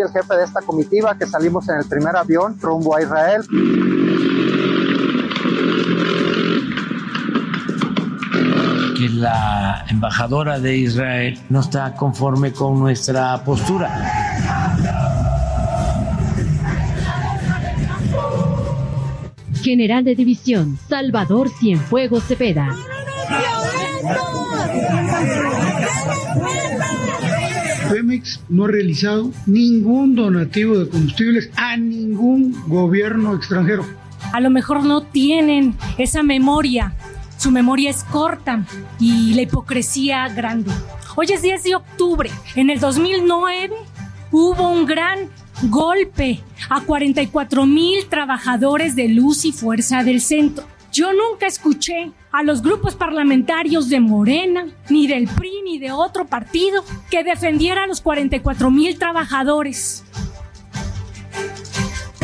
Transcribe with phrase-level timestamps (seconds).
[0.00, 3.42] Soy el jefe de esta comitiva que salimos en el primer avión rumbo a Israel.
[8.96, 13.88] que la embajadora de Israel no está conforme con nuestra postura.
[19.62, 22.68] General de División, Salvador Cienfuegos Cepeda.
[27.90, 33.84] Pemex no ha realizado ningún donativo de combustibles a ningún gobierno extranjero.
[34.32, 36.94] A lo mejor no tienen esa memoria.
[37.36, 38.64] Su memoria es corta
[39.00, 40.70] y la hipocresía grande.
[41.16, 42.30] Hoy es 10 de octubre.
[42.54, 43.74] En el 2009
[44.30, 45.28] hubo un gran
[45.62, 50.64] golpe a 44 mil trabajadores de luz y fuerza del centro.
[50.92, 56.26] Yo nunca escuché a los grupos parlamentarios de Morena, ni del PRI, ni de otro
[56.26, 60.04] partido que defendiera a los 44 mil trabajadores.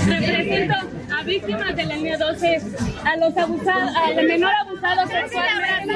[0.04, 0.74] Represento
[1.16, 2.60] a víctimas de la línea 12,
[3.04, 5.94] a los abusados, al menor abusado sexualmente.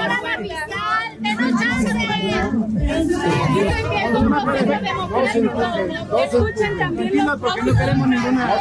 [6.25, 8.55] Escuchen también los porque no queremos ninguna,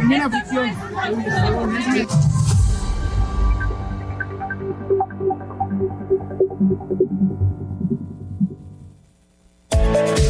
[0.00, 2.47] ninguna ficción.
[6.68, 6.80] Thank
[10.18, 10.27] you.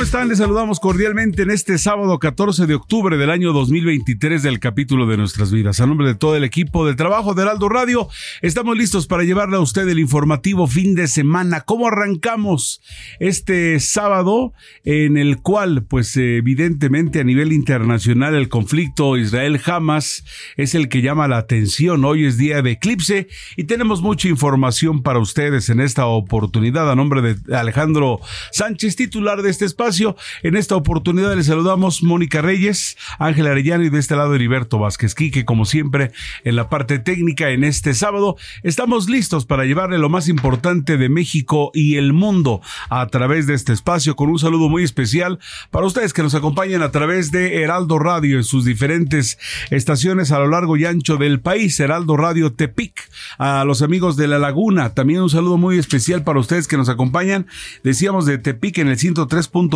[0.00, 0.30] ¿Cómo están?
[0.30, 5.18] Les saludamos cordialmente en este sábado 14 de octubre del año 2023 del capítulo de
[5.18, 5.78] nuestras vidas.
[5.78, 8.08] A nombre de todo el equipo de trabajo de Heraldo Radio,
[8.40, 11.60] estamos listos para llevarle a usted el informativo fin de semana.
[11.66, 12.80] ¿Cómo arrancamos
[13.18, 20.24] este sábado en el cual, pues evidentemente a nivel internacional, el conflicto Israel-Hamas
[20.56, 22.06] es el que llama la atención.
[22.06, 26.90] Hoy es día de eclipse y tenemos mucha información para ustedes en esta oportunidad.
[26.90, 29.89] A nombre de Alejandro Sánchez, titular de este espacio.
[30.42, 35.16] En esta oportunidad les saludamos Mónica Reyes, Ángel Arellano y de este lado Heriberto Vázquez
[35.16, 36.12] Quique, como siempre,
[36.44, 38.36] en la parte técnica en este sábado.
[38.62, 43.54] Estamos listos para llevarle lo más importante de México y el mundo a través de
[43.54, 45.40] este espacio, con un saludo muy especial
[45.72, 49.38] para ustedes que nos acompañan a través de Heraldo Radio en sus diferentes
[49.70, 54.28] estaciones a lo largo y ancho del país, Heraldo Radio Tepic, a los amigos de
[54.28, 57.48] La Laguna, también un saludo muy especial para ustedes que nos acompañan,
[57.82, 59.00] decíamos de Tepic en el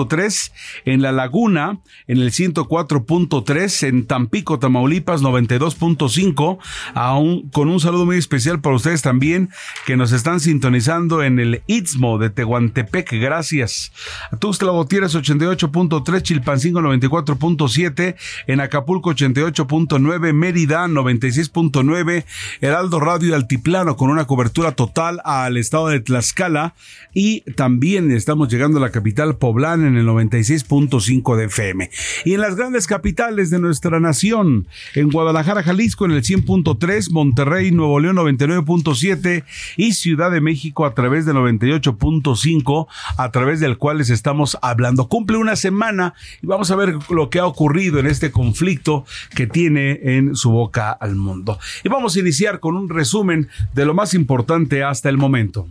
[0.08, 0.52] 103.3,
[0.84, 6.58] en La Laguna en el 104.3, en Tampico, Tamaulipas 92.5,
[6.94, 9.50] aún con un saludo muy especial para ustedes también
[9.86, 13.92] que nos están sintonizando en el Istmo de Tehuantepec, gracias.
[14.38, 18.16] Tuxtla Gutiérrez 88.3, Chilpancingo 94.7,
[18.46, 22.24] en Acapulco 88.9, Mérida 96.9,
[22.60, 26.74] Heraldo Radio Altiplano con una cobertura total al estado de Tlaxcala.
[27.12, 31.90] Y también estamos llegando a la capital poblana en el 96.5 de FM.
[32.24, 37.70] Y en las grandes capitales de nuestra nación, en Guadalajara, Jalisco en el 100.3, Monterrey,
[37.70, 39.44] Nuevo León 99.7
[39.76, 42.86] y Ciudad de México a través del 98.5,
[43.16, 45.08] a través del cual les estamos hablando.
[45.08, 49.04] Cumple una semana y vamos a ver lo que ha ocurrido en este conflicto
[49.34, 51.58] que tiene en su boca al mundo.
[51.82, 55.68] Y vamos a iniciar con un resumen de lo más importante hasta el momento.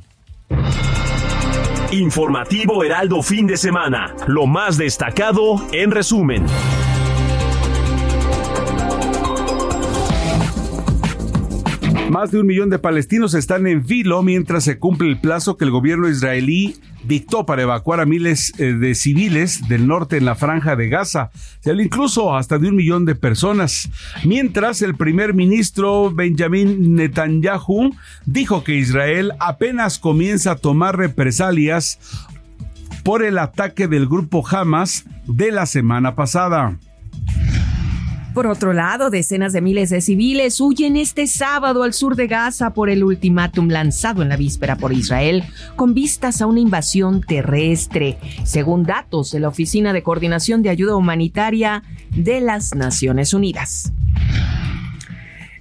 [1.94, 4.16] Informativo Heraldo fin de semana.
[4.25, 6.44] Lo más destacado en resumen.
[12.13, 15.65] Más de un millón de palestinos están en filo mientras se cumple el plazo que
[15.65, 20.36] el gobierno israelí dictó para evacuar a miles eh, de civiles del norte en la
[20.36, 21.31] franja de Gaza,
[21.65, 23.89] incluso hasta de un millón de personas.
[24.25, 27.95] Mientras el primer ministro Benjamin Netanyahu
[28.27, 31.98] dijo que Israel apenas comienza a tomar represalias
[33.04, 36.77] por el ataque del grupo Hamas de la semana pasada.
[38.33, 42.74] Por otro lado, decenas de miles de civiles huyen este sábado al sur de Gaza
[42.74, 45.44] por el ultimátum lanzado en la víspera por Israel
[45.75, 50.95] con vistas a una invasión terrestre, según datos de la Oficina de Coordinación de Ayuda
[50.95, 51.83] Humanitaria
[52.15, 53.94] de las Naciones Unidas.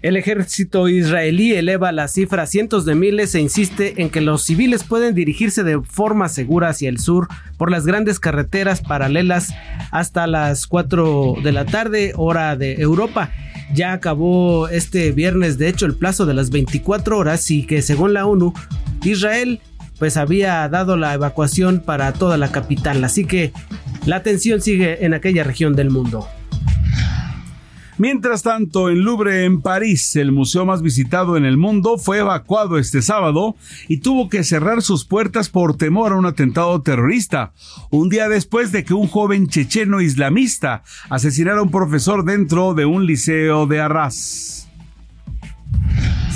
[0.02, 4.43] El ejército israelí eleva la cifra a cientos de miles e insiste en que los
[4.43, 9.54] civiles pueden dirigirse de forma segura hacia el sur por las grandes carreteras paralelas
[9.93, 13.31] hasta las 4 de la tarde, hora de Europa.
[13.72, 18.12] Ya acabó este viernes, de hecho, el plazo de las 24 horas y que según
[18.12, 18.52] la ONU,
[19.05, 19.60] Israel
[20.00, 23.05] pues había dado la evacuación para toda la capital.
[23.05, 23.52] Así que
[24.05, 26.26] la tensión sigue en aquella región del mundo.
[27.98, 32.78] Mientras tanto, en Louvre, en París, el museo más visitado en el mundo, fue evacuado
[32.78, 33.54] este sábado
[33.86, 37.52] y tuvo que cerrar sus puertas por temor a un atentado terrorista,
[37.90, 42.86] un día después de que un joven checheno islamista asesinara a un profesor dentro de
[42.86, 44.62] un liceo de Arras.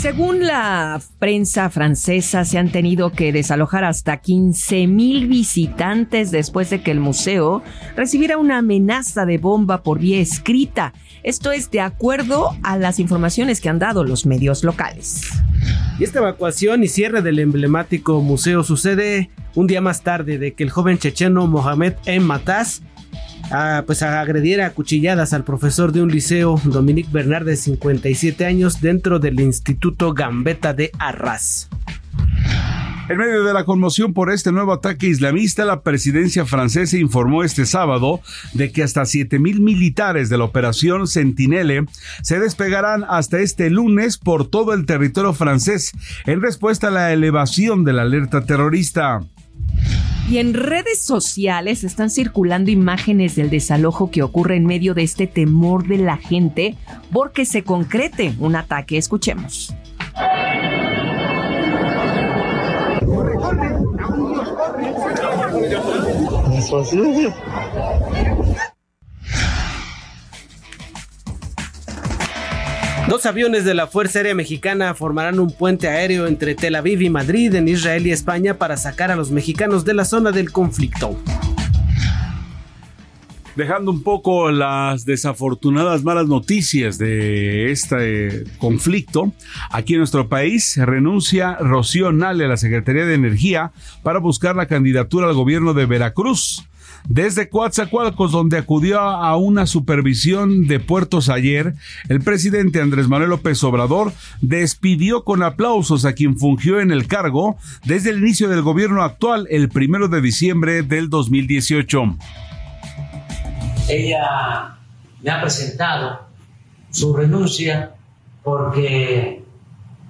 [0.06, 6.82] Según la prensa francesa, se han tenido que desalojar hasta 15 mil visitantes después de
[6.82, 7.62] que el museo
[7.96, 10.92] recibiera una amenaza de bomba por vía escrita.
[11.26, 15.22] Esto es de acuerdo a las informaciones que han dado los medios locales.
[15.98, 20.62] Y esta evacuación y cierre del emblemático museo sucede un día más tarde de que
[20.62, 22.24] el joven checheno Mohamed M.
[22.24, 22.80] Mataz
[23.50, 28.46] a, pues a agrediera a cuchilladas al profesor de un liceo, Dominique Bernard, de 57
[28.46, 31.68] años, dentro del Instituto Gambetta de Arras.
[33.08, 37.64] En medio de la conmoción por este nuevo ataque islamista, la presidencia francesa informó este
[37.64, 38.20] sábado
[38.52, 41.84] de que hasta 7.000 militares de la operación Sentinelle
[42.22, 45.92] se despegarán hasta este lunes por todo el territorio francés
[46.24, 49.20] en respuesta a la elevación de la alerta terrorista.
[50.28, 55.28] Y en redes sociales están circulando imágenes del desalojo que ocurre en medio de este
[55.28, 56.74] temor de la gente
[57.12, 58.98] porque se concrete un ataque.
[58.98, 59.72] Escuchemos.
[73.08, 77.10] Dos aviones de la Fuerza Aérea Mexicana formarán un puente aéreo entre Tel Aviv y
[77.10, 81.16] Madrid, en Israel y España, para sacar a los mexicanos de la zona del conflicto.
[83.56, 89.32] Dejando un poco las desafortunadas malas noticias de este conflicto,
[89.70, 93.72] aquí en nuestro país renuncia Rocío Nale a la Secretaría de Energía
[94.02, 96.66] para buscar la candidatura al gobierno de Veracruz.
[97.08, 101.74] Desde Coatzacoalcos, donde acudió a una supervisión de puertos ayer,
[102.10, 104.12] el presidente Andrés Manuel López Obrador
[104.42, 109.46] despidió con aplausos a quien fungió en el cargo desde el inicio del gobierno actual,
[109.50, 112.16] el primero de diciembre del 2018.
[113.88, 114.76] Ella
[115.22, 116.20] me ha presentado
[116.90, 117.92] su renuncia
[118.42, 119.44] porque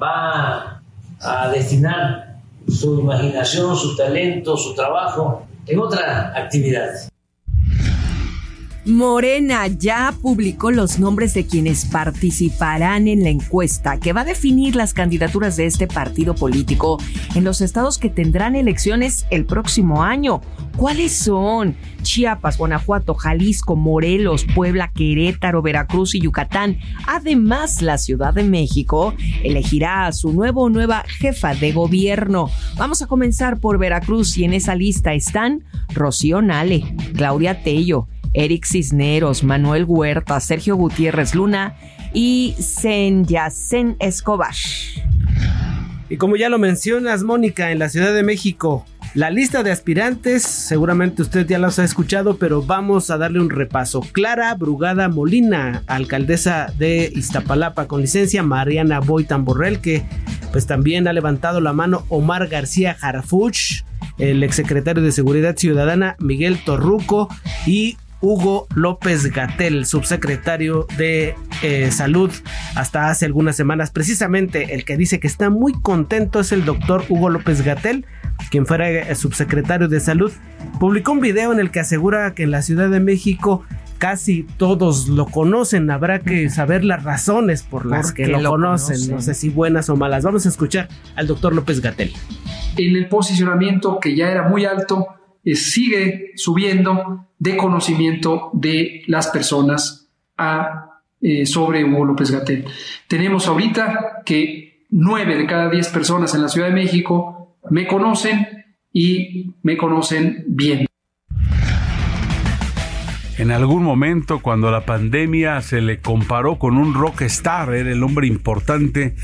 [0.01, 0.81] va
[1.21, 6.91] a destinar su imaginación, su talento, su trabajo en otra actividad.
[8.87, 14.77] Morena ya publicó los nombres de quienes participarán en la encuesta que va a definir
[14.77, 16.99] las candidaturas de este partido político
[17.35, 20.41] en los estados que tendrán elecciones el próximo año.
[20.77, 21.75] ¿Cuáles son?
[22.03, 26.79] Chiapas, Guanajuato, Jalisco, Morelos, Puebla, Querétaro, Veracruz y Yucatán.
[27.09, 32.51] Además, la Ciudad de México elegirá a su nuevo o nueva jefa de gobierno.
[32.77, 38.65] Vamos a comenzar por Veracruz y en esa lista están Rocío Nale, Claudia Tello, Eric
[38.65, 41.77] Cisneros, Manuel Huerta, Sergio Gutiérrez Luna
[42.13, 44.55] y Senyacen Escobar.
[46.09, 50.43] Y como ya lo mencionas, Mónica, en la Ciudad de México, la lista de aspirantes,
[50.43, 54.03] seguramente usted ya los ha escuchado, pero vamos a darle un repaso.
[54.13, 60.05] Clara Brugada Molina, alcaldesa de Iztapalapa con licencia, Mariana Boitan Borrell, que
[60.53, 63.85] pues también ha levantado la mano Omar García Jarafuch,
[64.19, 67.29] el exsecretario de Seguridad Ciudadana Miguel Torruco
[67.67, 72.31] y Hugo López Gatel, subsecretario de eh, Salud
[72.75, 73.91] hasta hace algunas semanas.
[73.91, 78.07] Precisamente el que dice que está muy contento es el doctor Hugo López Gatel
[78.51, 80.33] quien fuera subsecretario de salud,
[80.79, 83.65] publicó un video en el que asegura que en la Ciudad de México
[83.99, 85.91] casi todos lo conocen.
[85.91, 89.11] Habrá que saber las razones por las que lo, conocen?
[89.11, 90.25] No sé si buenas o malas.
[90.25, 92.13] Vamos a escuchar al doctor López Gatel.
[92.77, 99.29] En el posicionamiento que ya era muy alto, eh, sigue subiendo de conocimiento de las
[99.29, 100.09] personas
[101.21, 102.65] eh, sobre Hugo López Gatel.
[103.07, 108.65] Tenemos ahorita que nueve de cada diez personas en la Ciudad de México me conocen
[108.93, 110.87] y me conocen bien.
[113.39, 118.27] En algún momento, cuando la pandemia se le comparó con un rockstar, era el hombre
[118.27, 119.15] importante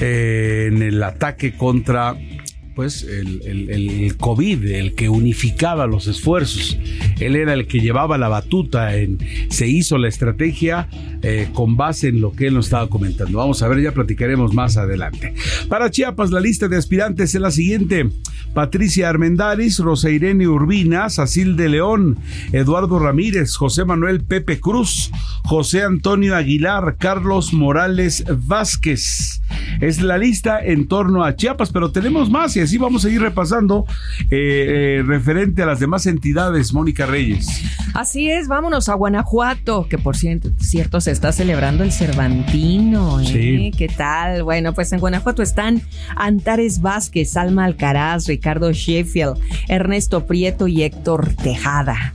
[0.00, 2.16] eh, en el ataque contra
[2.74, 6.78] pues el, el, COVID, el que unificaba los esfuerzos.
[7.20, 10.88] Él era el que llevaba la batuta, en, se hizo la estrategia
[11.22, 13.38] eh, con base en lo que él nos estaba comentando.
[13.38, 15.34] Vamos a ver, ya platicaremos más adelante.
[15.68, 18.10] Para Chiapas, la lista de aspirantes es la siguiente.
[18.52, 22.18] Patricia Armendaris, Rosa Irene Urbina, Sacil de León,
[22.52, 25.10] Eduardo Ramírez, José Manuel Pepe Cruz,
[25.44, 29.42] José Antonio Aguilar, Carlos Morales Vázquez.
[29.80, 33.20] Es la lista en torno a Chiapas, pero tenemos más y así vamos a ir
[33.20, 33.86] repasando
[34.30, 37.62] eh, eh, referente a las demás entidades, Mónica Reyes.
[37.94, 43.20] Así es, vámonos a Guanajuato, que por cierto, cierto se está celebrando el Cervantino.
[43.20, 43.26] ¿eh?
[43.26, 43.72] Sí.
[43.76, 44.42] ¿Qué tal?
[44.42, 45.82] Bueno, pues en Guanajuato están
[46.16, 52.12] Antares Vázquez, Alma Alcaraz, Ricardo Sheffield, Ernesto Prieto y Héctor Tejada.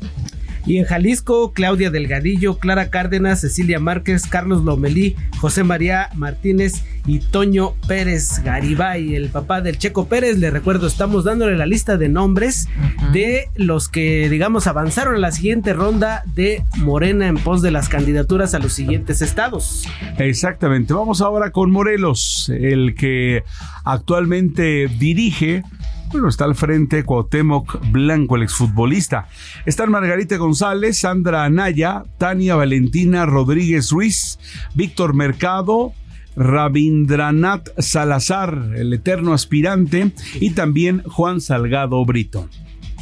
[0.70, 7.18] Y en Jalisco, Claudia Delgadillo, Clara Cárdenas, Cecilia Márquez, Carlos Lomelí, José María Martínez y
[7.18, 10.38] Toño Pérez Garibay, el papá del Checo Pérez.
[10.38, 12.70] Le recuerdo, estamos dándole la lista de nombres
[13.14, 17.90] de los que, digamos, avanzaron a la siguiente ronda de Morena en pos de las
[17.90, 19.88] candidaturas a los siguientes estados.
[20.20, 20.94] Exactamente.
[20.94, 23.44] Vamos ahora con Morelos, el que
[23.86, 25.64] actualmente dirige
[26.12, 29.28] bueno, está al frente Cuauhtémoc Blanco, el exfutbolista.
[29.66, 34.40] Están Margarita González, Sandra Anaya, Tania Valentina Rodríguez Ruiz,
[34.74, 35.94] Víctor Mercado,
[36.36, 42.50] Rabindranath Salazar, el eterno aspirante, y también Juan Salgado Brito.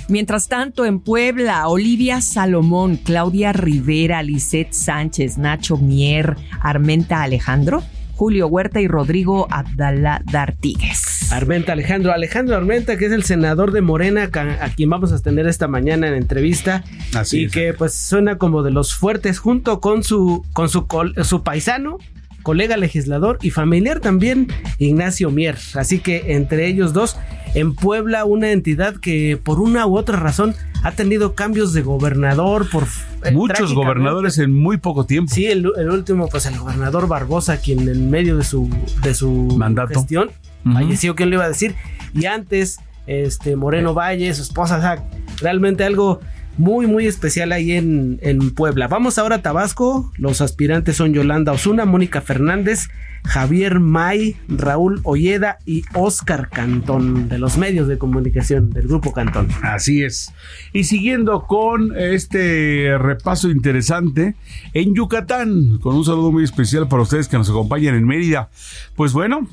[0.10, 7.84] Mientras tanto, en Puebla, Olivia Salomón, Claudia Rivera, Lisette Sánchez, Nacho Mier, Armenta Alejandro
[8.18, 11.32] Julio Huerta y Rodrigo Abdalá D'Artigues.
[11.32, 15.46] Armenta Alejandro, Alejandro Armenta, que es el senador de Morena, a quien vamos a tener
[15.46, 16.84] esta mañana en entrevista.
[17.14, 20.88] Así y que pues suena como de los fuertes junto con su, con su,
[21.24, 22.00] su paisano,
[22.48, 25.58] colega legislador y familiar también, Ignacio Mier.
[25.74, 27.18] Así que entre ellos dos,
[27.56, 32.70] en Puebla, una entidad que por una u otra razón ha tenido cambios de gobernador
[32.70, 32.86] por
[33.26, 35.34] eh, muchos gobernadores en muy poco tiempo.
[35.36, 38.70] Sí, el, último, pues el gobernador Barbosa, quien en medio de su
[39.04, 40.30] de su mandato gestión
[40.72, 41.76] falleció, ¿quién le iba a decir?
[42.14, 45.04] Y antes, este Moreno Valle, su esposa,
[45.42, 46.22] realmente algo
[46.58, 48.88] muy, muy especial ahí en, en, Puebla.
[48.88, 50.12] Vamos ahora a Tabasco.
[50.18, 52.90] Los aspirantes son Yolanda Osuna, Mónica Fernández,
[53.24, 59.50] Javier May, Raúl Olleda y Oscar Cantón, de los medios de comunicación del Grupo Cantón.
[59.62, 60.34] Así es.
[60.74, 64.36] Y siguiendo con este repaso interesante,
[64.74, 68.50] en Yucatán, con un saludo muy especial para ustedes que nos acompañan en Mérida.
[68.96, 69.48] Pues bueno,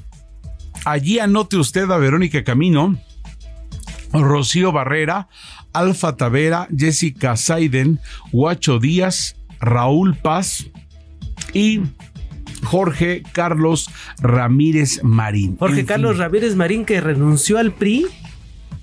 [0.84, 2.96] allí anote usted a Verónica Camino.
[4.14, 5.28] Rocío Barrera,
[5.72, 7.98] Alfa Tavera, Jessica Saiden,
[8.32, 10.66] Huacho Díaz, Raúl Paz
[11.52, 11.80] y
[12.64, 13.88] Jorge Carlos
[14.20, 15.56] Ramírez Marín.
[15.58, 18.06] Jorge Carlos Ramírez Marín que renunció al PRI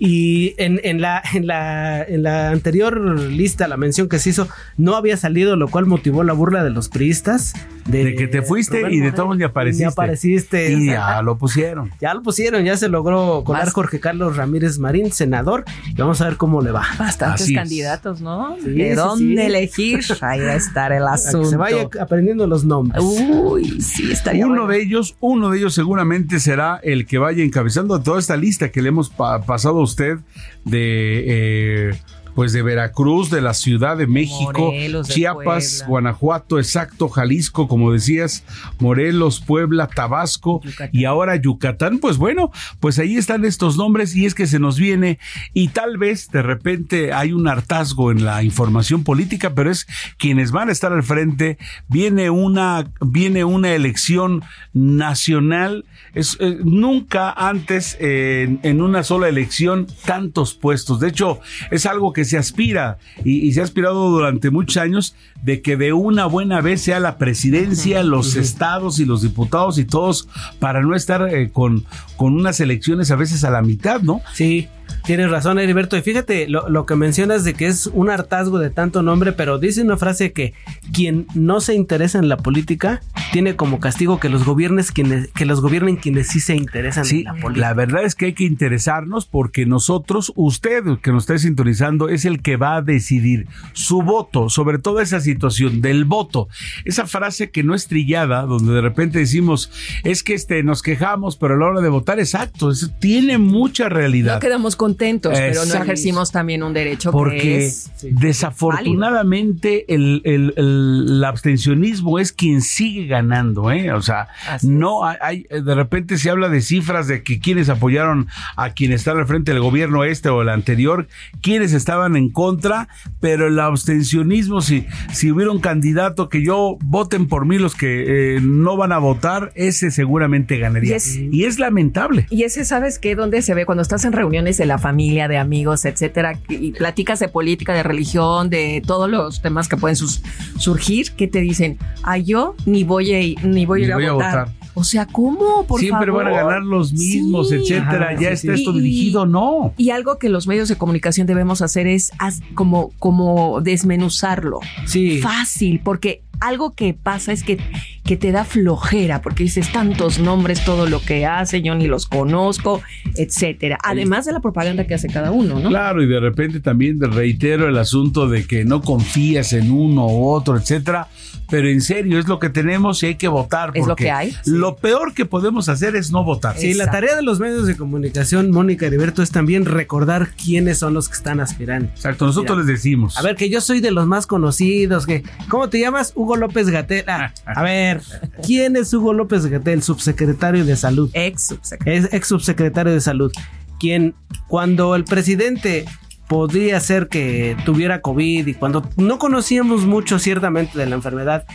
[0.03, 4.47] y en, en, la, en, la, en la anterior lista, la mención que se hizo,
[4.75, 7.53] no había salido, lo cual motivó la burla de los priistas.
[7.85, 9.85] De, que te fuiste y de todos ni apareciste.
[9.85, 10.71] apareciste.
[10.71, 11.91] Y ya lo pusieron.
[12.01, 15.65] Ya lo pusieron, ya se logró colar Jorge Carlos Ramírez Marín, senador.
[15.87, 16.83] Y vamos a ver cómo le va.
[16.97, 18.55] Bastantes candidatos, ¿no?
[18.57, 19.99] ¿De dónde elegir?
[20.21, 21.49] Ahí va a estar el asunto.
[21.49, 23.03] se vaya aprendiendo los nombres.
[23.03, 28.01] Uy, sí, estaría Uno de ellos, uno de ellos seguramente será el que vaya encabezando
[28.01, 30.17] toda esta lista que le hemos pasado usted
[30.65, 31.99] de eh,
[32.35, 34.73] pues de Veracruz, de la Ciudad de México,
[35.03, 38.43] Chiapas, Guanajuato, exacto, Jalisco, como decías,
[38.79, 40.61] Morelos, Puebla, Tabasco
[40.91, 41.99] y ahora Yucatán.
[41.99, 45.19] Pues bueno, pues ahí están estos nombres y es que se nos viene
[45.53, 50.51] y tal vez de repente hay un hartazgo en la información política, pero es quienes
[50.51, 51.57] van a estar al frente.
[51.87, 55.85] Viene una, viene una elección nacional.
[56.13, 60.99] Es, eh, nunca antes en una sola elección tantos puestos.
[60.99, 65.61] De hecho, es algo que se aspira y, se ha aspirado durante muchos años de
[65.61, 70.27] que de una buena vez sea la presidencia, los estados y los diputados y todos
[70.59, 71.85] para no estar eh, con,
[72.17, 74.21] con unas elecciones a veces a la mitad, ¿no?
[74.33, 74.67] Sí.
[75.03, 75.97] Tienes razón, Heriberto.
[75.97, 79.59] Y fíjate lo, lo, que mencionas de que es un hartazgo de tanto nombre, pero
[79.59, 80.53] dice una frase que
[80.93, 85.45] quien no se interesa en la política tiene como castigo que los gobiernes quienes que
[85.45, 87.67] los gobiernen quienes sí se interesan sí, en la política.
[87.67, 92.25] La verdad es que hay que interesarnos porque nosotros, usted que nos está sintonizando, es
[92.25, 96.47] el que va a decidir su voto sobre toda esa situación del voto.
[96.85, 99.71] Esa frase que no es trillada, donde de repente decimos
[100.03, 103.89] es que este nos quejamos, pero a la hora de votar, exacto, eso tiene mucha
[103.89, 104.35] realidad.
[104.35, 110.55] No quedamos contentos, pero no ejercimos también un derecho porque que es desafortunadamente el, el,
[110.57, 113.91] el, abstencionismo es quien sigue ganando, ¿eh?
[113.93, 117.69] O sea, Así no hay, hay, de repente se habla de cifras de que quienes
[117.69, 121.07] apoyaron a quien está al frente del gobierno este o el anterior,
[121.43, 122.87] quienes estaban en contra,
[123.19, 128.37] pero el abstencionismo, si, si hubiera un candidato que yo voten por mí los que
[128.37, 130.89] eh, no van a votar, ese seguramente ganaría.
[130.89, 132.25] Y es, y es lamentable.
[132.31, 133.13] Y ese, ¿sabes qué?
[133.13, 137.19] Donde se ve cuando estás en reuniones de la familia, de amigos, etcétera, y platicas
[137.19, 140.21] de política, de religión, de todos los temas que pueden sus,
[140.59, 144.11] surgir, que te dicen, ah, yo ni voy a, ni voy, ni a, voy a
[144.11, 144.49] votar.
[144.73, 145.65] O sea, ¿cómo?
[145.67, 146.25] Por Siempre favor.
[146.25, 147.55] van a ganar los mismos, sí.
[147.55, 148.13] etcétera.
[148.13, 148.61] ya sí, está sí.
[148.61, 149.73] esto dirigido, no.
[149.77, 152.11] Y algo que los medios de comunicación debemos hacer es
[152.53, 154.59] como, como desmenuzarlo.
[154.85, 155.19] Sí.
[155.19, 157.59] Fácil, porque algo que pasa es que,
[158.03, 162.07] que te da flojera, porque dices tantos nombres, todo lo que hace, yo ni los
[162.07, 162.81] conozco,
[163.15, 163.77] etcétera.
[163.83, 165.69] Además de la propaganda que hace cada uno, ¿no?
[165.69, 170.29] Claro, y de repente también reitero el asunto de que no confías en uno u
[170.29, 171.09] otro, etcétera.
[171.51, 173.71] Pero en serio, es lo que tenemos y hay que votar.
[173.75, 174.31] Es lo que hay.
[174.31, 174.37] Sí.
[174.45, 176.57] Lo peor que podemos hacer es no votar.
[176.57, 176.85] Sí, Exacto.
[176.85, 181.09] la tarea de los medios de comunicación, Mónica Heriberto, es también recordar quiénes son los
[181.09, 181.89] que están aspirando.
[181.89, 183.17] Exacto, nosotros Mira, les decimos.
[183.17, 186.13] A ver, que yo soy de los más conocidos, que ¿cómo te llamas?
[186.15, 187.03] Hugo López Gatel.
[187.07, 188.01] Ah, a ver,
[188.45, 189.83] ¿quién es Hugo López Gatel?
[189.83, 191.09] Subsecretario de Salud.
[191.13, 192.07] Ex subsecretario.
[192.07, 193.31] Es ex subsecretario de Salud.
[193.77, 194.15] Quien,
[194.47, 195.85] cuando el presidente
[196.31, 201.45] podría ser que tuviera COVID y cuando no conocíamos mucho ciertamente de la enfermedad,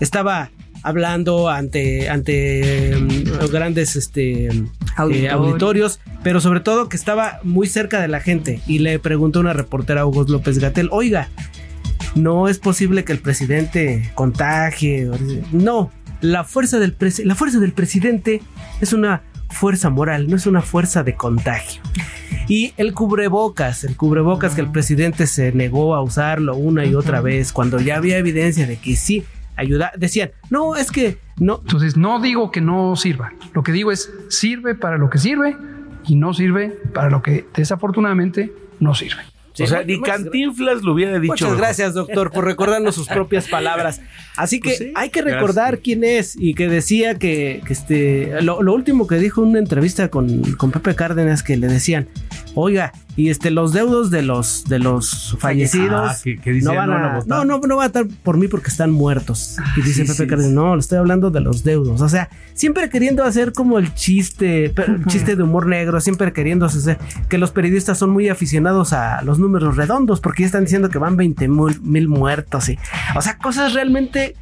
[0.00, 0.48] estaba
[0.82, 8.00] hablando ante, ante um, grandes este, eh, auditorios, pero sobre todo que estaba muy cerca
[8.00, 11.28] de la gente y le preguntó una reportera a Hugo López Gatel, oiga,
[12.14, 15.10] no es posible que el presidente contagie.
[15.52, 15.90] No,
[16.22, 18.40] la fuerza del, la fuerza del presidente
[18.80, 21.82] es una fuerza moral, no es una fuerza de contagio.
[22.52, 27.22] Y el cubrebocas, el cubrebocas que el presidente se negó a usarlo una y otra
[27.22, 29.24] vez, cuando ya había evidencia de que sí
[29.56, 31.60] ayuda, decían, no, es que no.
[31.62, 33.32] Entonces, no digo que no sirva.
[33.54, 35.56] Lo que digo es, sirve para lo que sirve
[36.06, 39.22] y no sirve para lo que desafortunadamente no sirve.
[39.54, 41.32] Sí, o sea, ni Cantinflas lo hubiera dicho.
[41.32, 41.58] Muchas mejor.
[41.58, 44.00] gracias, doctor, por recordarnos sus propias palabras.
[44.36, 45.84] Así que pues sí, hay que recordar gracias.
[45.84, 49.58] quién es y que decía que, que este, lo, lo, último que dijo en una
[49.58, 52.08] entrevista con, con Pepe Cárdenas que le decían,
[52.54, 56.74] oiga, y este los deudos de los de los fallecidos ah, que, que dice, no
[56.74, 59.74] van a, a no, no no va a estar por mí porque están muertos ah,
[59.76, 62.88] y dice sí, Pepe Cárdenas no le estoy hablando de los deudos o sea siempre
[62.88, 67.50] queriendo hacer como el chiste el chiste de humor negro siempre queriendo hacer que los
[67.50, 71.48] periodistas son muy aficionados a los números redondos porque ya están diciendo que van 20
[71.48, 72.78] mil muertos y
[73.14, 74.36] o sea cosas realmente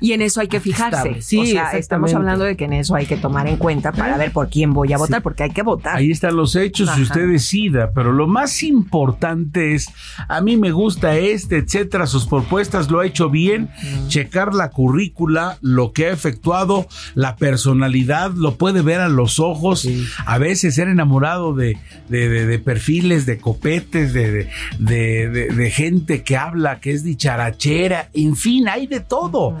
[0.00, 1.20] y en eso hay que fijarse.
[1.20, 4.16] Sí, o sea, estamos hablando de que en eso hay que tomar en cuenta para
[4.16, 5.22] ver por quién voy a votar, sí.
[5.22, 5.96] porque hay que votar.
[5.96, 9.88] Ahí están los hechos, si usted decida, pero lo más importante es,
[10.28, 14.08] a mí me gusta este, etcétera, sus propuestas lo ha hecho bien, mm.
[14.08, 19.80] checar la currícula, lo que ha efectuado, la personalidad, lo puede ver a los ojos,
[19.80, 20.06] sí.
[20.26, 26.36] a veces ser enamorado de, de, de, de perfiles, de copetes, de, de, gente que
[26.36, 29.52] habla, que es dicharachera, en fin, hay de todo.
[29.52, 29.58] Mm.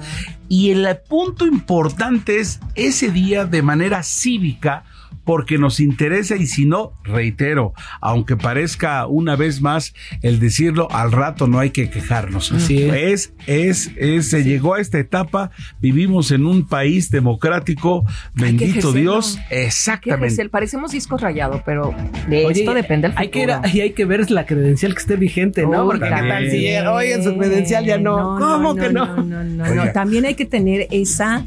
[0.48, 4.84] Y el punto importante es ese día de manera cívica
[5.24, 11.12] porque nos interesa y si no, reitero, aunque parezca una vez más el decirlo, al
[11.12, 12.52] rato no hay que quejarnos.
[12.52, 12.94] Así es.
[12.94, 14.48] Es, es, es se sí.
[14.48, 20.48] llegó a esta etapa, vivimos en un país democrático, bendito Dios, exactamente.
[20.48, 21.94] Parecemos discos rayados, pero
[22.28, 25.16] de Oye, esto depende el hay que, y hay que ver la credencial que esté
[25.16, 25.84] vigente, ¿no?
[25.84, 28.38] Porque qué tal si en su credencial ya no.
[28.38, 29.06] no ¿Cómo no, que no?
[29.06, 29.92] No, no, no, no.
[29.92, 31.44] También hay que tener esa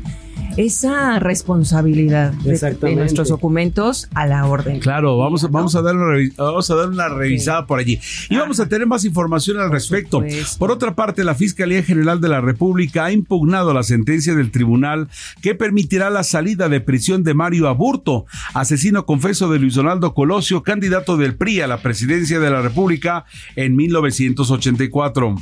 [0.57, 4.79] esa responsabilidad de, de, nuestros documentos a la orden.
[4.79, 7.65] Claro, vamos, a, vamos, a, dar una, vamos a dar una revisada sí.
[7.67, 7.99] por allí.
[8.29, 10.19] Y vamos a tener más información al respecto.
[10.19, 14.51] Por, por, otra parte, la Fiscalía General de la República ha impugnado la sentencia del
[14.51, 15.09] tribunal
[15.41, 20.63] que permitirá la salida de prisión de Mario Aburto, asesino confeso de Luis Donaldo Colosio,
[20.63, 25.35] candidato del PRI a la presidencia de la República en 1984.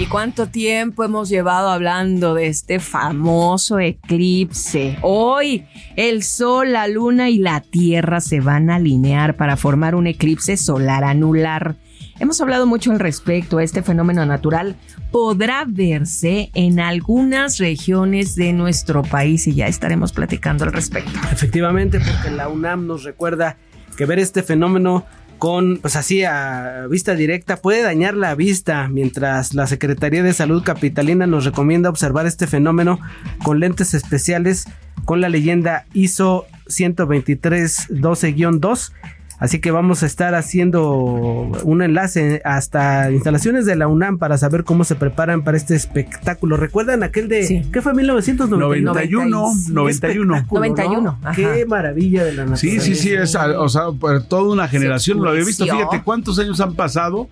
[0.00, 4.96] ¿Y cuánto tiempo hemos llevado hablando de este famoso eclipse?
[5.02, 5.66] Hoy
[5.96, 10.56] el Sol, la Luna y la Tierra se van a alinear para formar un eclipse
[10.56, 11.76] solar anular.
[12.18, 13.60] Hemos hablado mucho al respecto.
[13.60, 14.76] Este fenómeno natural
[15.12, 21.12] podrá verse en algunas regiones de nuestro país y ya estaremos platicando al respecto.
[21.30, 23.56] Efectivamente, porque la UNAM nos recuerda
[23.96, 25.04] que ver este fenómeno
[25.38, 30.62] con, pues así a vista directa, puede dañar la vista, mientras la Secretaría de Salud
[30.62, 33.00] Capitalina nos recomienda observar este fenómeno
[33.42, 34.66] con lentes especiales
[35.04, 38.92] con la leyenda ISO 12312-2
[39.38, 44.64] Así que vamos a estar haciendo un enlace hasta instalaciones de la UNAM para saber
[44.64, 46.56] cómo se preparan para este espectáculo.
[46.56, 48.92] ¿Recuerdan aquel de qué fue 1991?
[48.92, 51.18] 91, 91.
[51.36, 52.84] Qué maravilla de la naturaleza.
[52.84, 53.84] Sí, sí, sí, es, o sea,
[54.28, 55.64] toda una generación lo había visto.
[55.64, 57.28] Fíjate cuántos años han pasado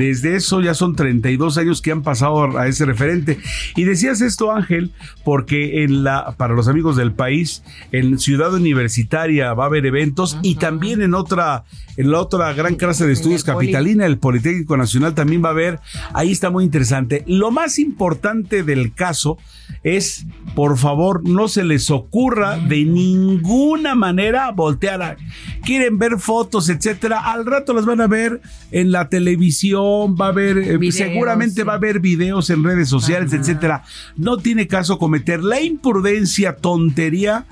[0.00, 3.38] desde eso ya son 32 años que han pasado a ese referente.
[3.76, 4.92] Y decías esto, Ángel,
[5.24, 10.38] porque en la, para los amigos del país, en Ciudad Universitaria va a haber eventos
[10.42, 11.64] y también en otra,
[11.98, 15.80] en la otra gran clase de estudios capitalina, el Politécnico Nacional también va a haber.
[16.14, 17.22] Ahí está muy interesante.
[17.26, 19.36] Lo más importante del caso
[19.82, 25.16] es, por favor, no se les ocurra de ninguna manera voltear a,
[25.62, 27.30] quieren ver fotos, etcétera.
[27.30, 31.74] Al rato las van a ver en la televisión va a haber, eh, seguramente va
[31.74, 33.84] a haber videos en redes sociales, etcétera.
[34.16, 37.46] No tiene caso cometer la imprudencia, tontería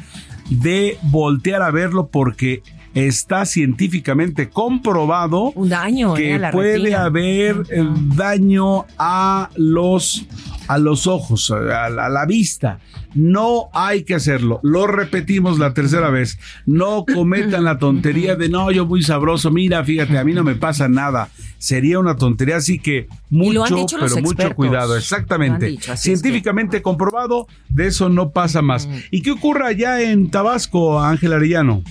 [0.51, 2.63] de voltear a verlo porque
[3.07, 7.85] está científicamente comprobado un daño que eh, puede haber eh,
[8.17, 10.27] daño a los
[10.69, 12.79] a los ojos, a la, vista.
[13.15, 14.61] No hay que hacerlo.
[14.63, 16.39] Lo repetimos la tercera vez.
[16.67, 19.51] No cometan la tontería de no, yo muy sabroso.
[19.51, 21.31] Mira, fíjate, a mí no me pasa nada.
[21.57, 24.95] Sería una tontería, así que mucho, pero mucho cuidado.
[24.95, 25.79] Exactamente.
[25.97, 28.89] Científicamente comprobado, de eso no pasa más.
[29.11, 31.83] ¿Y qué ocurre allá en Tabasco, Ángel Arellano?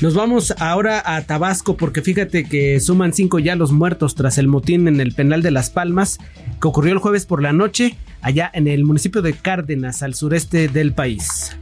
[0.00, 4.48] Nos vamos ahora a Tabasco porque fíjate que suman cinco ya los muertos tras el
[4.48, 6.18] motín en el penal de Las Palmas
[6.60, 10.68] que ocurrió el jueves por la noche allá en el municipio de Cárdenas al sureste
[10.68, 11.56] del país.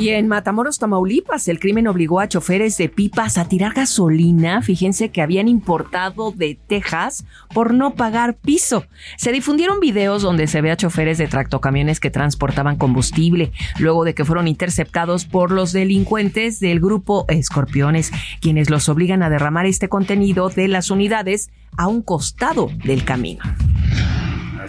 [0.00, 4.62] Y en Matamoros, Tamaulipas, el crimen obligó a choferes de pipas a tirar gasolina.
[4.62, 8.86] Fíjense que habían importado de Texas por no pagar piso.
[9.18, 14.14] Se difundieron videos donde se ve a choferes de tractocamiones que transportaban combustible, luego de
[14.14, 18.10] que fueron interceptados por los delincuentes del grupo Escorpiones,
[18.40, 23.42] quienes los obligan a derramar este contenido de las unidades a un costado del camino.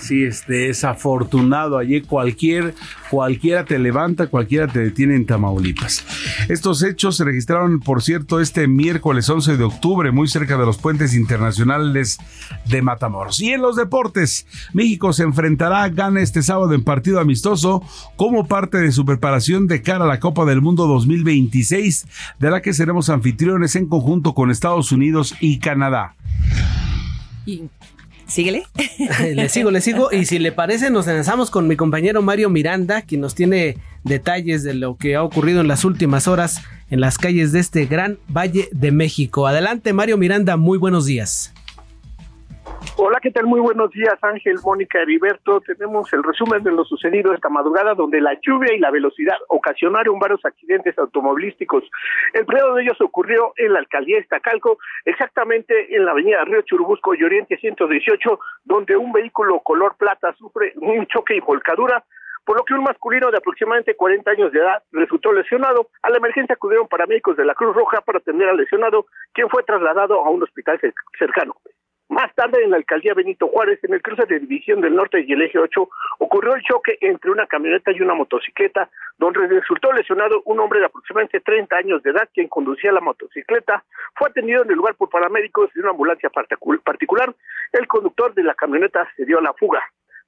[0.02, 1.78] Así es, desafortunado.
[1.78, 2.74] Allí cualquier,
[3.12, 6.04] cualquiera te levanta, cualquiera te detiene en Tamaulipas.
[6.50, 10.80] Estos hechos se registraron, por cierto, este miércoles 11 de octubre, muy cerca de los
[10.80, 12.18] puentes internacionales
[12.66, 13.40] de Matamoros.
[13.42, 17.84] Y en los deportes, México se enfrentará a Gana este sábado en partido amistoso
[18.16, 22.08] como parte de su preparación de cara a la Copa del Mundo 2026,
[22.40, 26.16] de la que seremos anfitriones en conjunto con Estados Unidos y Canadá.
[28.32, 28.64] Síguele.
[29.36, 30.10] le sigo, le sigo.
[30.12, 34.64] Y si le parece, nos enlazamos con mi compañero Mario Miranda, quien nos tiene detalles
[34.64, 38.20] de lo que ha ocurrido en las últimas horas en las calles de este gran
[38.30, 39.48] Valle de México.
[39.48, 41.54] Adelante, Mario Miranda, muy buenos días.
[42.98, 43.46] Hola, ¿qué tal?
[43.46, 45.62] Muy buenos días, Ángel, Mónica, Heriberto.
[45.62, 50.20] Tenemos el resumen de lo sucedido esta madrugada, donde la lluvia y la velocidad ocasionaron
[50.20, 51.84] varios accidentes automovilísticos.
[52.34, 56.62] El primero de ellos ocurrió en la alcaldía de Estacalco, exactamente en la avenida Río
[56.64, 62.04] Churubusco y Oriente 118, donde un vehículo color plata sufre un choque y volcadura
[62.44, 65.88] por lo que un masculino de aproximadamente 40 años de edad resultó lesionado.
[66.02, 69.64] A la emergencia acudieron paramédicos de la Cruz Roja para atender al lesionado, quien fue
[69.64, 70.80] trasladado a un hospital
[71.18, 71.56] cercano.
[72.12, 75.32] Más tarde, en la alcaldía Benito Juárez, en el cruce de División del Norte y
[75.32, 80.42] el Eje 8, ocurrió el choque entre una camioneta y una motocicleta, donde resultó lesionado
[80.44, 83.86] un hombre de aproximadamente 30 años de edad, quien conducía la motocicleta.
[84.16, 86.30] Fue atendido en el lugar por paramédicos de una ambulancia
[86.84, 87.34] particular.
[87.72, 89.82] El conductor de la camioneta se dio a la fuga.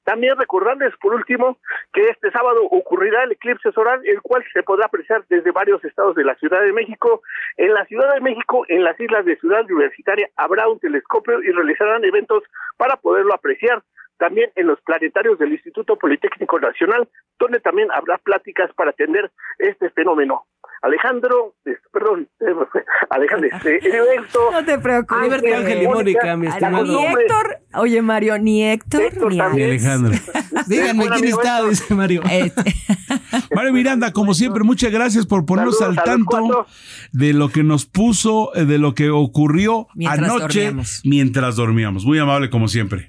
[0.04, 1.58] También recordarles, por último,
[1.94, 6.16] que este sábado ocurrirá el eclipse solar, el cual se podrá apreciar desde varios estados
[6.16, 7.22] de la Ciudad de México.
[7.58, 11.52] En la Ciudad de México, en las islas de Ciudad Universitaria, habrá un telescopio y
[11.52, 12.44] realizarán eventos
[12.78, 13.82] para poderlo apreciar.
[14.18, 17.08] También en los planetarios del Instituto Politécnico Nacional,
[17.39, 20.46] donde también habrá pláticas para atender este fenómeno.
[20.84, 21.56] Alejandro,
[21.93, 22.46] perdón, eh,
[23.10, 23.80] Alejandro, este,
[24.52, 25.43] No te preocupes.
[25.43, 26.84] Ángel y Mónica, mi estimado.
[26.84, 30.13] Ni Héctor, oye Mario, ni Héctor, ni, Alejandro.
[30.67, 32.22] Díganme quién está, dice Mario.
[32.30, 32.76] Este.
[33.56, 36.67] Mario Miranda, como siempre, muchas gracias por ponernos al tanto
[37.13, 40.74] de lo que nos puso, eh, de lo que ocurrió anoche
[41.06, 42.04] mientras dormíamos.
[42.06, 43.08] Muy amable, como siempre.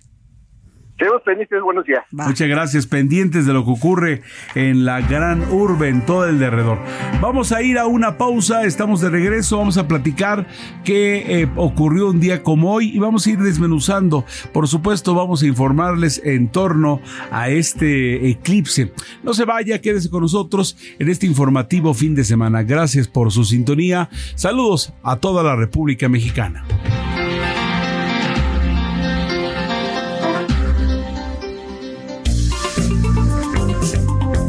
[1.04, 2.02] Tenemos pendientes, buenos días.
[2.12, 4.22] Muchas gracias, pendientes de lo que ocurre
[4.54, 6.78] en la gran urbe, en todo el derredor.
[7.20, 10.46] Vamos a ir a una pausa, estamos de regreso, vamos a platicar
[10.82, 14.24] qué eh, ocurrió un día como hoy y vamos a ir desmenuzando.
[14.54, 18.90] Por supuesto, vamos a informarles en torno a este eclipse.
[19.22, 22.62] No se vaya, quédese con nosotros en este informativo fin de semana.
[22.62, 24.08] Gracias por su sintonía.
[24.36, 26.64] Saludos a toda la República Mexicana.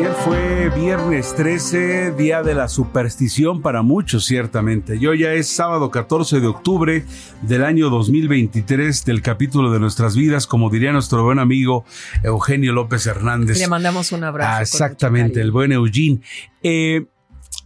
[0.00, 4.96] Ayer fue viernes 13, día de la superstición para muchos, ciertamente.
[4.96, 7.04] Y hoy ya es sábado 14 de octubre
[7.42, 11.84] del año 2023 del capítulo de nuestras vidas, como diría nuestro buen amigo
[12.22, 13.58] Eugenio López Hernández.
[13.58, 14.50] Le mandamos un abrazo.
[14.50, 16.22] Ah, exactamente, el buen Eugene.
[16.62, 17.04] Eh,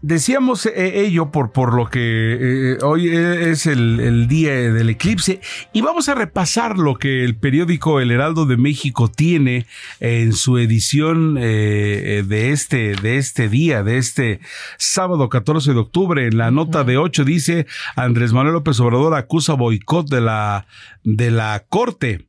[0.07, 5.41] Decíamos eh, ello por, por lo que eh, hoy es el, el, día del eclipse
[5.73, 9.67] y vamos a repasar lo que el periódico El Heraldo de México tiene
[10.01, 14.41] en su edición eh, de, este, de este día, de este
[14.77, 16.27] sábado 14 de octubre.
[16.27, 17.67] En la nota de 8 dice
[17.97, 20.67] Andrés Manuel López Obrador acusa boicot de la,
[21.03, 22.27] de la Corte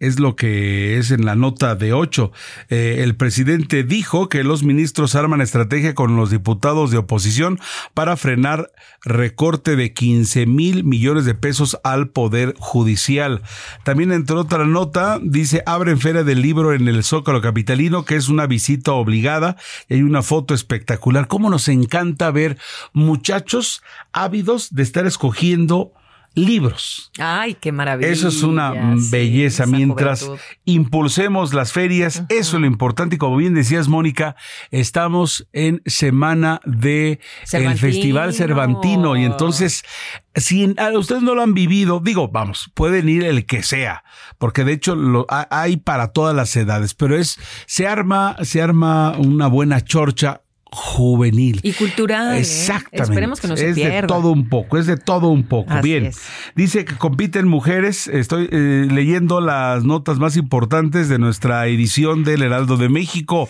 [0.00, 2.32] es lo que es en la nota de 8.
[2.68, 7.58] Eh, el presidente dijo que los ministros arman estrategia con los diputados de oposición
[7.94, 8.70] para frenar
[9.02, 13.42] recorte de 15 mil millones de pesos al Poder Judicial.
[13.84, 18.28] También entre otra nota, dice, abren Feria del Libro en el Zócalo Capitalino, que es
[18.28, 19.56] una visita obligada
[19.90, 21.28] hay una foto espectacular.
[21.28, 22.58] ¿Cómo nos encanta ver
[22.92, 23.82] muchachos
[24.12, 25.92] ávidos de estar escogiendo
[26.36, 27.10] libros.
[27.18, 28.10] Ay, qué maravilla.
[28.10, 28.72] Eso es una
[29.10, 29.66] belleza.
[29.66, 30.30] Mientras
[30.64, 33.16] impulsemos las ferias, eso es lo importante.
[33.16, 34.36] Y como bien decías, Mónica,
[34.70, 37.18] estamos en semana de
[37.52, 39.16] el Festival Cervantino.
[39.16, 39.82] Y entonces,
[40.34, 44.04] si ustedes no lo han vivido, digo, vamos, pueden ir el que sea,
[44.38, 49.16] porque de hecho lo, hay para todas las edades, pero es, se arma, se arma
[49.16, 50.42] una buena chorcha
[50.76, 51.60] juvenil.
[51.62, 52.36] Y cultural.
[52.36, 52.40] ¿eh?
[52.40, 53.02] Exactamente.
[53.02, 54.02] Esperemos que no se es pierda.
[54.02, 55.72] de todo un poco, es de todo un poco.
[55.72, 56.06] Así Bien.
[56.06, 56.20] es.
[56.54, 58.06] Dice que compiten mujeres.
[58.08, 63.48] Estoy eh, leyendo las notas más importantes de nuestra edición del Heraldo de México.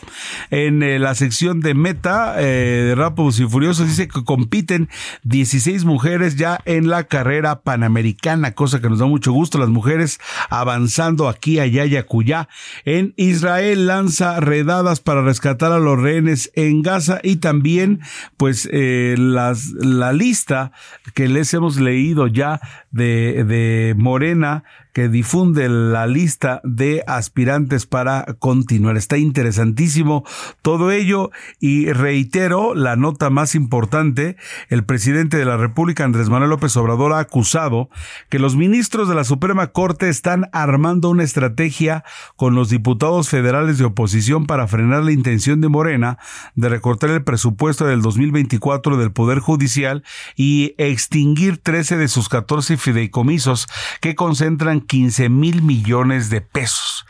[0.51, 4.89] En eh, la sección de Meta eh, de Rápidos y Furiosos dice que compiten
[5.25, 9.59] 16 mujeres ya en la carrera panamericana, cosa que nos da mucho gusto.
[9.59, 12.49] Las mujeres avanzando aquí, allá y acullá.
[12.85, 18.01] En Israel lanza redadas para rescatar a los rehenes en Gaza y también
[18.37, 20.73] pues eh, las, la lista
[21.15, 24.65] que les hemos leído ya de, de Morena
[24.97, 28.97] que difunde la lista de aspirantes para continuar.
[28.97, 30.25] Está interesantísimo
[30.63, 31.31] todo ello
[31.61, 34.39] y reitero la nota más importante.
[34.71, 37.91] El presidente de la República, Andrés Manuel López Obrador, ha acusado
[38.31, 42.03] que los ministros de la Suprema Corte están armando una estrategia
[42.37, 46.17] con los diputados federales de oposición para frenar la intención de Morena
[46.55, 50.05] de recortar el presupuesto del 2024 del Poder Judicial
[50.37, 53.67] y extinguir 13 de sus 14 fideicomisos
[54.01, 57.05] que concentran 15 mil millones de pesos.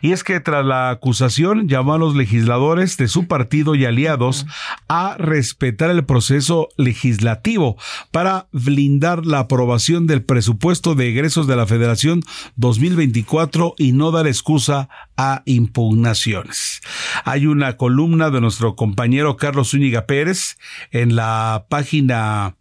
[0.00, 4.46] Y es que tras la acusación llamó a los legisladores de su partido y aliados
[4.88, 7.76] a respetar el proceso legislativo
[8.10, 12.22] para blindar la aprobación del presupuesto de egresos de la Federación
[12.56, 16.80] 2024 y no dar excusa a impugnaciones.
[17.24, 20.58] Hay una columna de nuestro compañero Carlos Zúñiga Pérez
[20.90, 22.56] en la página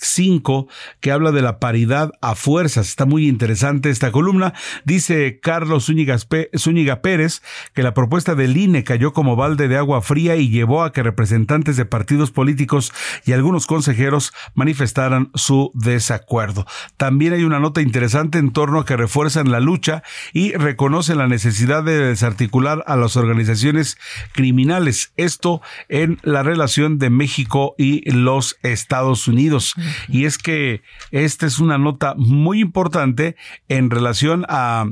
[0.00, 0.68] 5
[1.00, 2.88] que habla de la paridad a fuerzas.
[2.88, 4.54] Está muy interesante esta columna.
[4.84, 6.16] Dice Carlos Zúñiga,
[6.56, 7.42] Zúñiga, Pérez
[7.74, 11.02] que la propuesta del INE cayó como balde de agua fría y llevó a que
[11.02, 12.92] representantes de partidos políticos
[13.24, 16.66] y algunos consejeros manifestaran su desacuerdo.
[16.96, 20.02] También hay una nota interesante en torno a que refuerzan la lucha
[20.32, 23.98] y reconocen la necesidad de desarticular a las organizaciones
[24.32, 25.12] criminales.
[25.16, 29.74] Esto en la relación de México y los Estados Unidos.
[30.08, 33.36] Y es que esta es una nota muy importante
[33.68, 34.86] en relación a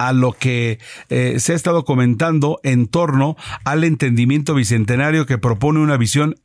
[0.00, 0.78] a lo que
[1.10, 3.36] eh, se ha estado comentando en torno
[3.66, 6.36] al entendimiento bicentenario que propone una visión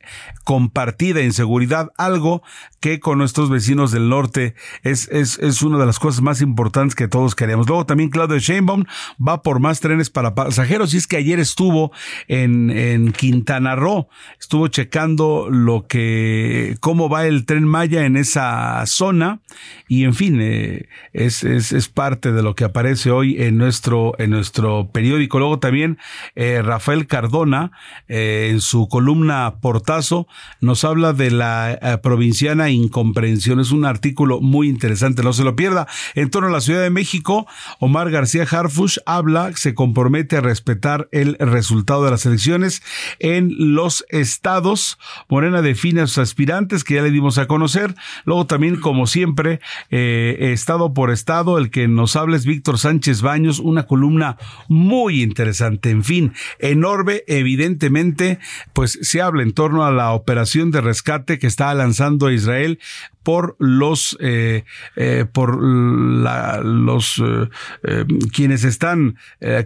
[0.44, 2.42] compartida en seguridad, algo
[2.80, 6.94] que con nuestros vecinos del norte es, es, es una de las cosas más importantes
[6.94, 7.66] que todos queremos.
[7.66, 8.84] Luego también Claudio Sheinbaum
[9.26, 11.92] va por más trenes para pasajeros y es que ayer estuvo
[12.28, 18.84] en, en Quintana Roo, estuvo checando lo que, cómo va el tren Maya en esa
[18.84, 19.40] zona
[19.88, 24.14] y en fin, eh, es, es, es parte de lo que aparece hoy en nuestro,
[24.18, 25.38] en nuestro periódico.
[25.38, 25.98] Luego también
[26.34, 27.70] eh, Rafael Cardona,
[28.08, 30.26] eh, en su columna Portazo,
[30.60, 33.60] nos habla de la eh, provinciana incomprensión.
[33.60, 35.86] Es un artículo muy interesante, no se lo pierda.
[36.14, 37.46] En torno a la Ciudad de México,
[37.78, 42.82] Omar García Harfush habla, se compromete a respetar el resultado de las elecciones
[43.18, 44.98] en los estados.
[45.28, 47.94] Morena define a sus aspirantes, que ya le dimos a conocer.
[48.24, 53.35] Luego también, como siempre, estado por estado, el que nos habla es Víctor Sánchez Baños
[53.60, 54.36] una columna
[54.68, 55.90] muy interesante.
[55.90, 58.38] En fin, enorme, evidentemente,
[58.72, 62.78] pues se habla en torno a la operación de rescate que está lanzando Israel
[63.22, 69.16] por los eh, eh, por la, los eh, quienes están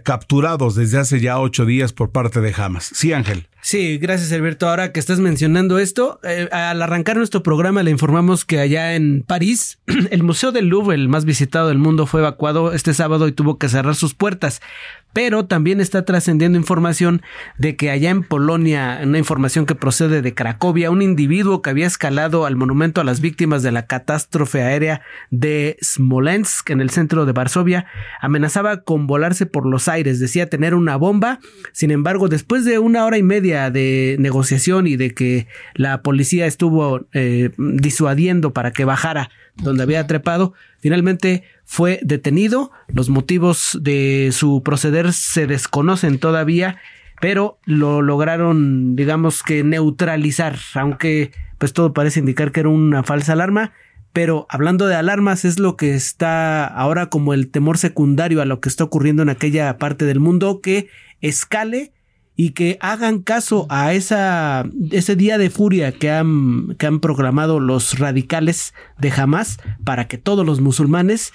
[0.03, 2.89] capturados desde hace ya ocho días por parte de Hamas.
[2.93, 3.47] Sí, Ángel.
[3.61, 4.67] Sí, gracias Alberto.
[4.67, 6.19] Ahora que estás mencionando esto,
[6.51, 9.79] al arrancar nuestro programa le informamos que allá en París,
[10.11, 13.59] el Museo del Louvre, el más visitado del mundo, fue evacuado este sábado y tuvo
[13.59, 14.61] que cerrar sus puertas
[15.13, 17.21] pero también está trascendiendo información
[17.57, 21.87] de que allá en Polonia, una información que procede de Cracovia, un individuo que había
[21.87, 27.25] escalado al monumento a las víctimas de la catástrofe aérea de Smolensk en el centro
[27.25, 27.85] de Varsovia,
[28.21, 31.39] amenazaba con volarse por los aires, decía tener una bomba,
[31.73, 36.45] sin embargo, después de una hora y media de negociación y de que la policía
[36.45, 42.69] estuvo eh, disuadiendo para que bajara donde había trepado, finalmente fue detenido.
[42.89, 46.75] Los motivos de su proceder se desconocen todavía,
[47.21, 53.31] pero lo lograron, digamos que neutralizar, aunque pues todo parece indicar que era una falsa
[53.31, 53.71] alarma.
[54.11, 58.59] Pero hablando de alarmas es lo que está ahora como el temor secundario a lo
[58.59, 60.89] que está ocurriendo en aquella parte del mundo que
[61.21, 61.93] escale
[62.35, 67.61] y que hagan caso a esa, ese día de furia que han, que han proclamado
[67.61, 71.31] los radicales de Hamas para que todos los musulmanes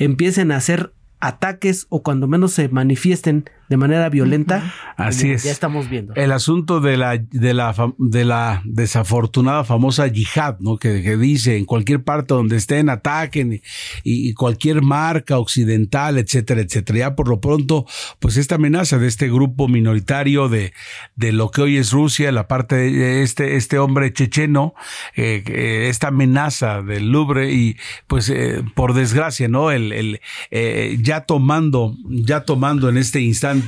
[0.00, 4.74] empiecen a hacer ataques o cuando menos se manifiesten de manera violenta.
[4.96, 5.44] Así es.
[5.44, 6.12] Ya estamos viendo.
[6.16, 10.76] El asunto de la, de la, de la desafortunada famosa yihad, ¿no?
[10.76, 13.62] Que, dice en cualquier parte donde estén, ataquen
[14.02, 16.98] y, cualquier marca occidental, etcétera, etcétera.
[16.98, 17.86] Ya por lo pronto,
[18.18, 20.72] pues esta amenaza de este grupo minoritario de,
[21.14, 24.74] de lo que hoy es Rusia, la parte de este, este hombre checheno,
[25.14, 27.76] eh, esta amenaza del Louvre y
[28.08, 29.70] pues eh, por desgracia, ¿no?
[29.70, 33.59] El, el eh, ya tomando, ya tomando en este instante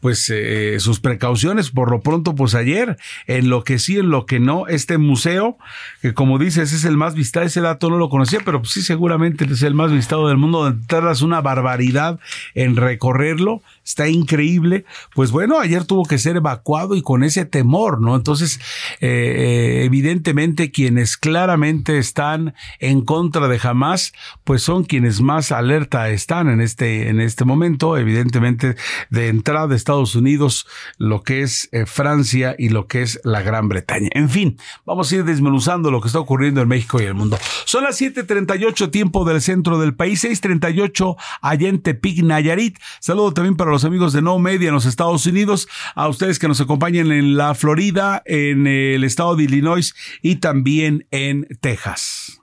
[0.00, 1.70] pues eh, sus precauciones.
[1.70, 5.58] Por lo pronto, pues ayer, en lo que sí, en lo que no, este museo,
[6.02, 8.82] que como dices, es el más vistado, ese dato no lo conocía, pero pues sí,
[8.82, 12.18] seguramente es el más vistado del mundo, donde tardas una barbaridad
[12.54, 14.84] en recorrerlo está increíble.
[15.14, 18.14] Pues bueno, ayer tuvo que ser evacuado y con ese temor, ¿no?
[18.14, 18.60] Entonces,
[19.00, 24.12] eh, eh, evidentemente quienes claramente están en contra de Hamas,
[24.44, 28.76] pues son quienes más alerta están en este, en este momento, evidentemente
[29.10, 30.66] de entrada de Estados Unidos,
[30.98, 34.08] lo que es eh, Francia y lo que es la Gran Bretaña.
[34.12, 37.38] En fin, vamos a ir desmenuzando lo que está ocurriendo en México y el mundo.
[37.64, 42.78] Son las 7:38 tiempo del centro del país, 6:38 allá en Tepic, Nayarit.
[43.00, 46.48] Saludo también para los amigos de No Media en los Estados Unidos, a ustedes que
[46.48, 52.40] nos acompañan en la Florida, en el estado de Illinois y también en Texas.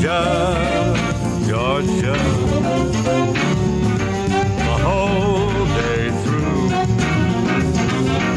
[0.00, 0.94] Georgia,
[1.48, 2.16] Georgia,
[4.56, 6.68] the whole day through.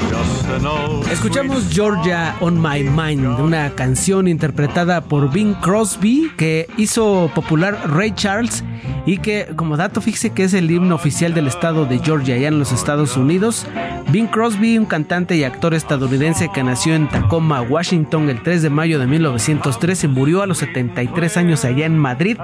[0.09, 6.67] Just an old Escuchamos Georgia on My Mind, una canción interpretada por Bing Crosby que
[6.77, 8.63] hizo popular Ray Charles
[9.05, 12.47] y que como dato fíjese que es el himno oficial del estado de Georgia allá
[12.47, 13.67] en los Estados Unidos.
[14.09, 18.69] Bing Crosby, un cantante y actor estadounidense que nació en Tacoma, Washington el 3 de
[18.69, 22.37] mayo de 1913 murió a los 73 años allá en Madrid,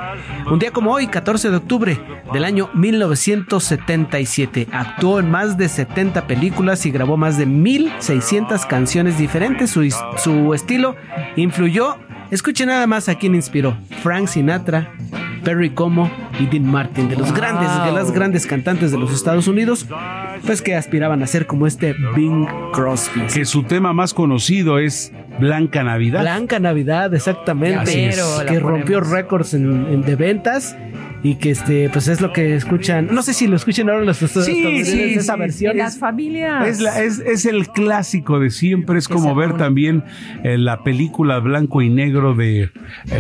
[0.50, 2.00] un día como hoy, 14 de octubre
[2.34, 4.68] del año 1977.
[4.72, 9.70] Actuó en más de 70 películas y grabó más de 1600 canciones diferentes.
[9.70, 9.88] Su,
[10.18, 10.96] su estilo
[11.36, 11.98] influyó
[12.30, 13.78] Escuchen nada más a quién inspiró.
[14.04, 14.92] Frank Sinatra,
[15.46, 19.48] Perry Como y Dean Martin, de los grandes, de las grandes cantantes de los Estados
[19.48, 19.88] Unidos,
[20.46, 23.22] pues que aspiraban a ser como este Bing Crosby.
[23.34, 26.20] Que su tema más conocido es Blanca Navidad.
[26.20, 28.12] Blanca Navidad, exactamente.
[28.46, 30.76] que rompió récords en, de ventas
[31.28, 33.10] y que este pues es lo que escuchan.
[33.12, 36.80] No sé si lo escuchan ahora los sí, sí, esa versión las familias.
[36.80, 38.98] Es, es, el clásico de siempre.
[38.98, 40.06] Es como ver también
[40.44, 42.72] eh, la película blanco y negro de eh,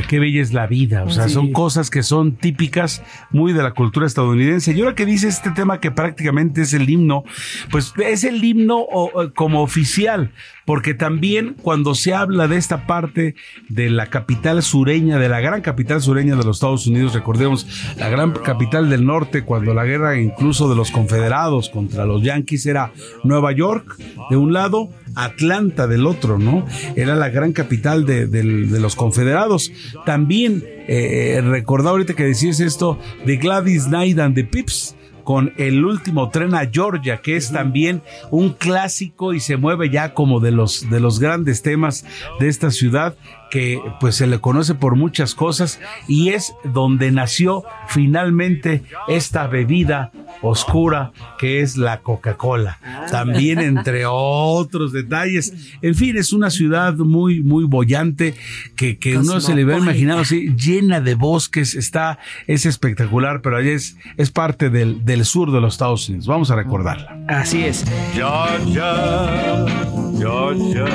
[0.07, 1.03] qué bella es la vida.
[1.03, 4.71] O sea son cosas que son típicas muy de la cultura estadounidense.
[4.71, 7.25] Y ahora que dice este tema que prácticamente es el himno
[7.71, 8.85] pues es el himno
[9.35, 10.31] como oficial
[10.67, 13.35] porque también cuando se habla de esta parte
[13.69, 17.65] de la capital sureña, de la gran capital sureña de los Estados Unidos, recordemos
[17.97, 22.65] la gran capital del norte, cuando la guerra incluso de los confederados contra los yanquis
[22.65, 22.91] era
[23.23, 23.95] Nueva York
[24.29, 26.65] de un lado, Atlanta del otro, ¿no?
[26.97, 29.71] Era la gran capital de, los confederados.
[30.05, 34.96] También eh, recordaba ahorita que decías esto de Gladys Knight and the Pips
[35.27, 38.01] con el último tren a Georgia, que es también
[38.31, 42.05] un clásico y se mueve ya como de los, de los grandes temas
[42.39, 43.13] de esta ciudad
[43.49, 50.11] que pues se le conoce por muchas cosas y es donde nació finalmente esta bebida
[50.41, 52.79] oscura que es la Coca-Cola.
[53.09, 55.53] También entre otros detalles.
[55.81, 58.35] En fin, es una ciudad muy, muy bollante
[58.75, 63.57] que, que uno se le ve imaginado así, llena de bosques, está, es espectacular, pero
[63.57, 66.27] ahí es, es parte del, del sur de los Estados Unidos.
[66.27, 67.19] Vamos a recordarla.
[67.27, 67.85] Así es.
[68.13, 69.65] Georgia,
[70.17, 70.85] Georgia.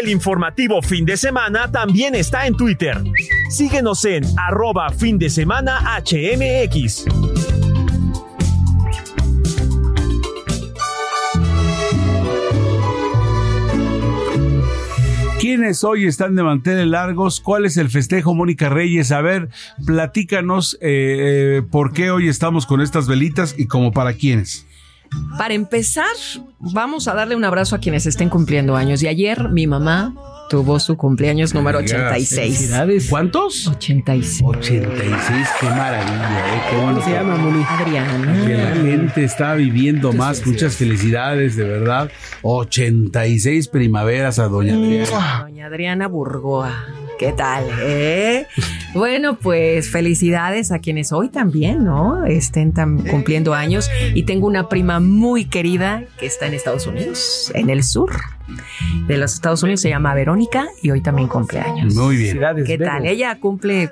[0.00, 2.96] El informativo fin de semana también está en Twitter.
[3.50, 7.04] Síguenos en arroba fin de semana HMX.
[15.38, 17.40] ¿Quiénes hoy están de manteles largos?
[17.42, 19.12] ¿Cuál es el festejo, Mónica Reyes?
[19.12, 19.50] A ver,
[19.84, 24.66] platícanos eh, eh, por qué hoy estamos con estas velitas y como para quiénes.
[25.38, 26.04] Para empezar,
[26.58, 29.02] vamos a darle un abrazo a quienes estén cumpliendo años.
[29.02, 30.14] Y ayer mi mamá
[30.50, 33.08] tuvo su cumpleaños número 86.
[33.08, 33.68] ¿Cuántos?
[33.68, 34.42] 86.
[34.44, 36.62] 86, qué maravilla, ¿eh?
[36.68, 37.04] Qué bueno.
[37.04, 37.64] se llama, Moni?
[37.66, 38.46] Adriana.
[38.46, 40.44] Que la gente está viviendo más.
[40.44, 42.10] Muchas felicidades, de verdad.
[42.42, 45.40] 86 primaveras a Doña Adriana.
[45.42, 46.86] Doña Adriana Burgoa.
[47.18, 47.64] ¿Qué tal?
[47.80, 48.46] Eh?
[48.92, 52.24] Bueno, pues felicidades a quienes hoy también, ¿no?
[52.26, 52.72] Estén
[53.08, 53.88] cumpliendo años.
[54.14, 58.10] Y tengo una prima muy querida que está en Estados Unidos, en el sur
[59.06, 59.80] de los Estados Unidos.
[59.80, 61.94] Se llama Verónica y hoy también cumple años.
[61.94, 62.40] Muy bien.
[62.64, 63.06] ¿Qué tal?
[63.06, 63.90] Ella cumple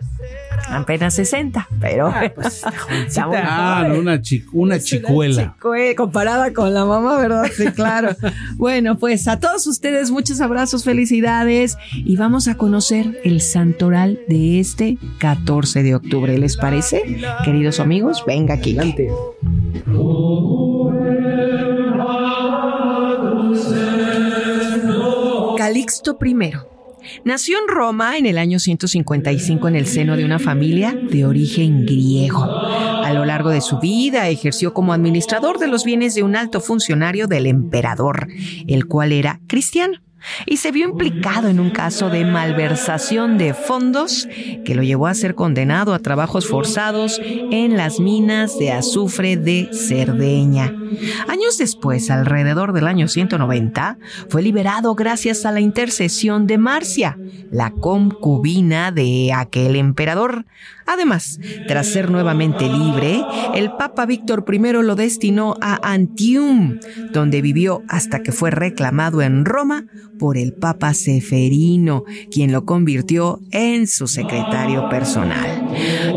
[0.70, 2.62] apenas 60, pero ah, pues,
[3.16, 4.20] ah, una,
[4.52, 5.56] una chicuela.
[5.96, 7.46] comparada con la mamá, ¿verdad?
[7.54, 8.10] Sí, claro.
[8.56, 14.60] bueno, pues a todos ustedes muchos abrazos, felicidades y vamos a conocer el santoral de
[14.60, 16.36] este 14 de octubre.
[16.38, 17.02] ¿Les parece?
[17.44, 18.76] Queridos amigos, venga aquí.
[18.78, 19.08] Adelante.
[25.68, 26.34] Calixto I
[27.24, 31.84] Nació en Roma en el año 155 en el seno de una familia de origen
[31.84, 32.42] griego.
[32.42, 36.62] A lo largo de su vida ejerció como administrador de los bienes de un alto
[36.62, 38.28] funcionario del emperador,
[38.66, 40.00] el cual era cristiano
[40.46, 44.28] y se vio implicado en un caso de malversación de fondos
[44.64, 49.68] que lo llevó a ser condenado a trabajos forzados en las minas de azufre de
[49.72, 50.74] Cerdeña.
[51.28, 53.98] Años después, alrededor del año 190,
[54.28, 57.18] fue liberado gracias a la intercesión de Marcia,
[57.50, 60.44] la concubina de aquel emperador.
[60.88, 63.22] Además, tras ser nuevamente libre,
[63.54, 66.80] el Papa Víctor I lo destinó a Antium,
[67.12, 69.84] donde vivió hasta que fue reclamado en Roma
[70.18, 75.68] por el Papa Seferino, quien lo convirtió en su secretario personal.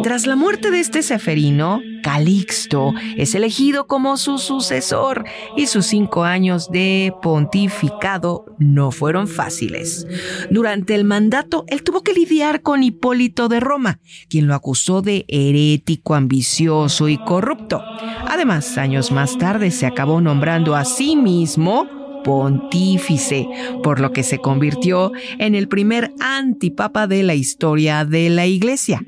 [0.04, 5.26] Tras la muerte de este Seferino, Calixto es elegido como su sucesor
[5.56, 10.08] y sus cinco años de pontificado no fueron fáciles.
[10.50, 15.26] Durante el mandato, él tuvo que lidiar con Hipólito de Roma, quien lo acusó de
[15.28, 17.84] herético, ambicioso y corrupto.
[18.28, 23.48] Además, años más tarde se acabó nombrando a sí mismo pontífice,
[23.84, 29.04] por lo que se convirtió en el primer antipapa de la historia de la Iglesia.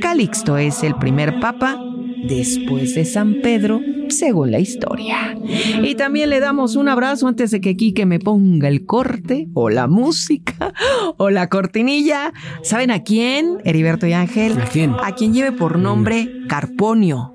[0.00, 1.80] Calixto es el primer papa
[2.28, 5.36] después de San Pedro según la historia.
[5.82, 9.70] Y también le damos un abrazo antes de que Quique me ponga el corte o
[9.70, 10.72] la música
[11.16, 12.32] o la cortinilla.
[12.62, 13.58] ¿Saben a quién?
[13.64, 14.60] Heriberto y Ángel.
[14.60, 14.94] ¿A quién?
[15.02, 17.33] A quien lleve por nombre Carponio.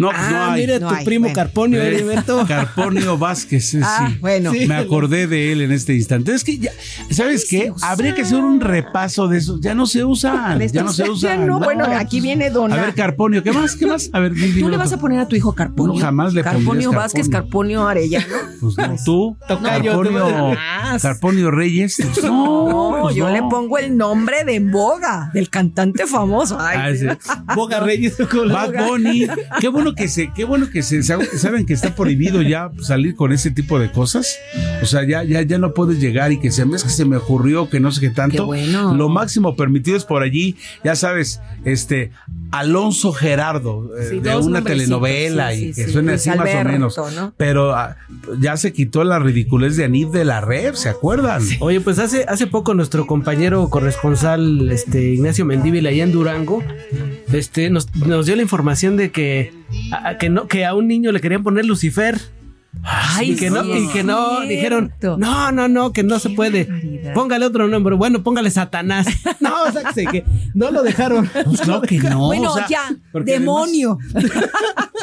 [0.00, 0.60] No, pues ah, no hay.
[0.62, 1.34] mira No tu hay, primo bueno.
[1.34, 2.44] Carponio, Eh, Heriberto.
[2.48, 4.18] Carponio Vázquez, eh, Ah, sí.
[4.20, 4.52] bueno.
[4.66, 6.32] Me acordé de él en este instante.
[6.34, 6.72] Es que, ya,
[7.10, 7.72] ¿sabes qué?
[7.82, 9.58] Habría que hacer un repaso de eso.
[9.60, 10.58] Ya no se usan.
[10.68, 11.46] Ya no se Ya usan.
[11.46, 12.76] no, bueno, aquí viene A Dona.
[12.76, 13.76] ver, Carponio, ¿qué más?
[13.76, 14.10] ¿Qué más?
[14.12, 15.94] A ver, ¿Tú le vas a poner a tu hijo Carponio?
[15.94, 18.26] No, jamás le Carponio Vázquez, Carponio Arellano.
[18.60, 20.56] Pues no, tú, Carponio.
[21.00, 21.98] Carponio Reyes.
[22.22, 23.32] No, pues yo no.
[23.34, 26.58] le pongo el nombre de Boga, del cantante famoso.
[26.60, 27.18] Ay, Ah, ese.
[27.54, 28.16] Boga Reyes.
[28.18, 29.26] Bad Bunny.
[29.60, 33.32] Qué bueno que se, qué bueno que se, saben que está prohibido ya salir con
[33.32, 34.38] ese tipo de cosas.
[34.82, 37.16] O sea, ya, ya, ya no puedes llegar y que se es que se me
[37.16, 38.36] ocurrió que no sé qué tanto.
[38.36, 38.94] Qué bueno.
[38.94, 42.12] Lo máximo permitido es por allí, ya sabes, este
[42.50, 45.92] Alonso Gerardo, eh, Sí, de una telenovela sí, y sí, que sí.
[45.92, 46.96] suena así más o menos.
[47.14, 47.32] ¿no?
[47.36, 47.96] Pero ah,
[48.40, 51.42] ya se quitó la ridiculez de Anif de la Red, ¿se acuerdan?
[51.60, 56.62] Oye, pues hace, hace poco nuestro compañero corresponsal, este Ignacio Mendívil, allá en Durango,
[57.32, 59.52] este, nos, nos dio la información de que
[59.92, 62.18] a, que no, que a un niño le querían poner Lucifer.
[62.82, 66.30] Ay, y que no, sí, y que no, dijeron, no, no, no, que no se
[66.30, 66.64] puede.
[66.64, 67.12] barbaridad.
[67.14, 67.94] Póngale otro nombre.
[67.94, 69.06] Bueno, póngale Satanás.
[69.40, 71.28] No, o sea, que, no lo dejaron.
[71.44, 72.26] Pues no, que no.
[72.26, 73.98] bueno, o sea, ya, demonio.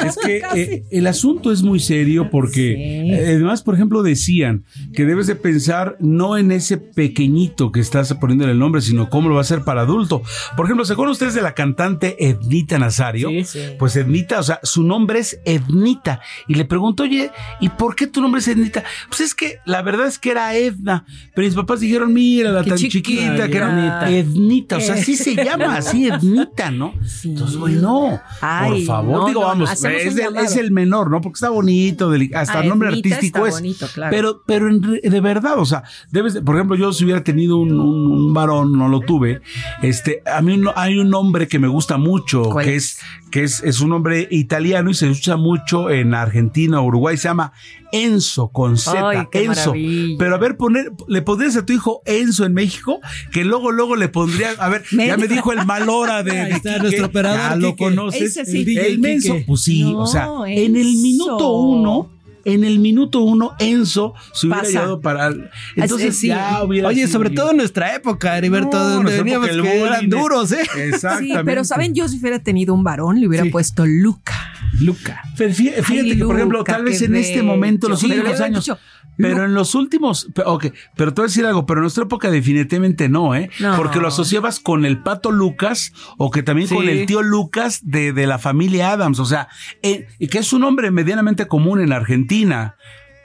[0.04, 4.64] Es que eh, el asunto es muy serio porque eh, además, por ejemplo, decían
[4.94, 9.28] que debes de pensar no en ese pequeñito que estás poniéndole el nombre, sino cómo
[9.28, 10.22] lo va a hacer para adulto.
[10.56, 13.28] Por ejemplo, ¿se acuerdan ustedes de la cantante Ednita Nazario?
[13.28, 13.60] Sí, sí.
[13.78, 16.20] Pues Ednita, o sea, su nombre es Ednita.
[16.46, 17.30] Y le pregunto, oye,
[17.60, 18.84] ¿y por qué tu nombre es Ednita?
[19.08, 21.04] Pues es que la verdad es que era Edna,
[21.34, 23.08] pero mis papás dijeron, mira, la tan chiquita.
[23.08, 24.10] chiquita que era Ednita.
[24.10, 24.76] Ednita.
[24.76, 26.94] O sea, así se llama, así Ednita, ¿no?
[27.06, 27.30] Sí.
[27.30, 30.44] Entonces, bueno, Ay, por favor, no, digo, no, vamos, es el, llamado.
[30.46, 31.20] es el menor, ¿no?
[31.20, 33.54] Porque está bonito, hasta Ah, el nombre Ednita artístico está es.
[33.62, 34.10] bonito, claro.
[34.10, 37.72] Pero, pero de verdad, o sea, debes, de- por ejemplo, yo si hubiera tenido un,
[37.72, 39.40] un- un varón, no lo tuve,
[39.82, 43.00] este, a mí un- hay un nombre que me gusta mucho, ¿Cuál que es,
[43.30, 47.52] que es, es un nombre italiano y se usa mucho en Argentina, Uruguay, se llama
[47.92, 49.70] Enzo con Z, Ay, qué Enzo.
[49.70, 50.16] maravilla.
[50.18, 53.00] Pero a ver, poner, le pondrías a tu hijo Enzo en México,
[53.32, 56.52] que luego, luego le pondría, a ver, ya me dijo el mal hora de, Ahí
[56.52, 57.84] está Quique, nuestro operador, ya lo Quique.
[57.84, 58.22] conoces.
[58.36, 58.62] Ese sí.
[58.62, 62.10] El, el menso, pues sí, No, o sea, en el minuto uno,
[62.52, 64.72] en el minuto uno, Enzo se hubiera Pasa.
[64.72, 65.30] llevado para.
[65.76, 66.28] Entonces sí.
[66.28, 66.88] ya hubiera.
[66.88, 70.62] Oye, sido- sobre todo en nuestra época, Heriberto, No, donde veníamos que eran duros, ¿eh?
[70.76, 71.34] Exactamente.
[71.34, 73.50] Sí, pero saben, yo si hubiera tenido un varón, le hubiera Sí.
[73.50, 74.34] puesto Luca.
[74.80, 75.22] Luca.
[75.36, 78.64] Fíjate Ay, que, por ejemplo, tal vez en este momento, los últimos años.
[78.64, 78.78] dicho,
[79.18, 80.66] Pero en los últimos, ok,
[80.96, 83.50] pero te voy a decir algo, pero en nuestra época definitivamente no, ¿eh?
[83.58, 83.76] No.
[83.76, 88.12] Porque lo asociabas con el pato Lucas o que también con el tío Lucas de,
[88.12, 89.48] de la familia Adams, o sea,
[89.82, 92.76] eh, que es un nombre medianamente común en Argentina.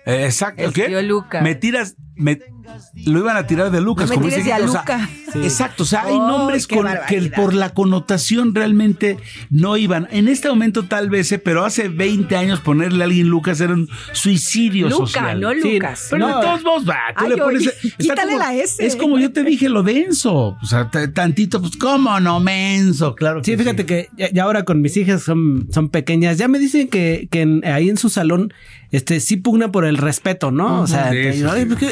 [0.05, 0.85] Eh, exacto, El ¿qué?
[0.87, 1.43] tío Lucas.
[1.43, 2.39] Me tiras, me,
[3.05, 4.09] lo iban a tirar de Lucas.
[4.09, 5.09] No me como tires dice de a Quique, o sea, Luca.
[5.43, 9.17] Exacto, o sea, hay Ay, nombres con, que por la connotación realmente
[9.49, 10.07] no iban.
[10.11, 13.73] En este momento tal vez, eh, pero hace 20 años ponerle a alguien Lucas era
[13.73, 15.39] un suicidio Luca, social.
[15.41, 16.07] no Sí, Lucas.
[16.11, 16.39] pero No.
[16.39, 17.61] de todos modos, va, tú Ay, le pones...
[17.67, 18.85] oye, quítale como- la S.
[18.85, 20.57] Es como yo te dije lo denso.
[20.61, 23.15] O sea, tantito, pues, ¿cómo no menso?
[23.15, 26.47] Claro que Sí, fíjate que ya, ya ahora con mis hijas son, son pequeñas, ya
[26.47, 28.53] me dicen que, que en- ahí en su salón
[28.91, 30.81] este sí pugna por el respeto, ¿no?
[30.81, 31.11] O sea,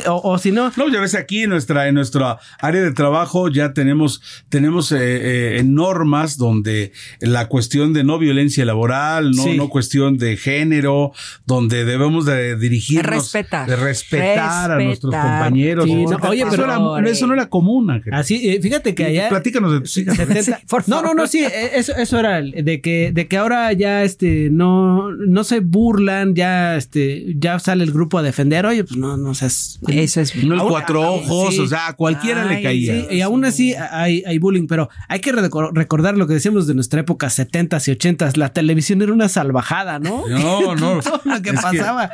[0.08, 3.74] o si no, No, ya ves aquí en nuestra, en nuestra área de trabajo ya
[3.74, 4.98] tenemos, tenemos eh,
[5.58, 9.58] eh, normas donde la cuestión de no violencia laboral, no, Sí.
[9.58, 11.12] no cuestión de género,
[11.46, 13.68] donde debemos de dirigirnos, Respetar.
[13.70, 15.86] de respetar a nuestros compañeros.
[15.86, 17.90] Sí, no, oye, eso pero- era- eso no era común.
[17.90, 18.14] Ángel.
[18.14, 20.18] así, eh, fíjate que allá Platícanos de tus hijas.
[20.18, 20.52] 70 Sí,
[20.88, 24.04] no, no, no, sí, eh, eso, eso era el- de que, de que ahora ya
[24.04, 28.98] este no, no se burlan, ya este, ya sale el grupo a defender, oye, pues
[28.98, 29.80] no, no seas.
[29.88, 31.60] Eso es No el Aún- cuatro ojos, sí.
[31.62, 32.94] o sea, a cualquiera le caía.
[33.10, 36.68] Sí, y aún así hay, hay bullying, pero hay que reco- recordar lo que decíamos
[36.68, 38.38] de nuestra época, 70s y 80s.
[38.38, 40.28] La televisión era una salvajada, ¿no?
[40.28, 41.00] No, no.
[41.02, 42.10] Todo lo que Es que- pasaba.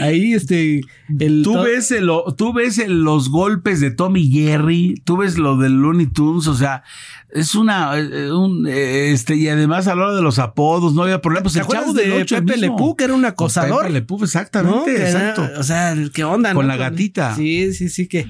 [0.00, 0.80] Ahí, este.
[1.18, 5.56] El, Tú ves, el- tú ves el- los golpes de Tommy Jerry, tú ves lo
[5.56, 6.82] del Looney Tunes, o sea,
[7.30, 11.02] es una, eh, un, eh, este, y además a la hora de los apodos, no
[11.02, 11.42] había problema.
[11.42, 12.56] Pues ¿Te el chavo de del Pepe mismo.
[12.56, 13.82] Le Pew, que era un acosador?
[13.82, 14.24] Pepe Le Pew, ¿no?
[14.24, 15.48] exactamente, era- exacto.
[15.58, 16.54] o sea, ¿qué onda?
[16.54, 16.72] Con no?
[16.72, 17.34] la gatita.
[17.36, 18.26] Sí, sí, sí, que.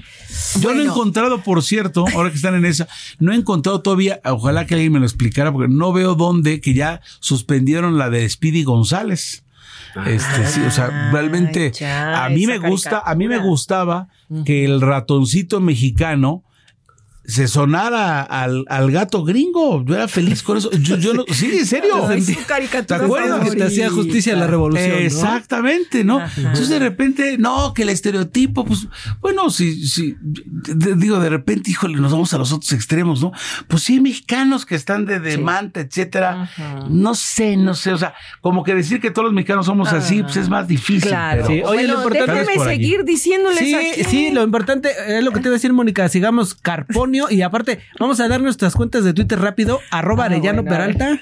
[0.59, 2.87] Yo no he encontrado, por cierto, ahora que están en esa,
[3.19, 6.73] no he encontrado todavía, ojalá que alguien me lo explicara, porque no veo dónde que
[6.73, 9.43] ya suspendieron la de Speedy González.
[10.05, 14.07] Este, sí, o sea, realmente ya, a mí me gusta, a mí me gustaba
[14.45, 16.43] que el ratoncito mexicano
[17.29, 19.85] se sonara al, al gato gringo.
[19.85, 20.71] Yo era feliz con eso.
[20.71, 22.07] Yo, yo no, sí, en serio.
[22.87, 23.49] ¿Te acuerdas?
[23.49, 24.97] Que te hacía justicia la revolución.
[24.97, 26.21] Exactamente, ¿no?
[26.35, 28.87] Entonces de repente, no, que el estereotipo, pues,
[29.21, 30.15] bueno, si, si,
[30.97, 33.31] digo, de repente, híjole, nos vamos a los otros extremos, ¿no?
[33.67, 36.49] Pues sí, mexicanos que están de demanda, etcétera.
[36.89, 40.23] No sé, no sé, o sea, como que decir que todos los mexicanos somos así,
[40.23, 41.09] pues es más difícil.
[41.09, 41.45] Claro.
[41.45, 45.53] Oye, lo importante déjeme seguir diciéndoles sí, Sí, lo importante es lo que te iba
[45.53, 49.79] a decir, Mónica, sigamos Carponio y aparte, vamos a dar nuestras cuentas de Twitter rápido,
[49.91, 51.19] arroba ah, Arellano Peralta.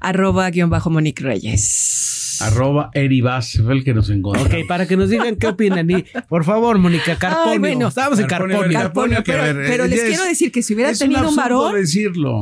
[0.00, 2.38] Arroba guion bajo Monique Reyes.
[2.40, 4.42] Arroba Eribas, fue el que nos encontró.
[4.42, 5.88] Ok, para que nos digan qué opinan.
[5.90, 7.60] Y por favor, Mónica, Carponio.
[7.60, 9.22] bueno, estábamos en Carponio.
[9.24, 11.74] pero, les quiero decir que si hubiera tenido un varón,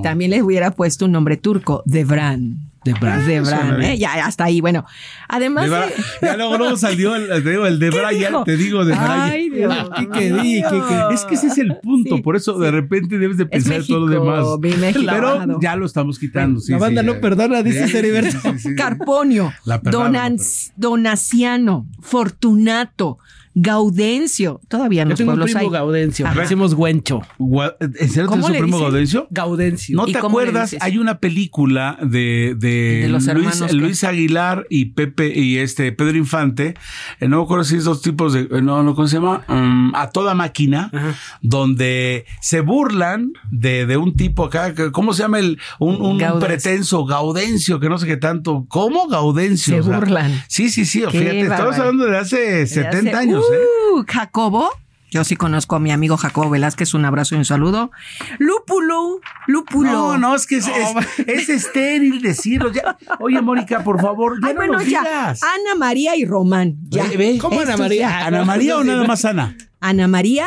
[0.03, 2.70] también les hubiera puesto un nombre turco, Debran.
[2.85, 3.27] De Bran.
[3.27, 3.99] De Bran, ¿eh?
[3.99, 4.61] Ya, hasta ahí.
[4.61, 4.87] Bueno,
[5.29, 5.69] además.
[5.69, 5.93] De de...
[6.23, 9.21] Ya luego, luego salió el, te digo, el de Brian, te digo de Brian.
[9.21, 9.75] Ay, Dios.
[9.97, 12.63] ¿Qué, qué, qué, qué, Es que ese es el punto, sí, por eso sí.
[12.63, 14.95] de repente debes de pensar México, todo lo demás.
[14.95, 16.61] Pero ya lo estamos quitando.
[16.61, 18.39] Sí, la banda no perdona, dice Seriberto.
[18.77, 19.53] Carponio,
[19.83, 23.19] Donans, Donaciano, Fortunato.
[23.55, 24.61] Gaudencio.
[24.69, 26.27] Todavía no tengo un primo Gaudencio.
[26.27, 26.41] Ajá.
[26.41, 27.23] Decimos Güencho.
[27.39, 29.27] ¿En serio tienes un primo Gaudencio?
[29.31, 29.97] Gaudencio.
[29.97, 30.77] ¿No te acuerdas?
[30.81, 36.17] Hay una película de, de, de los Luis, Luis, Aguilar y Pepe y este Pedro
[36.17, 36.75] Infante.
[37.21, 38.43] Eh, no me acuerdo si es dos tipos de.
[38.43, 39.45] Eh, no, no, ¿cómo se llama?
[39.49, 41.15] Um, a toda máquina, Ajá.
[41.43, 44.75] donde se burlan de, de, un tipo acá.
[44.93, 45.59] ¿Cómo se llama el?
[45.79, 48.67] Un, un pretenso Gaudencio, que no sé qué tanto.
[48.69, 49.75] ¿Cómo Gaudencio?
[49.75, 50.43] Se o sea, burlan.
[50.49, 51.01] Sí, sí, sí.
[51.11, 53.40] Fíjate, estamos hablando de hace de 70 hace, años.
[53.41, 54.71] Uh, Jacobo.
[55.11, 57.91] Yo sí conozco a mi amigo Jacobo Velázquez, un abrazo y un saludo.
[58.39, 59.91] Lúpulo, lúpulo.
[59.91, 62.71] No, no, es que es, es, es estéril decirlo.
[62.71, 62.97] Ya.
[63.19, 65.01] Oye, Mónica, por favor, ya Ay, no bueno, ya.
[65.01, 65.43] Digas.
[65.43, 66.77] Ana María y Román.
[66.89, 67.05] Ya.
[67.05, 67.39] ¿Ve, ve?
[67.41, 68.09] ¿Cómo Ana María?
[68.09, 68.27] Ya.
[68.27, 69.57] ¿Ana María o nada más Ana?
[69.81, 70.47] Ana María.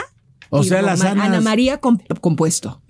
[0.49, 1.25] O sea, las Anas.
[1.25, 2.81] Ana María comp compuesto.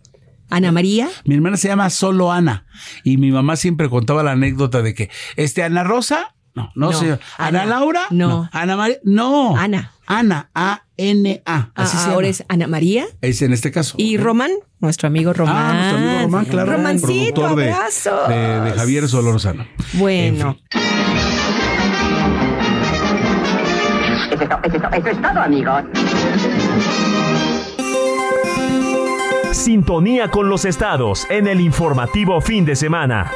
[0.52, 1.10] Ana María.
[1.26, 2.68] Mi hermana se llama solo Ana.
[3.04, 6.94] Y mi mamá siempre contaba la anécdota de que, este, Ana Rosa no, no, no
[6.94, 7.20] señor.
[7.40, 8.02] Ana, Ana, Laura?
[8.12, 8.28] No.
[8.28, 8.50] no.
[8.52, 8.98] Ana María?
[9.04, 9.58] No.
[9.58, 9.93] Ana.
[10.06, 11.72] Ana, A-N-A.
[11.76, 13.06] Así ah, se ahora es Ana María.
[13.22, 13.96] Es en este caso.
[13.98, 15.56] Y Román, nuestro amigo Román.
[15.56, 16.72] Ah, nuestro amigo Román, claro.
[16.74, 19.66] Romancito, productor de, de, de, Javier Solorzano.
[19.94, 20.58] Bueno.
[20.72, 20.82] En fin.
[24.32, 25.84] Eso, es todo, eso, es todo, eso es todo, amigos.
[29.52, 33.32] Sintonía con los estados en el informativo fin de semana.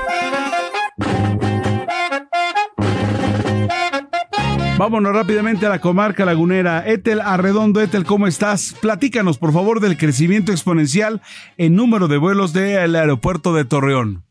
[4.78, 6.84] Vámonos rápidamente a la comarca lagunera.
[6.86, 8.78] Etel Arredondo, Etel, ¿cómo estás?
[8.80, 11.20] Platícanos, por favor, del crecimiento exponencial
[11.58, 14.22] en número de vuelos del aeropuerto de Torreón.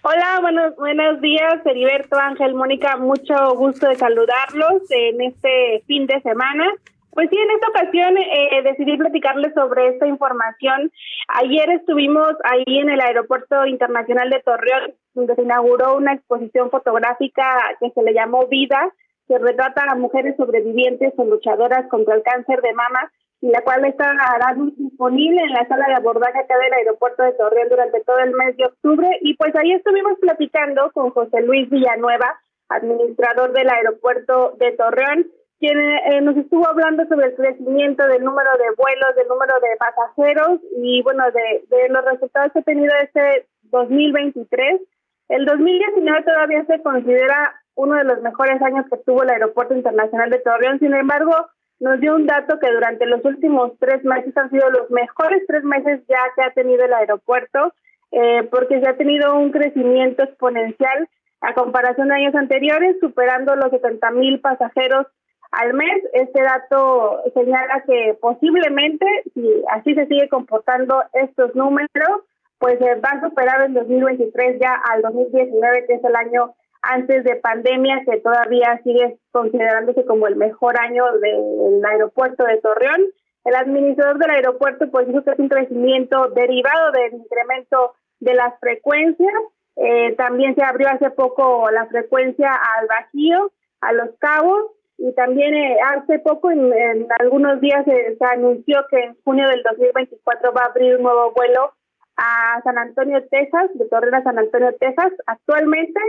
[0.00, 6.22] Hola, buenos, buenos días, Heriberto, Ángel, Mónica, mucho gusto de saludarlos en este fin de
[6.22, 6.64] semana.
[7.12, 10.90] Pues sí, en esta ocasión eh, decidí platicarles sobre esta información.
[11.28, 17.44] Ayer estuvimos ahí en el Aeropuerto Internacional de Torreón, donde se inauguró una exposición fotográfica
[17.80, 18.90] que se le llamó Vida,
[19.28, 23.84] que retrata a mujeres sobrevivientes o luchadoras contra el cáncer de mama, y la cual
[23.84, 28.32] estará disponible en la sala de abordaje acá del aeropuerto de Torreón durante todo el
[28.32, 29.08] mes de octubre.
[29.20, 32.40] Y pues ahí estuvimos platicando con José Luis Villanueva,
[32.70, 35.26] administrador del aeropuerto de Torreón,
[35.62, 39.76] quien eh, nos estuvo hablando sobre el crecimiento del número de vuelos, del número de
[39.78, 44.80] pasajeros y bueno, de, de los resultados que ha tenido este 2023.
[45.28, 50.30] El 2019 todavía se considera uno de los mejores años que tuvo el Aeropuerto Internacional
[50.30, 51.32] de Torreón, sin embargo,
[51.78, 55.62] nos dio un dato que durante los últimos tres meses han sido los mejores tres
[55.62, 57.72] meses ya que ha tenido el aeropuerto,
[58.10, 61.08] eh, porque se ha tenido un crecimiento exponencial
[61.40, 65.06] a comparación de años anteriores, superando los 70 mil pasajeros
[65.52, 66.02] al mes.
[66.12, 72.24] Este dato señala que posiblemente, si así se sigue comportando estos números,
[72.58, 77.24] pues eh, va a superar en 2023 ya al 2019, que es el año antes
[77.24, 83.02] de pandemia, que todavía sigue considerándose como el mejor año del aeropuerto de Torreón.
[83.44, 88.58] El administrador del aeropuerto pues dijo que es un crecimiento derivado del incremento de las
[88.60, 89.34] frecuencias.
[89.76, 95.54] Eh, también se abrió hace poco la frecuencia al Bajío, a Los Cabos, y también
[95.54, 100.52] eh, hace poco, en, en algunos días, eh, se anunció que en junio del 2024
[100.52, 101.72] va a abrir un nuevo vuelo
[102.16, 105.12] a San Antonio, Texas, de Torreón a San Antonio, Texas.
[105.26, 106.00] Actualmente,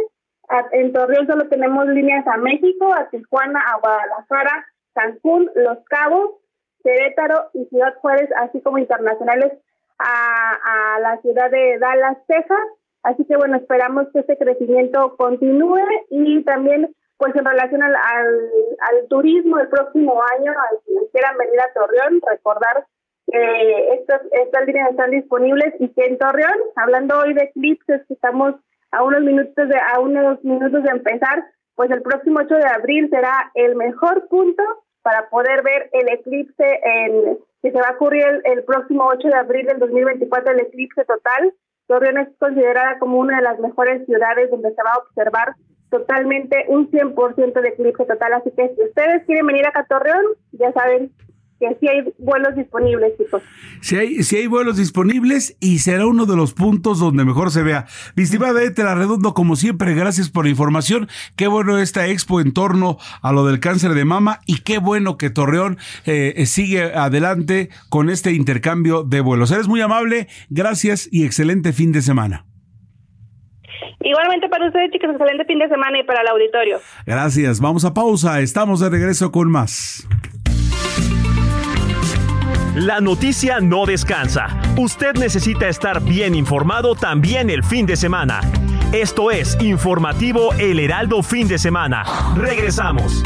[0.49, 6.31] a, en Torreón solo tenemos líneas a México, a Tijuana, a Guadalajara, Cancún, Los Cabos,
[6.83, 9.53] Querétaro y Ciudad Juárez, así como internacionales
[9.97, 12.59] a, a la ciudad de Dallas, Texas.
[13.03, 18.49] Así que bueno, esperamos que este crecimiento continúe y también pues en relación al, al,
[18.79, 22.85] al turismo el próximo año, al que quieran venir a Torreón, recordar
[23.31, 28.55] eh, estas, estas líneas están disponibles y que en Torreón, hablando hoy de eclipses, estamos
[28.91, 31.45] a unos minutos de a unos minutos de empezar,
[31.75, 34.63] pues el próximo 8 de abril será el mejor punto
[35.01, 39.27] para poder ver el eclipse en, que se va a ocurrir el, el próximo 8
[39.27, 41.53] de abril del 2024, el eclipse total.
[41.87, 45.55] Torreón es considerada como una de las mejores ciudades donde se va a observar
[45.93, 48.33] totalmente un 100% de eclipse total.
[48.33, 51.11] Así que si ustedes quieren venir acá a Torreón, ya saben
[51.59, 53.43] que sí hay vuelos disponibles, chicos.
[53.81, 57.61] Si hay, si hay vuelos disponibles y será uno de los puntos donde mejor se
[57.61, 57.85] vea.
[58.15, 61.07] Mi estimada te la redondo como siempre, gracias por la información.
[61.35, 65.17] Qué bueno esta expo en torno a lo del cáncer de mama y qué bueno
[65.17, 69.51] que Torreón eh, sigue adelante con este intercambio de vuelos.
[69.51, 72.47] Eres muy amable, gracias y excelente fin de semana.
[74.01, 76.79] Igualmente para ustedes, chicos, excelente fin de semana y para el auditorio.
[77.05, 80.07] Gracias, vamos a pausa, estamos de regreso con más.
[82.75, 84.47] La noticia no descansa.
[84.77, 88.41] Usted necesita estar bien informado también el fin de semana.
[88.91, 92.03] Esto es Informativo El Heraldo Fin de Semana.
[92.35, 93.23] Regresamos.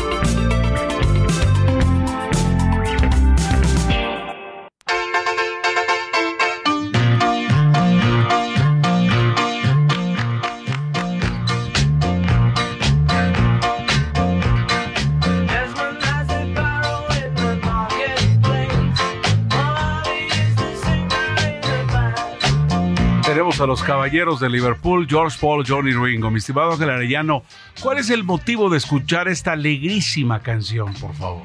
[23.59, 26.29] A los caballeros de Liverpool, George Paul, Johnny Ringo.
[26.29, 27.43] Mi estimado Ángel Arellano,
[27.81, 31.43] ¿cuál es el motivo de escuchar esta alegrísima canción, por favor?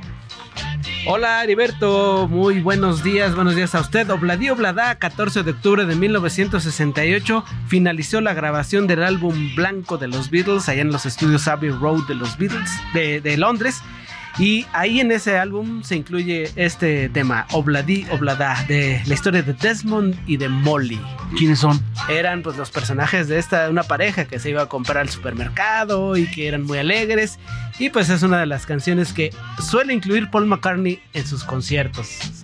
[1.07, 4.11] Hola Heriberto, muy buenos días, buenos días a usted.
[4.11, 10.29] Obladi Oblada, 14 de octubre de 1968, finalizó la grabación del álbum blanco de los
[10.29, 13.83] Beatles allá en los estudios Abbey Road de los Beatles de Londres.
[14.39, 19.53] Y ahí en ese álbum se incluye este tema, Obladi Oblada, de la historia de
[19.53, 21.01] Desmond y de Molly.
[21.37, 21.83] ¿Quiénes son?
[22.09, 26.17] Eran pues los personajes de esta, una pareja que se iba a comprar al supermercado
[26.17, 27.39] y que eran muy alegres.
[27.79, 32.42] Y pues es una de las canciones que suele incluir Paul McCartney en sus conciertos.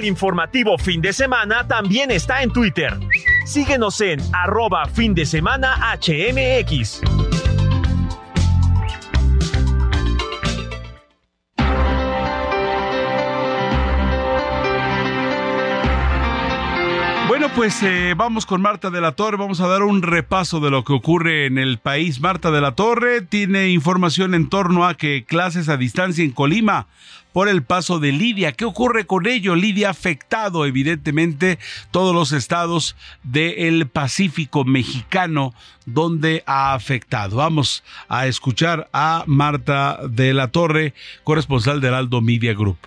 [0.00, 2.98] El informativo fin de semana también está en Twitter.
[3.44, 7.02] Síguenos en arroba fin de semana HMX.
[17.28, 20.70] Bueno, pues eh, vamos con Marta de la Torre, vamos a dar un repaso de
[20.70, 22.20] lo que ocurre en el país.
[22.20, 26.86] Marta de la Torre tiene información en torno a que clases a distancia en Colima
[27.32, 28.52] por el paso de Lidia.
[28.52, 29.54] ¿Qué ocurre con ello?
[29.54, 31.58] Lidia ha afectado evidentemente
[31.90, 35.54] todos los estados del Pacífico mexicano
[35.86, 37.36] donde ha afectado.
[37.36, 42.78] Vamos a escuchar a Marta de la Torre, corresponsal del Aldo Media Group.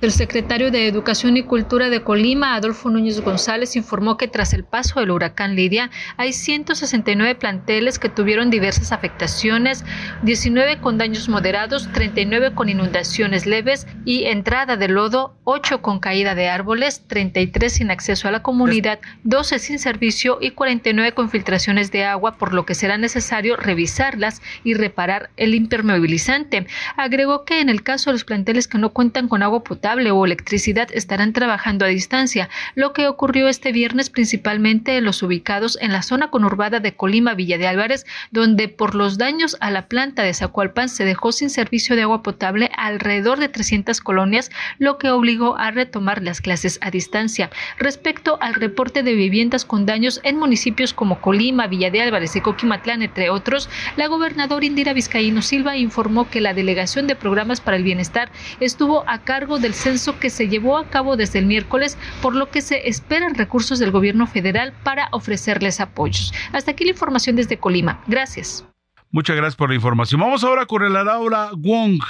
[0.00, 4.62] El secretario de Educación y Cultura de Colima, Adolfo Núñez González, informó que tras el
[4.62, 9.84] paso del huracán Lidia hay 169 planteles que tuvieron diversas afectaciones,
[10.22, 16.36] 19 con daños moderados, 39 con inundaciones leves y entrada de lodo, 8 con caída
[16.36, 21.90] de árboles, 33 sin acceso a la comunidad, 12 sin servicio y 49 con filtraciones
[21.90, 26.68] de agua, por lo que será necesario revisarlas y reparar el impermeabilizante.
[26.96, 30.26] Agregó que en el caso de los planteles que no cuentan con agua potable, o
[30.26, 35.92] electricidad estarán trabajando a distancia, lo que ocurrió este viernes principalmente en los ubicados en
[35.92, 40.22] la zona conurbada de Colima Villa de Álvarez, donde por los daños a la planta
[40.22, 45.08] de Zacualpan se dejó sin servicio de agua potable alrededor de 300 colonias, lo que
[45.08, 47.48] obligó a retomar las clases a distancia.
[47.78, 52.42] Respecto al reporte de viviendas con daños en municipios como Colima, Villa de Álvarez y
[52.42, 57.78] Coquimatlán, entre otros, la gobernadora Indira Vizcaíno Silva informó que la Delegación de Programas para
[57.78, 58.30] el Bienestar
[58.60, 62.50] estuvo a cargo del censo que se llevó a cabo desde el miércoles, por lo
[62.50, 66.32] que se esperan recursos del gobierno federal para ofrecerles apoyos.
[66.52, 68.02] Hasta aquí la información desde Colima.
[68.06, 68.64] Gracias.
[69.10, 70.20] Muchas gracias por la información.
[70.20, 72.02] Vamos ahora con el Laura Wong.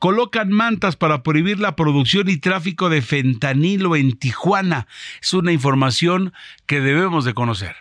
[0.00, 4.88] Colocan mantas para prohibir la producción y tráfico de fentanilo en Tijuana.
[5.22, 6.32] Es una información
[6.66, 7.76] que debemos de conocer.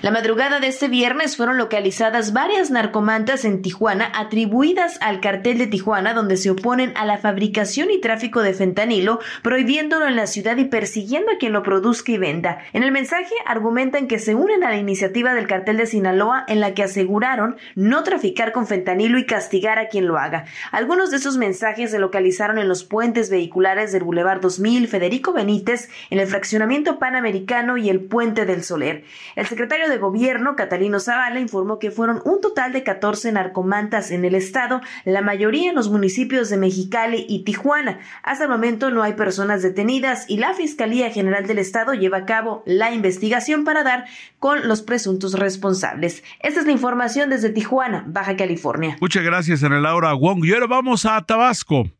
[0.00, 5.66] La madrugada de este viernes fueron localizadas varias narcomantas en Tijuana atribuidas al cartel de
[5.66, 10.56] Tijuana donde se oponen a la fabricación y tráfico de fentanilo, prohibiéndolo en la ciudad
[10.56, 12.58] y persiguiendo a quien lo produzca y venda.
[12.72, 16.60] En el mensaje argumentan que se unen a la iniciativa del cartel de Sinaloa en
[16.60, 20.44] la que aseguraron no traficar con fentanilo y castigar a quien lo haga.
[20.70, 25.88] Algunos de esos mensajes se localizaron en los puentes vehiculares del Boulevard 2000, Federico Benítez,
[26.10, 29.02] en el fraccionamiento panamericano y el puente del Soler.
[29.34, 34.24] El secretario de Gobierno, Catalino Zavala, informó que fueron un total de 14 narcomantas en
[34.24, 37.98] el estado, la mayoría en los municipios de Mexicali y Tijuana.
[38.22, 42.26] Hasta el momento no hay personas detenidas y la Fiscalía General del Estado lleva a
[42.26, 44.04] cabo la investigación para dar
[44.38, 46.22] con los presuntos responsables.
[46.40, 48.96] Esta es la información desde Tijuana, Baja California.
[49.00, 50.44] Muchas gracias, Ana Laura Wong.
[50.44, 51.97] Y ahora vamos a Tabasco.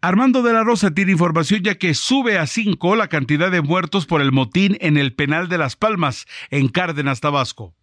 [0.00, 4.06] Armando de la Rosa tiene información ya que sube a cinco la cantidad de muertos
[4.06, 7.74] por el motín en el penal de Las Palmas, en Cárdenas, Tabasco.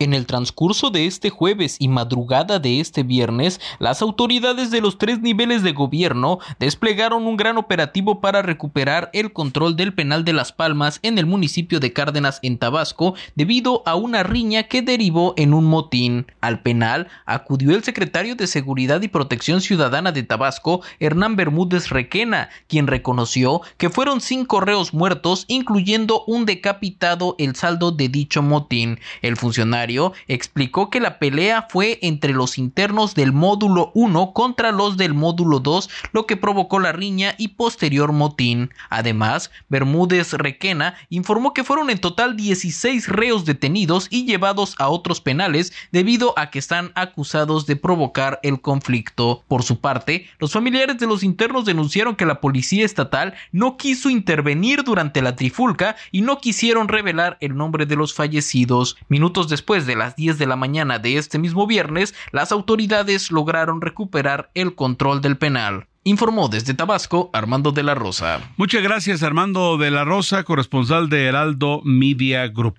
[0.00, 4.96] En el transcurso de este jueves y madrugada de este viernes, las autoridades de los
[4.96, 10.34] tres niveles de gobierno desplegaron un gran operativo para recuperar el control del penal de
[10.34, 15.34] Las Palmas en el municipio de Cárdenas en Tabasco debido a una riña que derivó
[15.36, 16.26] en un motín.
[16.40, 22.50] Al penal acudió el secretario de Seguridad y Protección Ciudadana de Tabasco, Hernán Bermúdez Requena,
[22.68, 29.00] quien reconoció que fueron cinco reos muertos, incluyendo un decapitado el saldo de dicho motín.
[29.22, 29.87] El funcionario
[30.26, 35.60] explicó que la pelea fue entre los internos del módulo 1 contra los del módulo
[35.60, 38.70] 2, lo que provocó la riña y posterior motín.
[38.90, 45.20] Además, Bermúdez Requena informó que fueron en total 16 reos detenidos y llevados a otros
[45.20, 49.42] penales debido a que están acusados de provocar el conflicto.
[49.48, 54.10] Por su parte, los familiares de los internos denunciaron que la policía estatal no quiso
[54.10, 58.96] intervenir durante la trifulca y no quisieron revelar el nombre de los fallecidos.
[59.08, 63.80] Minutos después de las 10 de la mañana de este mismo viernes, las autoridades lograron
[63.80, 65.86] recuperar el control del penal.
[66.04, 68.40] Informó desde Tabasco Armando de la Rosa.
[68.56, 72.78] Muchas gracias Armando de la Rosa, corresponsal de Heraldo Media Group.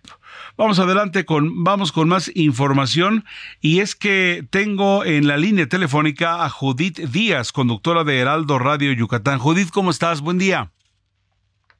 [0.57, 3.23] Vamos adelante con, vamos con más información
[3.61, 8.91] y es que tengo en la línea telefónica a Judith Díaz, conductora de Heraldo Radio
[8.93, 9.39] Yucatán.
[9.39, 10.21] Judith, ¿cómo estás?
[10.21, 10.71] Buen día.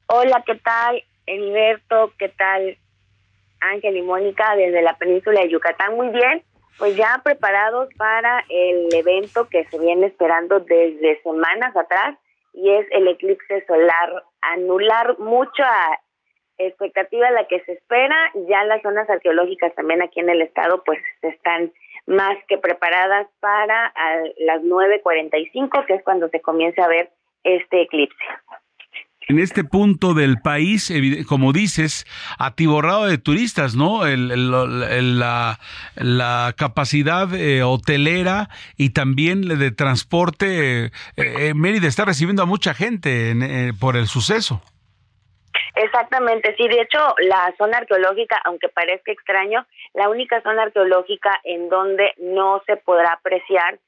[0.06, 1.02] Hola, ¿qué tal?
[1.26, 2.78] Heriberto, ¿qué tal?
[3.60, 5.94] Ángel y Mónica desde la península de Yucatán.
[5.96, 6.42] Muy bien,
[6.78, 12.18] pues ya preparados para el evento que se viene esperando desde semanas atrás
[12.52, 14.24] y es el eclipse solar.
[14.42, 15.68] Anular mucha
[16.58, 18.16] expectativa la que se espera.
[18.48, 21.72] Ya las zonas arqueológicas también aquí en el estado pues están
[22.06, 23.92] más que preparadas para
[24.38, 27.10] las 9.45, que es cuando se comienza a ver
[27.44, 28.24] este eclipse
[29.28, 30.92] en este punto del país,
[31.28, 32.06] como dices,
[32.38, 34.02] atiborrado de turistas, ¿no?
[34.04, 35.58] la,
[36.56, 40.86] capacidad eh, hotelera y también de transporte.
[40.86, 44.62] Eh, eh, Mérida está recibiendo a mucha gente por el suceso.
[45.74, 46.66] Exactamente, sí.
[46.68, 52.62] De hecho, la zona arqueológica, aunque parezca extraño, la única zona arqueológica en donde no
[52.66, 53.78] se podrá apreciar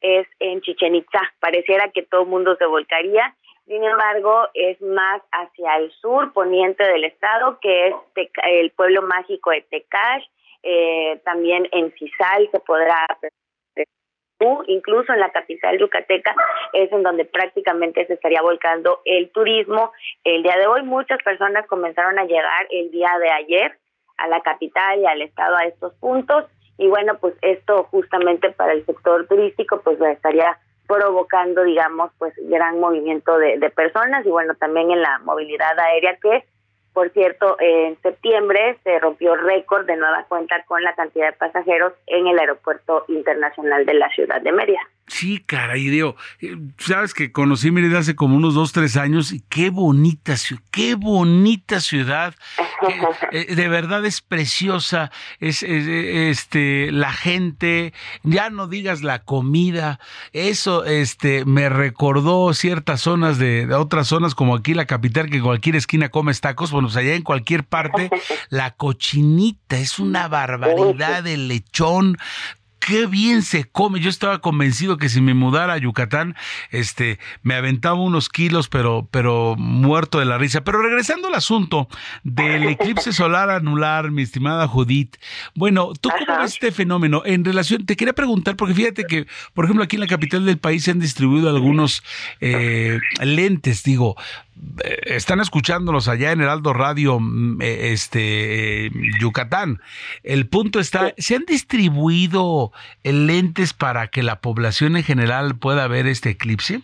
[0.00, 1.20] es en Chichen Itza.
[1.40, 3.34] Pareciera que todo el mundo se volcaría
[3.68, 7.94] sin embargo, es más hacia el sur poniente del estado, que es
[8.44, 10.24] el pueblo mágico de Tecash,
[10.62, 13.06] eh, también en Cisal se podrá
[14.66, 16.34] incluso en la capital yucateca
[16.72, 19.92] es en donde prácticamente se estaría volcando el turismo.
[20.22, 23.78] El día de hoy muchas personas comenzaron a llegar el día de ayer
[24.16, 26.44] a la capital y al estado a estos puntos
[26.76, 30.56] y bueno, pues esto justamente para el sector turístico pues estaría
[30.88, 36.16] provocando, digamos, pues gran movimiento de, de personas y bueno, también en la movilidad aérea
[36.16, 36.44] que
[36.98, 41.92] por cierto, en septiembre se rompió récord de nueva cuenta con la cantidad de pasajeros
[42.08, 44.80] en el aeropuerto internacional de la ciudad de Mérida.
[45.08, 46.14] Sí, caray, Dios.
[46.40, 50.62] Eh, sabes que conocí Mérida hace como unos dos, tres años y qué bonita ciudad,
[50.70, 52.34] qué bonita ciudad.
[53.32, 57.92] Eh, de verdad es preciosa, es, este la gente,
[58.22, 59.98] ya no digas la comida,
[60.32, 65.38] eso este me recordó ciertas zonas de, de otras zonas como aquí la capital que
[65.38, 68.10] en cualquier esquina comes tacos, bueno, allá en cualquier parte
[68.50, 72.16] la cochinita es una barbaridad de lechón
[72.88, 74.00] qué bien se come.
[74.00, 76.34] Yo estaba convencido que si me mudara a Yucatán,
[76.70, 80.62] este, me aventaba unos kilos, pero, pero muerto de la risa.
[80.64, 81.88] Pero regresando al asunto
[82.22, 85.16] del eclipse solar anular, mi estimada Judith.
[85.54, 87.22] Bueno, ¿tú cómo ves este fenómeno?
[87.26, 90.58] En relación, te quería preguntar, porque fíjate que, por ejemplo, aquí en la capital del
[90.58, 92.02] país se han distribuido algunos
[92.40, 94.16] eh, lentes, digo,
[95.06, 98.90] están escuchándolos allá en Heraldo Radio, mm, eh, este,
[99.20, 99.80] Yucatán.
[100.22, 106.06] El punto está, ¿se han distribuido lentes para que la población en general pueda ver
[106.06, 106.80] este eclipse?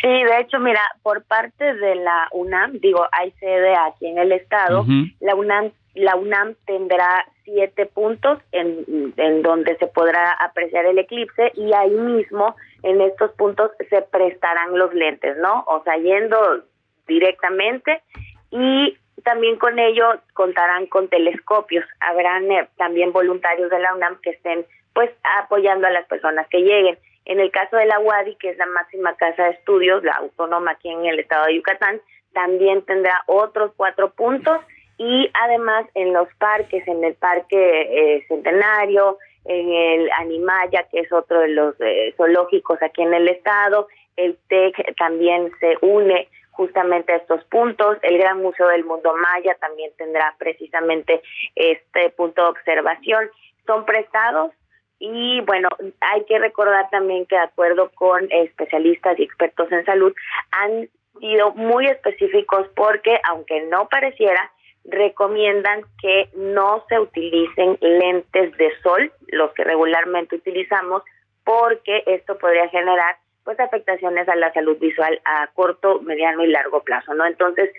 [0.00, 4.32] Sí, de hecho, mira, por parte de la UNAM, digo, hay sede aquí en el
[4.32, 4.86] estado,
[5.20, 11.52] la UNAM la UNAM tendrá siete puntos en, en donde se podrá apreciar el eclipse
[11.54, 15.64] y ahí mismo en estos puntos se prestarán los lentes, ¿no?
[15.66, 16.64] O sea, yendo
[17.06, 18.02] directamente
[18.50, 21.84] y también con ello contarán con telescopios.
[22.00, 26.60] Habrán eh, también voluntarios de la UNAM que estén pues apoyando a las personas que
[26.60, 26.98] lleguen.
[27.26, 30.72] En el caso de la UADI, que es la máxima casa de estudios, la autónoma
[30.72, 32.00] aquí en el estado de Yucatán,
[32.32, 34.58] también tendrá otros cuatro puntos
[35.02, 41.10] y además en los parques, en el Parque eh, Centenario, en el Animaya, que es
[41.10, 47.14] otro de los eh, zoológicos aquí en el estado, el TEC también se une justamente
[47.14, 51.22] a estos puntos, el Gran Museo del Mundo Maya también tendrá precisamente
[51.54, 53.30] este punto de observación.
[53.66, 54.52] Son prestados
[54.98, 55.70] y bueno,
[56.00, 60.12] hay que recordar también que de acuerdo con especialistas y expertos en salud,
[60.50, 64.52] han sido muy específicos porque aunque no pareciera,
[64.84, 71.02] recomiendan que no se utilicen lentes de sol, los que regularmente utilizamos,
[71.44, 76.82] porque esto podría generar pues afectaciones a la salud visual a corto, mediano y largo
[76.82, 77.24] plazo, ¿no?
[77.26, 77.70] Entonces,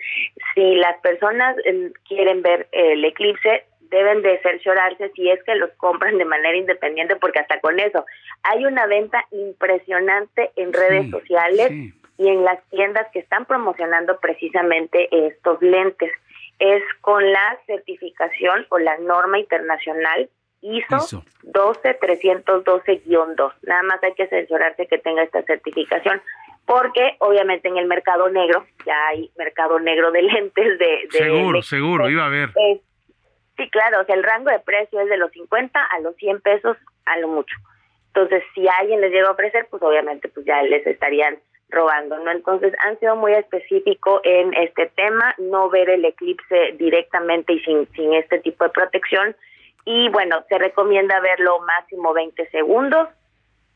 [0.54, 5.70] si las personas eh, quieren ver el eclipse, deben de cerciorarse si es que los
[5.72, 8.04] compran de manera independiente, porque hasta con eso
[8.42, 11.70] hay una venta impresionante en redes sociales
[12.18, 16.10] y en las tiendas que están promocionando precisamente estos lentes
[16.62, 23.52] es con la certificación o la norma internacional ISO, 12312-2.
[23.62, 26.22] Nada más hay que censurarse que tenga esta certificación
[26.64, 31.08] porque obviamente en el mercado negro ya hay mercado negro de lentes de...
[31.10, 32.50] seguro, seguro, iba a ver.
[33.56, 36.42] sí, claro, o sea, el rango de precio es de los 50 a los 100
[36.42, 37.56] pesos a lo mucho.
[38.14, 41.40] Entonces, si alguien les llega a ofrecer, pues obviamente pues ya les estarían
[41.72, 42.30] robando, ¿no?
[42.30, 47.88] Entonces han sido muy específicos en este tema, no ver el eclipse directamente y sin,
[47.94, 49.34] sin este tipo de protección.
[49.84, 53.08] Y bueno, se recomienda verlo máximo 20 segundos,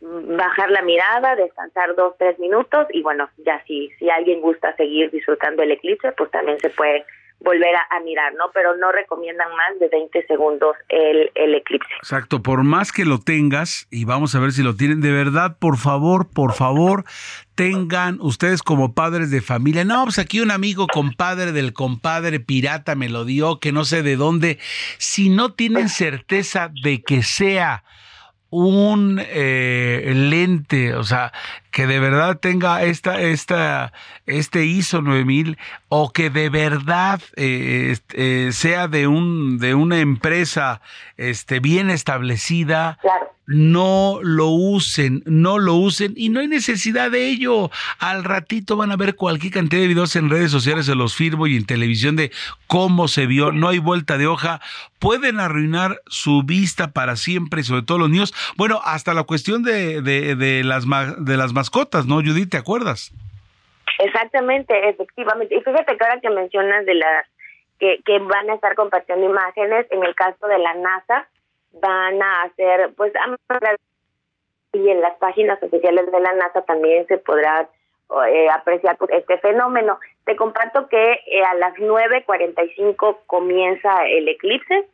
[0.01, 5.11] bajar la mirada, descansar dos, tres minutos y bueno, ya si, si alguien gusta seguir
[5.11, 7.05] disfrutando el eclipse, pues también se puede
[7.41, 8.47] volver a, mirar, ¿no?
[8.53, 11.89] Pero no recomiendan más de 20 segundos el, el eclipse.
[11.99, 15.57] Exacto, por más que lo tengas, y vamos a ver si lo tienen, de verdad,
[15.59, 17.05] por favor, por favor,
[17.55, 22.95] tengan ustedes como padres de familia, no, pues aquí un amigo compadre del compadre pirata
[22.95, 24.59] me lo dio, que no sé de dónde,
[24.99, 27.85] si no tienen certeza de que sea
[28.51, 31.33] un eh, lente, o sea,
[31.77, 33.93] que de verdad tenga esta, esta,
[34.25, 35.59] este ISO 9000
[35.91, 40.81] o que de verdad eh, eh, sea de un, de una empresa,
[41.19, 42.97] este, bien establecida.
[43.03, 47.71] Claro no lo usen, no lo usen y no hay necesidad de ello.
[47.99, 51.47] Al ratito van a ver cualquier cantidad de videos en redes sociales, se los firmo
[51.47, 52.33] y en televisión de
[52.67, 54.61] cómo se vio, no hay vuelta de hoja,
[54.99, 58.35] pueden arruinar su vista para siempre sobre todo los niños.
[58.57, 60.85] Bueno, hasta la cuestión de, de, las,
[61.19, 61.66] de las mascotas,
[62.07, 62.51] ¿no, Judith?
[62.51, 63.13] ¿Te acuerdas?
[63.99, 65.55] Exactamente, efectivamente.
[65.55, 67.27] Y fíjate que ahora que mencionas de las
[67.79, 71.29] que, que van a estar compartiendo imágenes, en el caso de la NASA,
[71.81, 73.13] van a hacer, pues,
[74.73, 77.69] y en las páginas oficiales de la NASA también se podrá
[78.29, 79.99] eh, apreciar pues, este fenómeno.
[80.25, 84.87] Te comparto que eh, a las 9.45 comienza el eclipse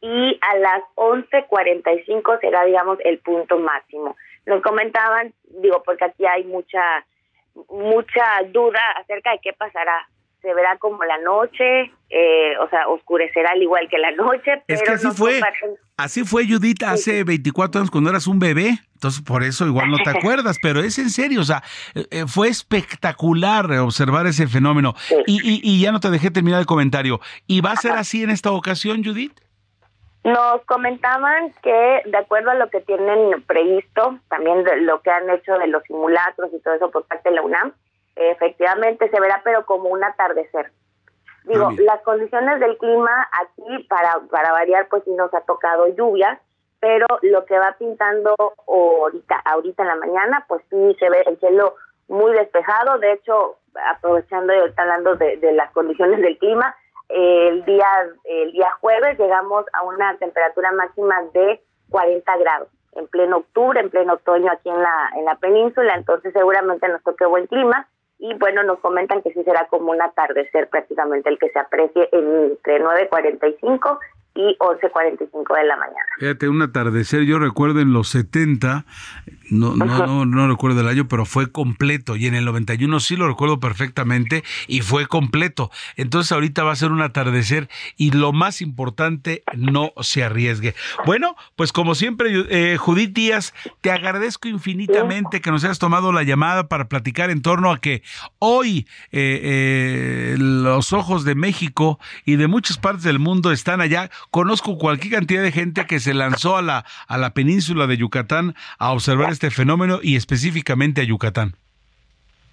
[0.00, 4.16] y a las 11.45 será, digamos, el punto máximo.
[4.46, 7.04] Nos comentaban, digo, porque aquí hay mucha
[7.68, 10.08] mucha duda acerca de qué pasará
[10.44, 14.62] se verá como la noche, eh, o sea, oscurecerá al igual que la noche.
[14.68, 15.40] Es que así fue,
[15.96, 19.96] así fue Judith hace 24 años cuando eras un bebé, entonces por eso igual no
[19.96, 21.62] te acuerdas, pero es en serio, o sea,
[21.94, 24.94] eh, eh, fue espectacular observar ese fenómeno.
[25.26, 27.20] Y, y, ya no te dejé terminar el comentario.
[27.46, 29.32] ¿Y va a ser así en esta ocasión, Judith?
[30.24, 35.28] Nos comentaban que de acuerdo a lo que tienen previsto, también de lo que han
[35.28, 37.72] hecho de los simulacros y todo eso por parte de la UNAM,
[38.16, 40.72] efectivamente se verá, pero como un atardecer.
[41.44, 46.40] Digo, las condiciones del clima aquí, para, para variar, pues sí nos ha tocado lluvia,
[46.80, 48.34] pero lo que va pintando
[48.66, 51.74] ahorita, ahorita en la mañana, pues sí se ve el cielo
[52.08, 52.98] muy despejado.
[52.98, 53.58] De hecho,
[53.94, 56.74] aprovechando y hablando de, de las condiciones del clima,
[57.08, 57.86] el día
[58.24, 63.90] el día jueves llegamos a una temperatura máxima de 40 grados en pleno octubre, en
[63.90, 67.86] pleno otoño aquí en la en la península, entonces seguramente nos toque buen clima
[68.18, 72.08] y bueno, nos comentan que sí será como un atardecer prácticamente el que se aprecie
[72.12, 73.98] entre 9.45
[74.36, 76.06] y 11.45 de la mañana.
[76.18, 78.84] Fíjate, un atardecer, yo recuerdo en los 70,
[79.50, 83.16] no, no, no, no recuerdo el año, pero fue completo, y en el 91 sí
[83.16, 85.70] lo recuerdo perfectamente, y fue completo.
[85.96, 90.74] Entonces ahorita va a ser un atardecer, y lo más importante, no se arriesgue.
[91.06, 96.22] Bueno, pues como siempre, eh, Judith Díaz, te agradezco infinitamente que nos hayas tomado la
[96.22, 98.02] llamada para platicar en torno a que
[98.38, 104.10] hoy eh, eh, los ojos de México y de muchas partes del mundo están allá
[104.30, 108.54] Conozco cualquier cantidad de gente que se lanzó a la, a la península de Yucatán
[108.78, 111.52] a observar este fenómeno y específicamente a Yucatán.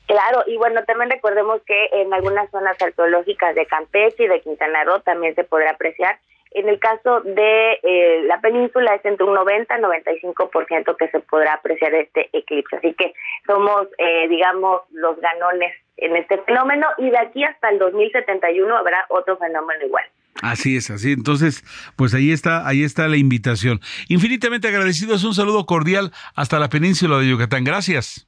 [0.08, 4.84] Claro, y bueno, también recordemos que en algunas zonas arqueológicas de Campeche y de Quintana
[4.84, 6.20] Roo también se podrá apreciar.
[6.52, 11.22] En el caso de eh, la península es entre un 90 y 95% que se
[11.22, 12.76] podrá apreciar este eclipse.
[12.76, 13.14] Así que
[13.48, 19.06] somos, eh, digamos, los ganones en este fenómeno y de aquí hasta el 2071 habrá
[19.08, 20.04] otro fenómeno igual.
[20.42, 21.12] Así es, así.
[21.12, 21.64] Entonces,
[21.96, 23.80] pues ahí está, ahí está la invitación.
[24.08, 27.64] Infinitamente agradecidos, un saludo cordial hasta la península de Yucatán.
[27.64, 28.28] Gracias.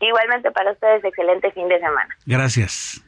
[0.00, 2.16] Igualmente para ustedes, excelente fin de semana.
[2.26, 3.04] Gracias.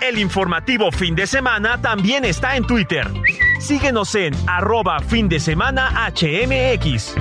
[0.00, 3.06] El informativo fin de semana también está en Twitter.
[3.60, 7.16] Síguenos en arroba fin de semana HMX.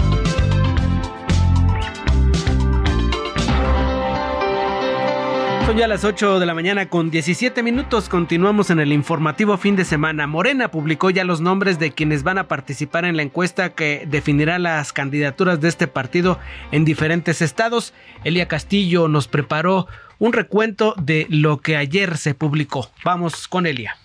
[5.66, 8.07] Son ya las 8 de la mañana con 17 minutos.
[8.07, 10.28] Continuamos en el informativo fin de semana.
[10.28, 14.59] Morena publicó ya los nombres de quienes van a participar en la encuesta que definirá
[14.59, 16.38] las candidaturas de este partido
[16.72, 17.95] en diferentes estados.
[18.24, 19.88] Elia Castillo nos preparó
[20.20, 22.91] un recuento de lo que ayer se publicó.
[23.03, 23.97] Vamos con Elia.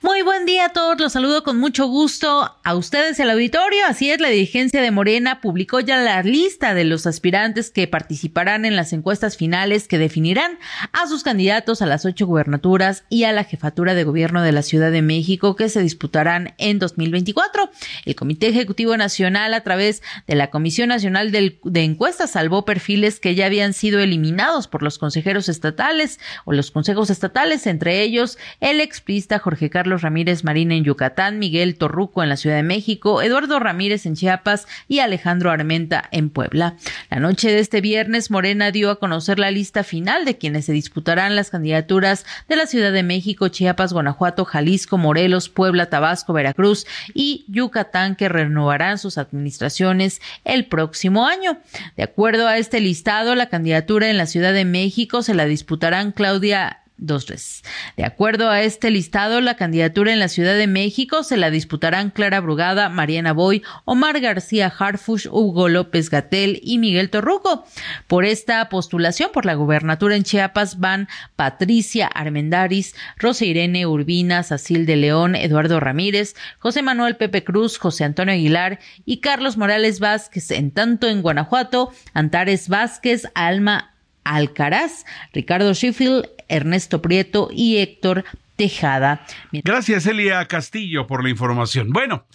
[0.00, 3.84] Muy buen día a todos, los saludo con mucho gusto a ustedes el auditorio.
[3.84, 8.64] Así es, la dirigencia de Morena publicó ya la lista de los aspirantes que participarán
[8.64, 10.60] en las encuestas finales que definirán
[10.92, 14.62] a sus candidatos a las ocho gubernaturas y a la jefatura de gobierno de la
[14.62, 17.68] Ciudad de México que se disputarán en 2024.
[18.04, 23.34] El Comité Ejecutivo Nacional a través de la Comisión Nacional de Encuestas salvó perfiles que
[23.34, 28.80] ya habían sido eliminados por los consejeros estatales o los consejos estatales, entre ellos el
[28.80, 33.58] explista Jorge Carlos Ramírez Marín en Yucatán, Miguel Torruco en la Ciudad de México, Eduardo
[33.58, 36.76] Ramírez en Chiapas y Alejandro Armenta en Puebla.
[37.10, 40.72] La noche de este viernes, Morena dio a conocer la lista final de quienes se
[40.72, 46.86] disputarán las candidaturas de la Ciudad de México, Chiapas, Guanajuato, Jalisco, Morelos, Puebla, Tabasco, Veracruz
[47.14, 51.58] y Yucatán que renovarán sus administraciones el próximo año.
[51.96, 56.12] De acuerdo a este listado, la candidatura en la Ciudad de México se la disputarán
[56.12, 57.62] Claudia dos veces.
[57.96, 62.10] De acuerdo a este listado, la candidatura en la Ciudad de México se la disputarán
[62.10, 67.64] Clara Brugada, Mariana Boy, Omar García Harfush, Hugo López Gatel y Miguel Torruco.
[68.06, 74.86] Por esta postulación por la gubernatura en Chiapas van Patricia Armendaris, Rosa Irene Urbina, Sacil
[74.86, 80.50] de León, Eduardo Ramírez, José Manuel Pepe Cruz, José Antonio Aguilar y Carlos Morales Vázquez.
[80.50, 83.94] En tanto en Guanajuato, Antares Vázquez, Alma
[84.34, 88.24] Alcaraz, Ricardo Sheffield, Ernesto Prieto y Héctor
[88.56, 89.24] Tejada.
[89.52, 91.90] Gracias, Elia Castillo, por la información.
[91.90, 92.26] Bueno.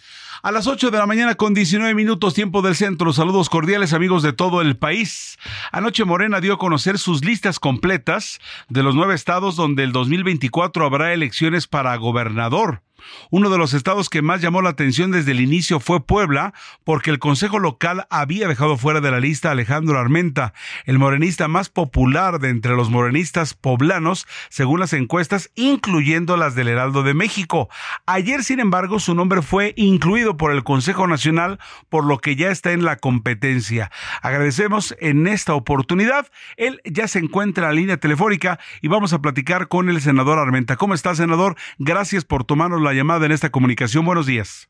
[0.41, 3.13] A las 8 de la mañana con 19 minutos tiempo del centro.
[3.13, 5.37] Saludos cordiales amigos de todo el país.
[5.71, 10.85] Anoche Morena dio a conocer sus listas completas de los nueve estados donde el 2024
[10.85, 12.81] habrá elecciones para gobernador.
[13.29, 17.09] Uno de los estados que más llamó la atención desde el inicio fue Puebla, porque
[17.09, 20.53] el Consejo Local había dejado fuera de la lista a Alejandro Armenta,
[20.85, 26.67] el morenista más popular de entre los morenistas poblanos, según las encuestas, incluyendo las del
[26.67, 27.69] Heraldo de México.
[28.05, 32.49] Ayer, sin embargo, su nombre fue incluido por el Consejo Nacional, por lo que ya
[32.49, 33.91] está en la competencia.
[34.21, 36.27] Agradecemos en esta oportunidad.
[36.57, 40.39] Él ya se encuentra en la línea telefónica y vamos a platicar con el senador
[40.39, 40.75] Armenta.
[40.75, 41.55] ¿Cómo está, senador?
[41.77, 44.05] Gracias por tomarnos la llamada en esta comunicación.
[44.05, 44.69] Buenos días.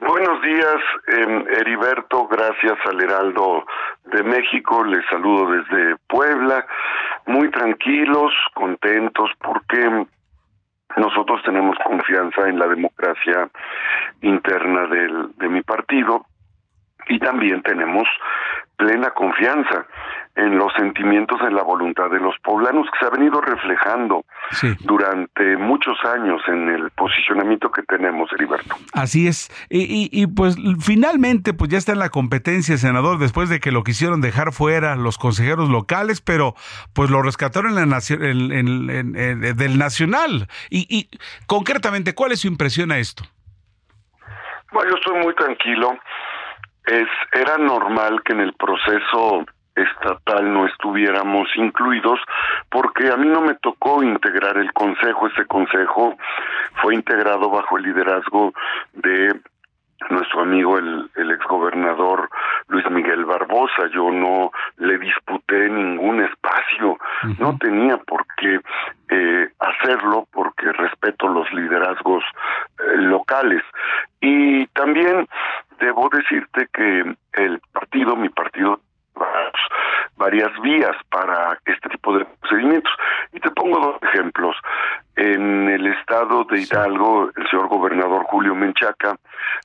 [0.00, 0.76] Buenos días,
[1.08, 2.28] eh, Heriberto.
[2.28, 3.66] Gracias al Heraldo
[4.04, 4.84] de México.
[4.84, 6.66] Les saludo desde Puebla.
[7.26, 10.06] Muy tranquilos, contentos, porque
[10.96, 13.48] nosotros tenemos confianza en la democracia
[14.22, 16.26] interna del, de mi partido
[17.08, 18.06] y también tenemos
[18.78, 19.86] plena confianza
[20.36, 24.24] en los sentimientos, en la voluntad de los poblanos que se ha venido reflejando
[24.84, 28.76] durante muchos años en el posicionamiento que tenemos, Heriberto.
[28.92, 29.50] Así es.
[29.68, 33.82] Y, y, pues finalmente pues ya está en la competencia, senador, después de que lo
[33.82, 36.54] quisieron dejar fuera los consejeros locales, pero
[36.94, 40.46] pues lo rescataron en la en, en, del Nacional.
[40.70, 41.10] Y, y
[41.48, 43.24] concretamente, ¿cuál es su impresión a esto?
[44.70, 45.98] Bueno, yo estoy muy tranquilo.
[46.88, 49.44] Es, era normal que en el proceso
[49.74, 52.18] estatal no estuviéramos incluidos
[52.70, 56.16] porque a mí no me tocó integrar el consejo, ese consejo
[56.82, 58.52] fue integrado bajo el liderazgo
[58.94, 59.38] de
[60.10, 62.28] nuestro amigo el, el exgobernador
[62.68, 63.88] Luis Miguel Barbosa.
[63.92, 66.98] Yo no le disputé ningún espacio,
[67.38, 68.60] no tenía por qué
[69.10, 72.24] eh, hacerlo porque respeto los liderazgos
[72.78, 73.62] eh, locales.
[74.20, 75.26] Y también
[75.80, 78.80] debo decirte que el partido, mi partido,
[80.16, 82.92] varias vías para este tipo de procedimientos.
[83.32, 84.56] Y te pongo dos ejemplos.
[85.16, 89.16] En el estado de Hidalgo, el señor gobernador Julio Menchaca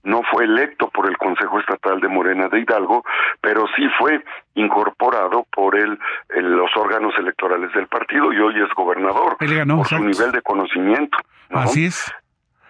[0.03, 3.03] no fue electo por el Consejo Estatal de Morena de Hidalgo,
[3.41, 4.23] pero sí fue
[4.56, 5.99] incorporado por el,
[6.30, 11.18] los órganos electorales del partido y hoy es gobernador por su nivel de conocimiento.
[11.52, 12.11] Así es.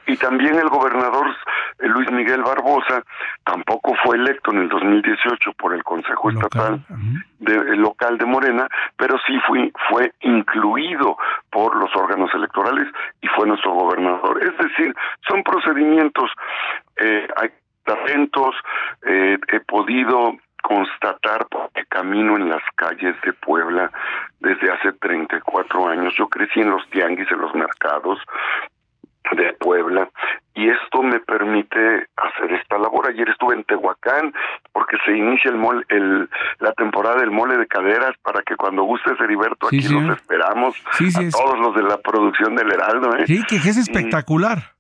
[0.06, 1.28] Y también el gobernador
[1.80, 3.04] eh, Luis Miguel Barbosa
[3.46, 6.84] tampoco fue electo en el 2018 por el Consejo Estatal
[7.40, 8.68] de, local de Morena,
[8.98, 11.18] pero sí fue, fue incluido
[11.50, 12.88] por los órganos electorales
[13.22, 14.44] y fue nuestro gobernador.
[14.44, 14.94] Es decir,
[15.28, 16.32] son procedimientos,
[16.98, 17.50] eh, hay
[17.84, 18.56] talentos,
[19.06, 23.92] eh, he podido constatar porque camino en las calles de Puebla
[24.40, 26.14] desde hace 34 años.
[26.18, 28.20] Yo crecí en los tianguis, en los mercados,
[29.32, 30.10] de Puebla
[30.56, 33.10] y esto me permite hacer esta labor.
[33.10, 34.34] Ayer estuve en Tehuacán
[34.72, 36.30] porque se inicia el mole, el,
[36.60, 41.30] la temporada del mole de caderas para que cuando gustes Heriberto aquí los esperamos a
[41.32, 43.16] todos los de la producción del Heraldo.
[43.18, 43.26] ¿eh?
[43.26, 44.73] Sí, que es espectacular.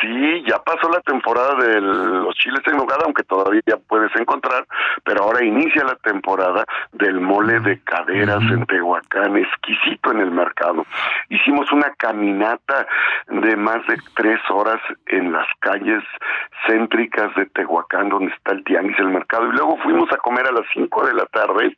[0.00, 4.66] Sí, ya pasó la temporada de los chiles en nogada, aunque todavía puedes encontrar,
[5.04, 10.86] pero ahora inicia la temporada del mole de caderas en Tehuacán, exquisito en el mercado.
[11.30, 12.86] Hicimos una caminata
[13.26, 16.04] de más de tres horas en las calles
[16.66, 20.52] céntricas de Tehuacán, donde está el tianguis, el mercado, y luego fuimos a comer a
[20.52, 21.76] las cinco de la tarde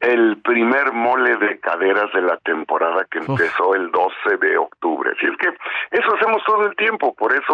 [0.00, 5.10] el primer mole de caderas de la temporada que empezó el 12 de octubre.
[5.16, 5.48] Así es que
[5.90, 7.47] eso hacemos todo el tiempo, por eso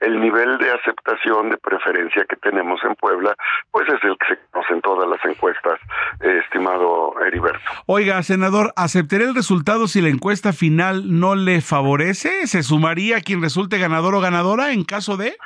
[0.00, 3.34] el nivel de aceptación, de preferencia que tenemos en Puebla,
[3.70, 5.80] pues es el que se conoce en todas las encuestas,
[6.20, 7.60] eh, estimado Heriberto.
[7.86, 12.46] Oiga, senador, ¿aceptaría el resultado si la encuesta final no le favorece?
[12.46, 15.36] ¿Se sumaría quien resulte ganador o ganadora en caso de?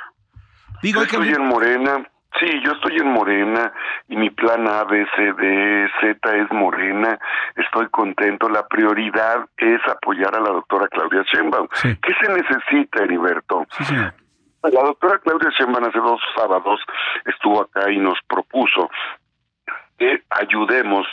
[0.81, 3.73] Digo, Yo estoy en Morena, Sí, yo estoy en Morena
[4.07, 7.19] y mi plan A, B, C, D, Z es Morena.
[7.55, 8.47] Estoy contento.
[8.47, 11.67] La prioridad es apoyar a la doctora Claudia Sheinbaum.
[11.81, 13.65] ¿Qué se necesita, Heriberto?
[14.61, 16.79] La doctora Claudia Sheinbaum hace dos sábados
[17.25, 18.89] estuvo acá y nos propuso
[19.97, 21.05] que ayudemos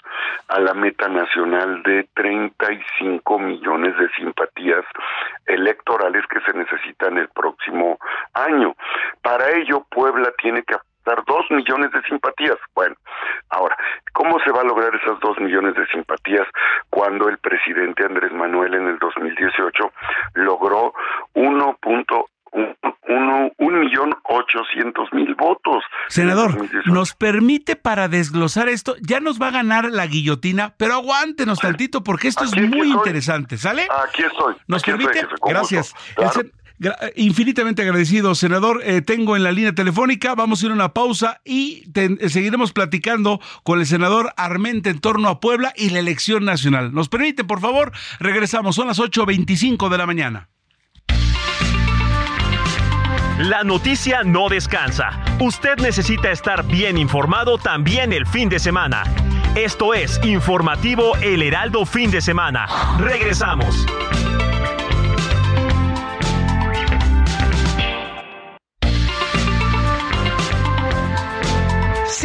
[0.48, 4.84] a la meta nacional de 35 millones de simpatías
[5.46, 7.98] electorales que se necesitan el próximo
[8.32, 8.76] año.
[9.22, 10.74] Para ello, Puebla tiene que
[11.06, 12.58] dar dos millones de simpatías.
[12.74, 12.96] Bueno,
[13.50, 13.76] ahora,
[14.12, 16.46] ¿cómo se va a lograr esas dos millones de simpatías
[16.90, 19.92] cuando el presidente Andrés Manuel en el 2018
[20.34, 20.92] logró
[21.34, 22.26] 1.1
[23.08, 25.84] un, millón ochocientos mil votos.
[26.08, 26.56] Senador,
[26.86, 32.02] nos permite para desglosar esto, ya nos va a ganar la guillotina, pero aguántenos tantito
[32.02, 33.86] porque esto es muy interesante, ¿sale?
[34.08, 34.54] Aquí estoy.
[34.66, 35.26] ¿Nos permite?
[35.46, 35.94] Gracias.
[37.16, 38.82] Infinitamente agradecido, senador.
[38.84, 41.84] Eh, tengo en la línea telefónica, vamos a ir a una pausa y
[42.28, 46.92] seguiremos platicando con el senador Armente en torno a Puebla y la elección nacional.
[46.92, 47.92] ¿Nos permite, por favor?
[48.20, 50.48] Regresamos, son las 8.25 de la mañana.
[53.38, 55.22] La noticia no descansa.
[55.40, 59.02] Usted necesita estar bien informado también el fin de semana.
[59.54, 62.66] Esto es Informativo El Heraldo Fin de Semana.
[62.98, 63.86] Regresamos.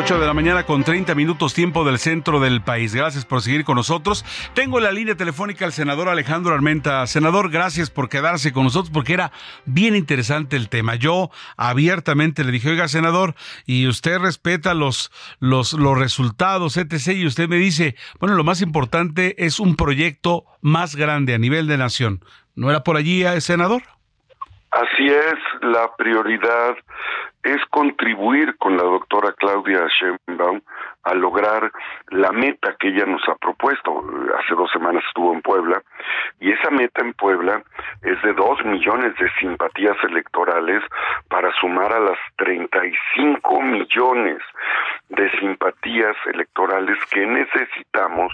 [0.00, 2.94] 8 de la mañana con 30 minutos tiempo del centro del país.
[2.94, 4.24] Gracias por seguir con nosotros.
[4.54, 7.04] Tengo en la línea telefónica al senador Alejandro Armenta.
[7.08, 9.32] Senador, gracias por quedarse con nosotros porque era
[9.64, 10.94] bien interesante el tema.
[10.94, 13.34] Yo abiertamente le dije, oiga, senador,
[13.66, 15.10] y usted respeta los,
[15.40, 17.16] los, los resultados, etc.
[17.16, 21.66] Y usted me dice, bueno, lo más importante es un proyecto más grande a nivel
[21.66, 22.24] de nación.
[22.54, 23.82] ¿No era por allí, eh, senador?
[24.70, 26.76] Así es, la prioridad
[27.42, 30.60] es contribuir con la doctora Claudia Sheinbaum
[31.04, 31.70] a lograr
[32.10, 34.04] la meta que ella nos ha propuesto.
[34.38, 35.82] Hace dos semanas estuvo en Puebla
[36.40, 37.62] y esa meta en Puebla
[38.02, 40.82] es de dos millones de simpatías electorales
[41.28, 44.38] para sumar a las 35 millones
[45.08, 48.32] de simpatías electorales que necesitamos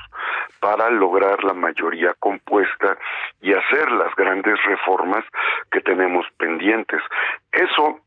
[0.61, 2.97] para lograr la mayoría compuesta
[3.41, 5.25] y hacer las grandes reformas
[5.71, 7.01] que tenemos pendientes.
[7.53, 8.01] Eso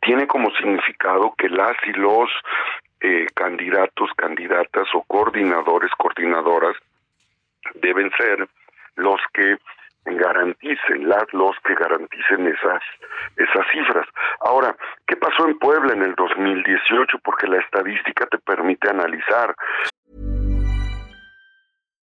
[0.00, 2.30] tiene como significado que las y los
[3.00, 6.76] eh, candidatos, candidatas o coordinadores, coordinadoras
[7.74, 8.48] deben ser
[8.96, 9.56] los que
[10.04, 12.82] garanticen, las, los que garanticen esas,
[13.36, 14.06] esas cifras.
[14.40, 17.18] Ahora, ¿qué pasó en Puebla en el 2018?
[17.24, 19.54] Porque la estadística te permite analizar.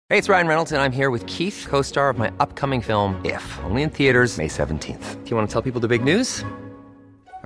[0.10, 3.44] Hey, it's Ryan Reynolds and I'm here with Keith, co-star of my upcoming film, If,
[3.66, 5.24] only in theaters May 17th.
[5.26, 6.45] Do you want to tell people the big news?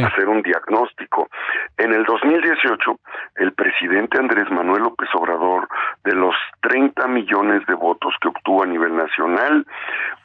[0.00, 1.28] Hacer un diagnóstico.
[1.76, 2.98] En el 2018,
[3.36, 5.68] el presidente Andrés Manuel López Obrador,
[6.04, 9.66] de los 30 millones de votos que obtuvo a nivel nacional,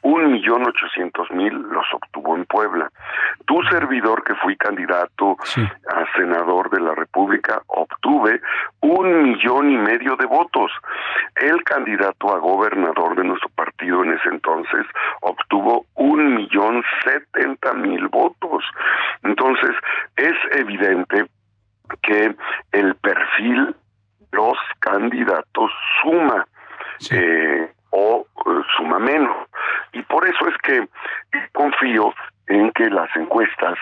[0.03, 2.89] un millón ochocientos mil los obtuvo en Puebla.
[3.45, 5.35] Tu servidor, que fui candidato
[5.89, 8.39] a senador de la República, obtuve
[8.81, 10.71] un millón y medio de votos.
[11.35, 14.85] El candidato a gobernador de nuestro partido en ese entonces
[15.21, 18.63] obtuvo un millón setenta mil votos.
[19.23, 19.56] Entonces,
[20.15, 21.25] es evidente
[22.01, 22.35] que
[22.71, 23.75] el perfil
[24.31, 25.71] los candidatos
[26.01, 26.45] suma
[27.11, 29.47] eh, o eh, suma menos.
[29.93, 30.87] Y por eso es que
[31.53, 32.13] confío
[32.47, 33.77] en que las encuestas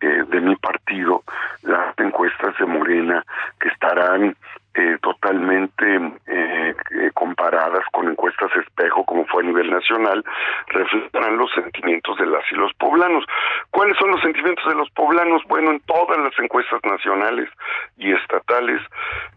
[0.00, 1.22] eh, de mi partido,
[1.62, 3.24] las encuestas de Morena,
[3.60, 4.36] que estarán
[4.78, 5.84] eh, totalmente
[6.28, 10.24] eh, eh, comparadas con encuestas espejo, como fue a nivel nacional,
[10.68, 13.24] reflejarán los sentimientos de las y los poblanos.
[13.72, 15.42] ¿Cuáles son los sentimientos de los poblanos?
[15.48, 17.50] Bueno, en todas las encuestas nacionales
[17.96, 18.80] y estatales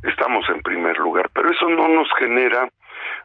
[0.04, 2.70] estamos en primer lugar, pero eso no nos genera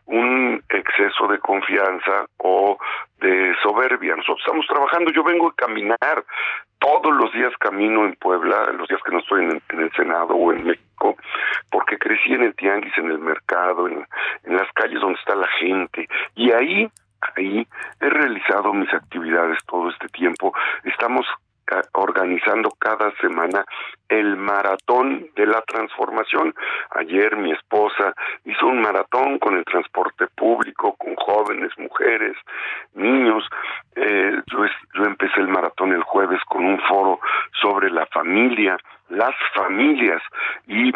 [0.06, 2.78] un exceso de confianza o
[3.20, 4.16] de soberbia.
[4.16, 6.24] Nosotros estamos trabajando, yo vengo a caminar,
[6.78, 10.52] todos los días camino en Puebla, los días que no estoy en, el Senado o
[10.52, 11.16] en México,
[11.70, 14.06] porque crecí en el tianguis, en el mercado, en,
[14.44, 16.90] en las calles donde está la gente, y ahí
[17.34, 17.66] ahí
[18.00, 20.52] he realizado mis actividades todo este tiempo.
[20.84, 21.26] Estamos
[21.92, 23.64] organizando cada semana
[24.08, 26.54] el maratón de la transformación.
[26.90, 28.14] Ayer mi esposa
[28.44, 32.36] hizo un maratón con el transporte público, con jóvenes, mujeres,
[32.94, 33.44] niños.
[33.96, 34.58] Eh, yo,
[34.94, 37.20] yo empecé el maratón el jueves con un foro
[37.60, 38.76] sobre la familia,
[39.08, 40.22] las familias
[40.66, 40.92] y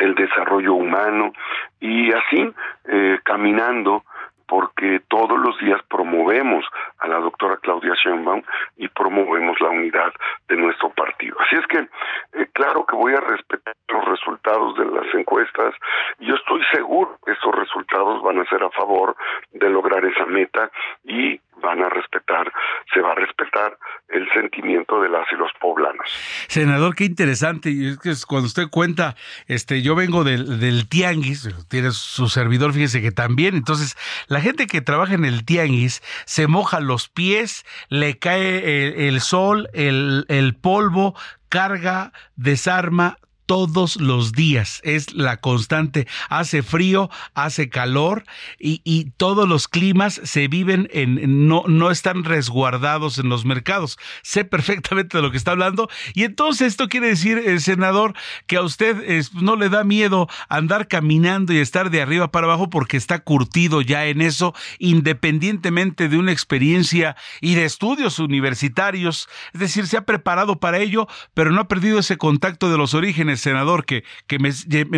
[0.00, 1.32] el desarrollo humano
[1.80, 2.50] y así
[2.86, 4.04] eh, caminando
[4.52, 6.62] porque todos los días promovemos
[6.98, 8.42] a la doctora Claudia Sheinbaum
[8.76, 10.12] y promovemos la unidad
[10.46, 11.38] de nuestro partido.
[11.40, 15.74] Así es que, eh, claro que voy a respetar los resultados de las encuestas
[16.18, 19.16] yo estoy seguro que esos resultados van a ser a favor
[19.52, 20.70] de lograr esa meta
[21.04, 22.52] y van a respetar,
[22.92, 26.06] se va a respetar el sentimiento de las y los poblanos.
[26.48, 27.70] Senador, qué interesante.
[27.70, 29.16] Y es que cuando usted cuenta,
[29.46, 33.54] este, yo vengo del, del tianguis, tiene su servidor, fíjese que también.
[33.54, 33.96] Entonces,
[34.28, 39.68] la gente que trabaja en el tianguis se moja los pies, le cae el, sol,
[39.72, 41.14] el, el polvo,
[41.48, 43.18] carga, desarma,
[43.52, 44.80] todos los días.
[44.82, 46.08] Es la constante.
[46.30, 48.24] Hace frío, hace calor
[48.58, 53.98] y, todos los climas se viven en, no, no están resguardados en los mercados.
[54.22, 55.90] Sé perfectamente de lo que está hablando.
[56.14, 58.14] Y entonces esto quiere decir, eh, senador,
[58.46, 58.96] que a usted
[59.34, 63.82] no le da miedo andar caminando y estar de arriba para abajo porque está curtido
[63.82, 69.28] ya en eso, independientemente de una experiencia y de estudios universitarios.
[69.52, 72.94] Es decir, se ha preparado para ello, pero no ha perdido ese contacto de los
[72.94, 74.50] orígenes senador, que, que me,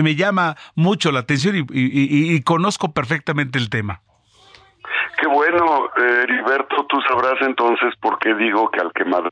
[0.02, 4.00] me llama mucho la atención y, conozco perfectamente el tema.
[5.18, 9.30] Qué bueno, Heriberto, tú sabrás entonces por qué digo que al que madruga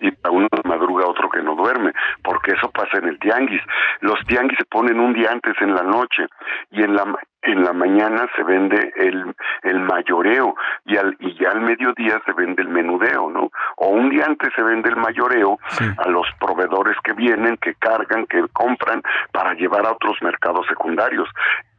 [0.00, 1.92] y a uno madruga otro que no duerme,
[2.22, 3.62] porque eso pasa en el tianguis.
[4.00, 6.26] Los tianguis se ponen un día antes en la noche
[6.70, 7.04] y en la
[7.44, 10.54] en la mañana se vende el, el mayoreo
[10.84, 13.50] y, al, y ya al mediodía se vende el menudeo, ¿no?
[13.76, 15.58] O un día antes se vende el mayoreo
[15.98, 19.02] a los proveedores que vienen, que cargan, que compran
[19.32, 21.28] para llevar a otros mercados secundarios.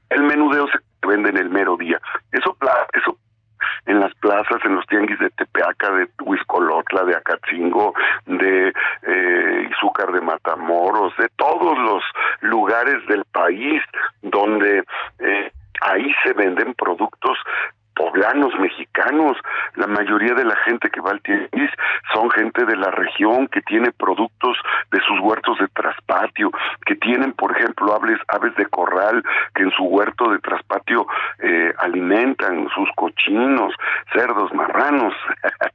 [0.10, 2.00] El menudeo se vende en el mero día.
[2.32, 2.56] Eso,
[2.94, 3.18] eso
[3.86, 7.94] en las plazas, en los tianguis de Tepeaca, de Huizcolotla, de Acatzingo,
[8.26, 8.74] de
[9.04, 12.04] eh, Izúcar de Matamoros, de todos los
[12.42, 13.82] lugares del país
[14.22, 14.84] donde
[15.20, 15.52] eh,
[15.82, 17.38] ahí se venden productos
[17.96, 19.38] poblanos mexicanos,
[19.76, 21.72] la mayoría de la gente que va al tianguis
[22.14, 24.58] son gente de la región que tiene productos
[24.92, 26.52] de sus huertos de traspatio,
[26.86, 29.24] que tienen, por ejemplo, aves, aves de corral
[29.54, 31.08] que en su huerto de traspatio
[31.40, 33.74] eh, alimentan sus cochinos,
[34.14, 35.14] cerdos, marranos,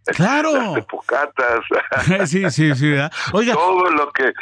[0.17, 1.61] claro, de pocatas,
[2.27, 2.95] sí, sí, sí,
[3.33, 4.33] oiga, todo lo que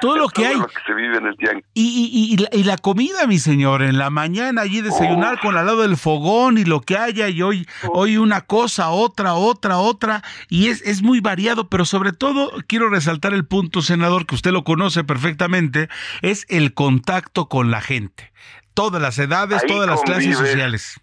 [0.00, 0.56] todo lo que hay.
[0.86, 1.64] se vive en el tianguis.
[1.74, 5.82] Y, y, y, la, comida, mi señor, en la mañana allí desayunar con al lado
[5.82, 10.68] del fogón y lo que haya, y hoy, hoy una cosa, otra, otra, otra, y
[10.68, 14.64] es, es muy variado, pero sobre todo quiero resaltar el punto, senador, que usted lo
[14.64, 15.88] conoce perfectamente,
[16.22, 18.32] es el contacto con la gente.
[18.74, 21.00] Todas las edades, todas las clases sociales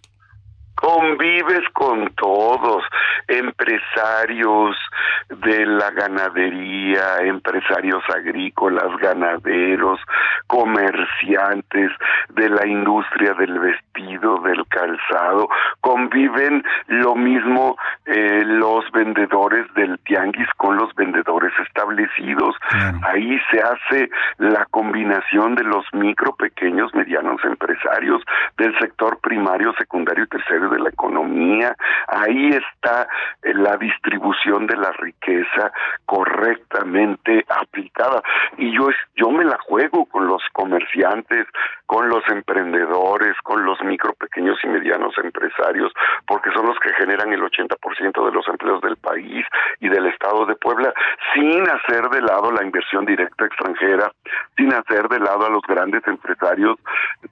[0.82, 2.84] convives con todos,
[3.28, 4.76] empresarios
[5.30, 10.00] de la ganadería, empresarios agrícolas, ganaderos,
[10.48, 11.92] comerciantes
[12.30, 15.48] de la industria del vestido, del calzado,
[15.82, 22.56] conviven lo mismo eh, los vendedores del tianguis con los vendedores establecidos.
[23.04, 24.10] Ahí se hace
[24.40, 28.24] la combinación de los micro, pequeños, medianos empresarios
[28.58, 31.76] del sector primario, secundario y terciario de la economía,
[32.08, 33.08] ahí está
[33.44, 35.72] eh, la distribución de la riqueza
[36.06, 38.22] correctamente aplicada.
[38.58, 41.46] Y yo yo me la juego con los comerciantes,
[41.92, 45.92] con los emprendedores, con los micro, pequeños y medianos empresarios,
[46.26, 49.46] porque son los que generan el 80% de los empleos del país
[49.82, 50.94] y del estado de Puebla,
[51.34, 54.10] sin hacer de lado la inversión directa extranjera,
[54.56, 56.78] sin hacer de lado a los grandes empresarios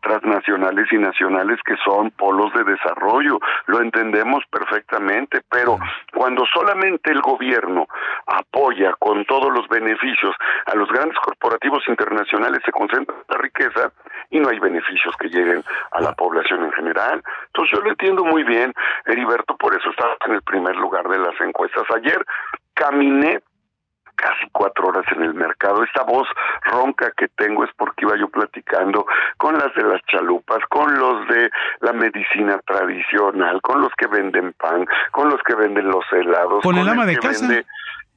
[0.01, 3.39] transnacionales y nacionales que son polos de desarrollo.
[3.67, 5.77] Lo entendemos perfectamente, pero
[6.13, 7.87] cuando solamente el gobierno
[8.27, 13.93] apoya con todos los beneficios a los grandes corporativos internacionales, se concentra la riqueza
[14.31, 17.23] y no hay beneficios que lleguen a la población en general.
[17.47, 18.73] Entonces yo lo entiendo muy bien,
[19.05, 21.83] Heriberto, por eso está en el primer lugar de las encuestas.
[21.95, 22.23] Ayer
[22.73, 23.41] caminé
[24.19, 25.83] casi cuatro horas en el mercado.
[25.83, 26.27] Esta voz
[26.63, 29.05] ronca que tengo es porque iba yo platicando
[29.37, 31.49] con las de las chalupas, con los de
[31.79, 36.63] la medicina tradicional, con los que venden pan, con los que venden los helados.
[36.63, 37.47] Con, el ama de casa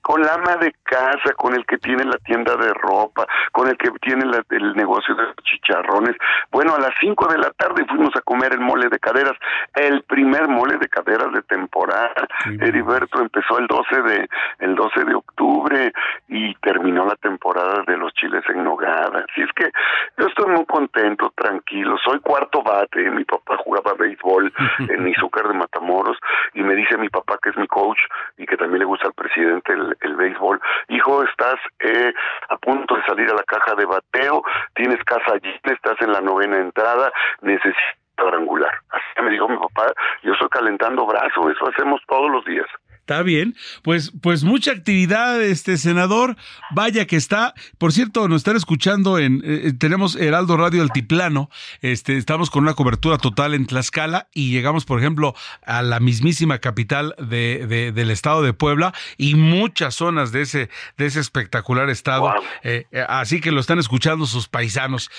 [0.03, 3.79] con la ama de casa, con el que tiene la tienda de ropa, con el
[3.79, 6.17] que tiene el negocio de chicharrones.
[6.51, 9.35] Bueno, a las 5 de la tarde fuimos a comer el mole de caderas,
[9.75, 12.29] el primer mole de caderas de temporada.
[12.61, 15.93] Heriberto empezó el 12 de el 12 de octubre
[16.29, 19.25] y terminó la temporada de los chiles en nogada.
[19.31, 19.71] Así es que
[20.19, 21.97] yo estoy muy contento, tranquilo.
[22.05, 24.53] Soy cuarto bate, mi papá jugaba béisbol
[24.89, 26.19] en Izúcar de Matamoros
[26.55, 27.99] y me dice mi papá que es mi coach
[28.37, 30.61] y que también le gusta al presidente el el, béisbol.
[30.89, 32.13] Hijo, estás eh,
[32.49, 34.43] a punto de salir a la caja de bateo,
[34.75, 37.83] tienes casa allí, estás en la novena entrada, necesitas
[38.17, 38.73] cuadrangular.
[38.91, 39.93] Así me dijo mi papá,
[40.23, 42.67] yo estoy calentando brazos, eso hacemos todos los días.
[43.03, 46.37] Está bien, pues, pues mucha actividad, este senador.
[46.71, 47.53] Vaya que está.
[47.77, 51.51] Por cierto, nos están escuchando en, eh, eh, tenemos Heraldo Radio Altiplano.
[51.81, 55.35] Este, estamos con una cobertura total en Tlaxcala y llegamos, por ejemplo,
[55.67, 61.07] a la mismísima capital de, del estado de Puebla y muchas zonas de ese, de
[61.07, 62.33] ese espectacular estado.
[62.63, 65.11] Eh, así que lo están escuchando sus paisanos.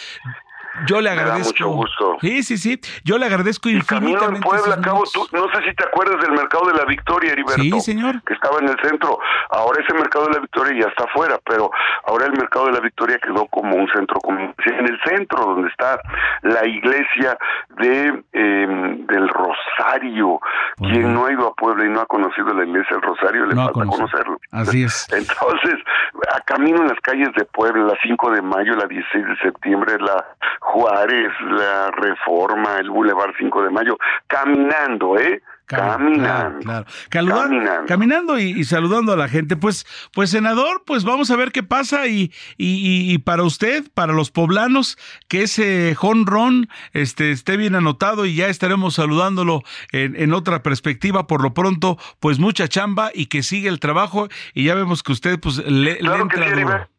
[0.88, 1.50] Yo le agradezco.
[1.50, 2.18] mucho gusto.
[2.22, 2.80] Sí, sí, sí.
[3.04, 4.20] Yo le agradezco y infinitamente.
[4.20, 7.32] Camino en Puebla, cabo, tú, no sé si te acuerdas del mercado de la Victoria,
[7.32, 7.62] Heriberto.
[7.62, 8.22] Sí, señor.
[8.24, 9.20] Que estaba en el centro.
[9.52, 11.70] Ahora ese mercado de la Victoria ya está afuera, pero
[12.06, 14.80] ahora el mercado de la Victoria quedó como un centro comercial.
[14.80, 16.00] En el centro, donde está
[16.42, 17.38] la iglesia
[17.78, 20.40] de em, del Rosario.
[20.78, 23.56] Quien no ha ido a Puebla y no ha conocido la iglesia del Rosario, le
[23.56, 24.40] falta conocerlo.
[24.52, 25.08] Así es.
[25.14, 25.76] Entonces,
[26.34, 29.98] a camino en las calles de Puebla, la 5 de mayo, la 16 de septiembre,
[30.00, 30.26] la
[30.64, 35.42] Juárez, la Reforma, el Boulevard 5 de Mayo, caminando, ¿eh?
[35.66, 36.86] Caminando.
[37.10, 37.86] caminando.
[37.88, 39.56] caminando y, saludando a la gente.
[39.56, 44.30] Pues, pues senador, pues vamos a ver qué pasa y, y, para usted, para los
[44.30, 50.64] poblanos, que ese jonrón este, esté bien anotado y ya estaremos saludándolo en, en, otra
[50.64, 51.28] perspectiva.
[51.28, 55.14] Por lo pronto, pues mucha chamba y que sigue el trabajo y ya vemos que
[55.14, 56.90] usted pues le, claro entra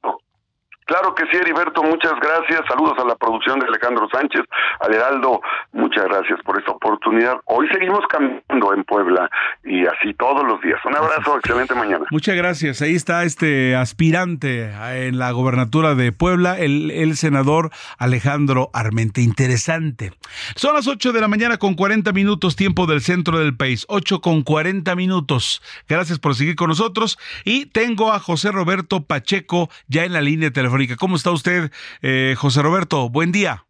[0.84, 2.60] Claro que sí, Heriberto, muchas gracias.
[2.68, 4.42] Saludos a la producción de Alejandro Sánchez,
[4.80, 5.40] al Heraldo,
[5.72, 7.36] muchas gracias por esta oportunidad.
[7.46, 9.30] Hoy seguimos caminando en Puebla
[9.64, 10.78] y así todos los días.
[10.84, 12.04] Un abrazo, excelente mañana.
[12.10, 12.82] Muchas gracias.
[12.82, 14.72] Ahí está este aspirante
[15.06, 19.22] en la gobernatura de Puebla, el, el senador Alejandro Armente.
[19.22, 20.12] Interesante.
[20.54, 23.86] Son las 8 de la mañana con 40 minutos, tiempo del centro del país.
[23.88, 25.62] 8 con 40 minutos.
[25.88, 27.18] Gracias por seguir con nosotros.
[27.44, 31.70] Y tengo a José Roberto Pacheco ya en la línea telefónica ¿Cómo está usted,
[32.02, 33.08] eh, José Roberto?
[33.08, 33.64] Buen día.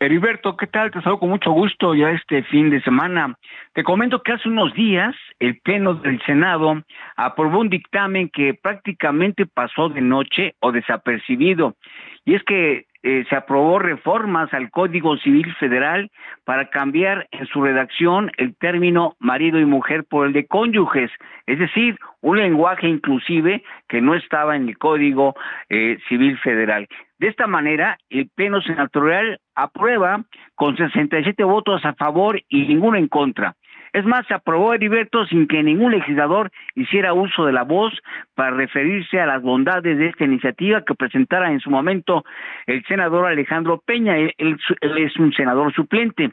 [0.00, 0.90] Heriberto, ¿qué tal?
[0.90, 3.36] Te saludo con mucho gusto ya este fin de semana.
[3.74, 6.82] Te comento que hace unos días el Pleno del Senado
[7.16, 11.76] aprobó un dictamen que prácticamente pasó de noche o desapercibido.
[12.24, 16.10] Y es que eh, se aprobó reformas al Código Civil Federal
[16.44, 21.10] para cambiar en su redacción el término marido y mujer por el de cónyuges,
[21.46, 25.34] es decir, un lenguaje inclusive que no estaba en el Código
[25.68, 26.88] eh, Civil Federal.
[27.18, 30.24] De esta manera, el Pleno Senatorial aprueba
[30.54, 33.54] con 67 votos a favor y ninguno en contra.
[33.92, 37.92] Es más, se aprobó Heriberto sin que ningún legislador hiciera uso de la voz
[38.34, 42.24] para referirse a las bondades de esta iniciativa que presentara en su momento
[42.66, 44.16] el senador Alejandro Peña.
[44.16, 46.30] Él, es un senador suplente.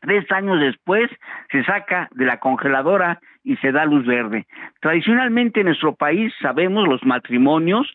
[0.00, 1.10] Tres años después
[1.50, 4.46] se saca de la congeladora y se da luz verde.
[4.80, 7.92] Tradicionalmente en nuestro país sabemos los matrimonios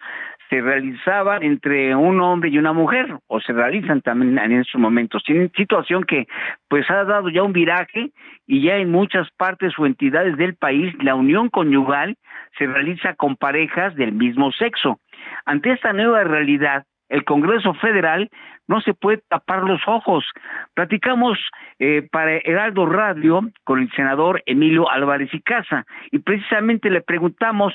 [0.51, 5.23] se realizaban entre un hombre y una mujer, o se realizan también en estos momentos.
[5.23, 6.27] Tienen situación que
[6.67, 8.11] pues ha dado ya un viraje
[8.45, 12.17] y ya en muchas partes o entidades del país la unión conyugal
[12.57, 14.99] se realiza con parejas del mismo sexo.
[15.45, 18.29] Ante esta nueva realidad, el Congreso Federal
[18.67, 20.25] no se puede tapar los ojos.
[20.73, 21.39] Platicamos
[21.79, 27.73] eh, para Heraldo Radio con el senador Emilio Álvarez y Casa y precisamente le preguntamos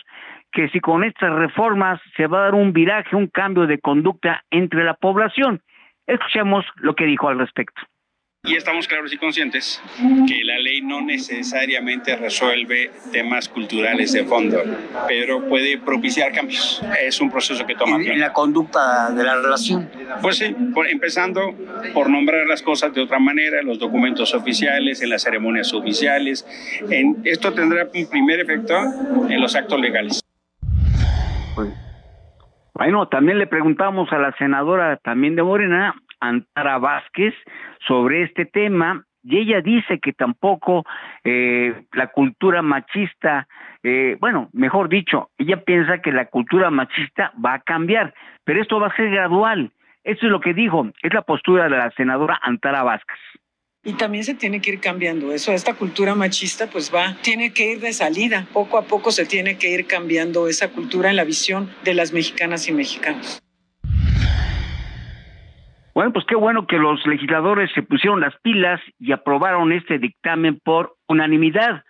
[0.57, 4.43] que si con estas reformas se va a dar un viraje, un cambio de conducta
[4.51, 5.61] entre la población.
[6.07, 7.83] Escuchemos lo que dijo al respecto.
[8.43, 9.83] Y estamos claros y conscientes
[10.27, 14.62] que la ley no necesariamente resuelve temas culturales de fondo,
[15.07, 16.83] pero puede propiciar cambios.
[17.03, 18.15] Es un proceso que toma tiempo.
[18.15, 19.91] ¿En la conducta de la relación?
[20.23, 20.57] Pues sí,
[20.89, 21.55] empezando
[21.93, 26.47] por nombrar las cosas de otra manera, los documentos oficiales, en las ceremonias oficiales.
[26.89, 28.74] En, esto tendrá un primer efecto
[29.28, 30.26] en los actos legales.
[32.74, 37.35] Bueno, también le preguntamos a la senadora también de Morena, Antara Vázquez,
[37.87, 40.85] sobre este tema y ella dice que tampoco
[41.24, 43.49] eh, la cultura machista,
[43.83, 48.15] eh, bueno, mejor dicho, ella piensa que la cultura machista va a cambiar,
[48.45, 49.73] pero esto va a ser gradual.
[50.05, 53.19] Eso es lo que dijo, es la postura de la senadora Antara Vázquez
[53.87, 55.53] y también se tiene que ir cambiando eso.
[55.53, 58.47] Esta cultura machista pues va, tiene que ir de salida.
[58.53, 62.13] Poco a poco se tiene que ir cambiando esa cultura en la visión de las
[62.13, 63.41] mexicanas y mexicanos.
[65.95, 70.61] Bueno, pues qué bueno que los legisladores se pusieron las pilas y aprobaron este dictamen
[70.63, 71.85] por unanimidad.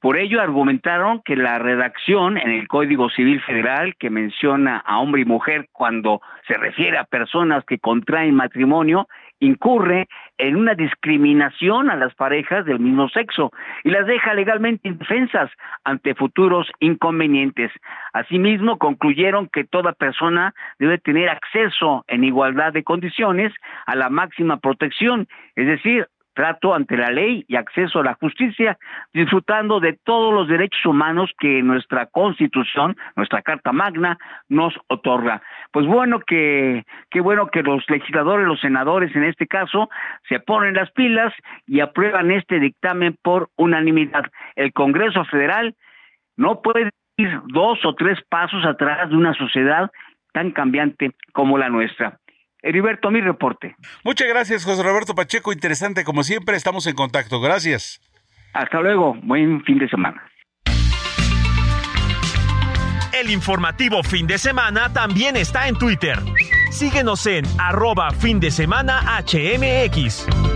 [0.00, 5.22] Por ello argumentaron que la redacción en el Código Civil Federal que menciona a hombre
[5.22, 9.08] y mujer cuando se refiere a personas que contraen matrimonio
[9.40, 10.08] incurre
[10.38, 13.52] en una discriminación a las parejas del mismo sexo
[13.84, 15.50] y las deja legalmente indefensas
[15.84, 17.70] ante futuros inconvenientes.
[18.12, 23.52] Asimismo, concluyeron que toda persona debe tener acceso en igualdad de condiciones
[23.86, 28.78] a la máxima protección, es decir, trato ante la ley y acceso a la justicia,
[29.14, 34.18] disfrutando de todos los derechos humanos que nuestra Constitución, nuestra Carta Magna,
[34.50, 35.40] nos otorga.
[35.72, 39.88] Pues bueno que, qué bueno que los legisladores, los senadores en este caso,
[40.28, 41.32] se ponen las pilas
[41.66, 44.24] y aprueban este dictamen por unanimidad.
[44.56, 45.74] El Congreso Federal
[46.36, 49.90] no puede ir dos o tres pasos atrás de una sociedad
[50.34, 52.18] tan cambiante como la nuestra.
[52.66, 53.76] Heriberto, mi reporte.
[54.04, 55.52] Muchas gracias, José Roberto Pacheco.
[55.52, 57.40] Interesante, como siempre, estamos en contacto.
[57.40, 58.00] Gracias.
[58.52, 59.14] Hasta luego.
[59.22, 60.22] Buen fin de semana.
[63.12, 66.18] El informativo fin de semana también está en Twitter.
[66.70, 70.55] Síguenos en arroba fin de semana HMX.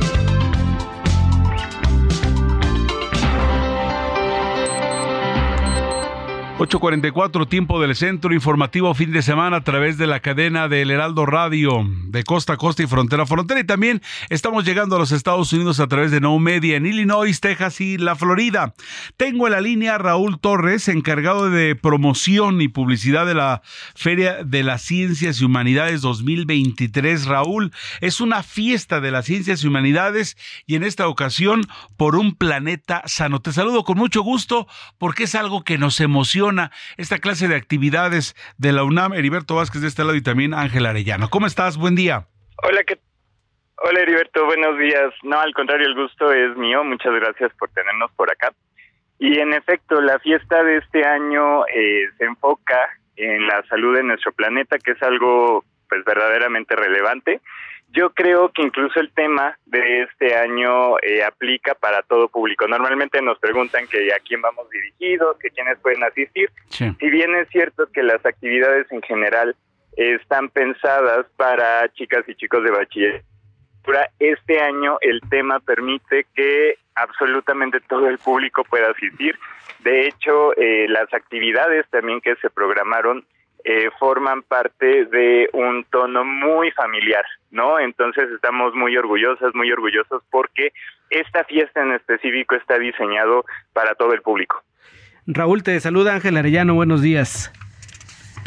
[6.60, 11.24] 8.44, tiempo del centro informativo fin de semana a través de la cadena del Heraldo
[11.24, 13.60] Radio de costa a costa y frontera a frontera.
[13.60, 17.40] Y también estamos llegando a los Estados Unidos a través de No Media en Illinois,
[17.40, 18.74] Texas y la Florida.
[19.16, 23.62] Tengo en la línea Raúl Torres, encargado de promoción y publicidad de la
[23.94, 27.24] Feria de las Ciencias y Humanidades 2023.
[27.24, 27.72] Raúl,
[28.02, 31.66] es una fiesta de las ciencias y humanidades y en esta ocasión
[31.96, 33.40] por un planeta sano.
[33.40, 34.66] Te saludo con mucho gusto
[34.98, 36.49] porque es algo que nos emociona
[36.96, 39.12] esta clase de actividades de la UNAM.
[39.12, 41.30] Heriberto Vázquez de este lado y también Ángel Arellano.
[41.30, 41.76] ¿Cómo estás?
[41.76, 42.26] Buen día.
[42.62, 42.98] Hola, ¿qué
[43.82, 45.10] Hola Heriberto, buenos días.
[45.22, 46.84] No, al contrario, el gusto es mío.
[46.84, 48.52] Muchas gracias por tenernos por acá.
[49.18, 52.78] Y en efecto, la fiesta de este año eh, se enfoca
[53.16, 57.40] en la salud de nuestro planeta, que es algo pues verdaderamente relevante.
[57.92, 62.68] Yo creo que incluso el tema de este año eh, aplica para todo público.
[62.68, 66.50] Normalmente nos preguntan que a quién vamos dirigidos, que quiénes pueden asistir.
[66.68, 69.56] Si bien es cierto que las actividades en general
[69.96, 73.24] están pensadas para chicas y chicos de bachiller,
[74.18, 79.38] este año el tema permite que absolutamente todo el público pueda asistir.
[79.80, 83.24] De hecho, eh, las actividades también que se programaron
[83.64, 87.78] eh, forman parte de un tono muy familiar, ¿no?
[87.78, 90.72] Entonces estamos muy orgullosas, muy orgullosos porque
[91.10, 94.62] esta fiesta en específico está diseñado para todo el público.
[95.26, 97.52] Raúl, te saluda Ángel Arellano, buenos días.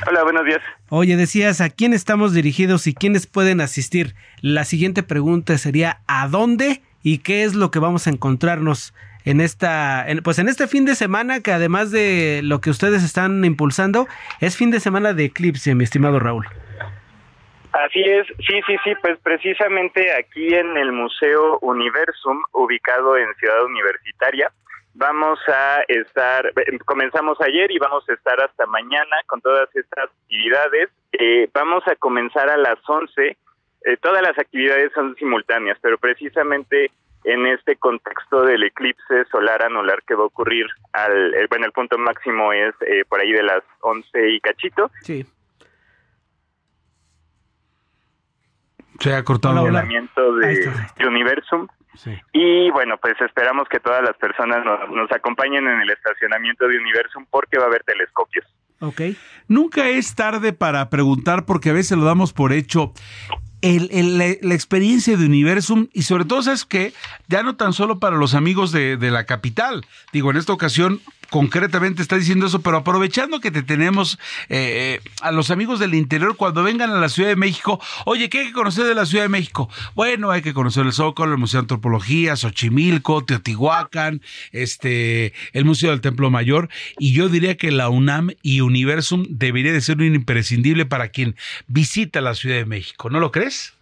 [0.07, 0.61] Hola, buenos días.
[0.89, 4.15] Oye, decías, ¿a quién estamos dirigidos y quiénes pueden asistir?
[4.41, 8.93] La siguiente pregunta sería, ¿a dónde y qué es lo que vamos a encontrarnos
[9.25, 13.43] en esta, pues en este fin de semana que además de lo que ustedes están
[13.45, 14.07] impulsando,
[14.41, 16.45] es fin de semana de eclipse, mi estimado Raúl.
[17.73, 23.65] Así es, sí, sí, sí, pues precisamente aquí en el Museo Universum, ubicado en Ciudad
[23.65, 24.51] Universitaria,
[24.93, 26.53] vamos a estar,
[26.85, 30.89] comenzamos ayer y vamos a estar hasta mañana con todas estas actividades.
[31.13, 33.37] Eh, vamos a comenzar a las 11,
[33.85, 36.91] eh, todas las actividades son simultáneas, pero precisamente
[37.23, 41.71] en este contexto del eclipse solar anular que va a ocurrir al, eh, bueno, el
[41.71, 44.91] punto máximo es eh, por ahí de las 11 y cachito.
[45.01, 45.25] Sí.
[48.99, 51.67] Se ha cortado el de, de Universum.
[52.31, 56.77] Y bueno, pues esperamos que todas las personas nos, nos acompañen en el estacionamiento de
[56.77, 58.45] Universum porque va a haber telescopios.
[58.79, 59.01] Ok.
[59.47, 62.93] Nunca es tarde para preguntar porque a veces lo damos por hecho
[63.63, 66.93] el, la, experiencia de Universum y sobre todo es que
[67.29, 71.01] ya no tan solo para los amigos de, de la capital, digo, en esta ocasión
[71.29, 74.19] concretamente está diciendo eso, pero aprovechando que te tenemos
[74.49, 78.39] eh, a los amigos del interior cuando vengan a la Ciudad de México, oye, ¿qué
[78.39, 79.69] hay que conocer de la Ciudad de México?
[79.95, 84.21] Bueno, hay que conocer el Zócalo, el Museo de Antropología, Xochimilco, Teotihuacán,
[84.51, 86.69] este, el Museo del Templo Mayor,
[86.99, 91.35] y yo diría que la UNAM y Universum debería de ser un imprescindible para quien
[91.67, 93.73] visita la Ciudad de México, ¿no lo crees?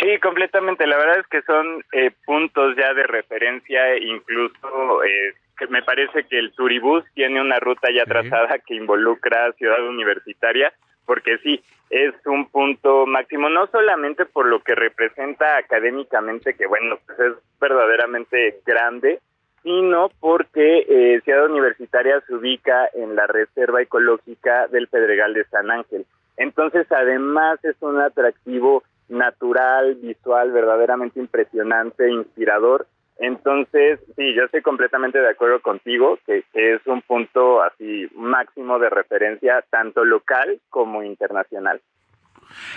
[0.00, 0.86] Sí, completamente.
[0.86, 5.34] La verdad es que son eh, puntos ya de referencia, incluso eh,
[5.68, 10.72] me parece que el Turibús tiene una ruta ya trazada que involucra Ciudad Universitaria,
[11.06, 16.98] porque sí, es un punto máximo, no solamente por lo que representa académicamente, que bueno,
[17.06, 19.20] pues es verdaderamente grande,
[19.62, 25.70] sino porque eh, Ciudad Universitaria se ubica en la Reserva Ecológica del Pedregal de San
[25.70, 26.04] Ángel.
[26.36, 32.86] Entonces, además es un atractivo natural, visual, verdaderamente impresionante, inspirador,
[33.18, 38.90] entonces, sí, yo estoy completamente de acuerdo contigo que, es un punto así máximo de
[38.90, 41.80] referencia tanto local como internacional.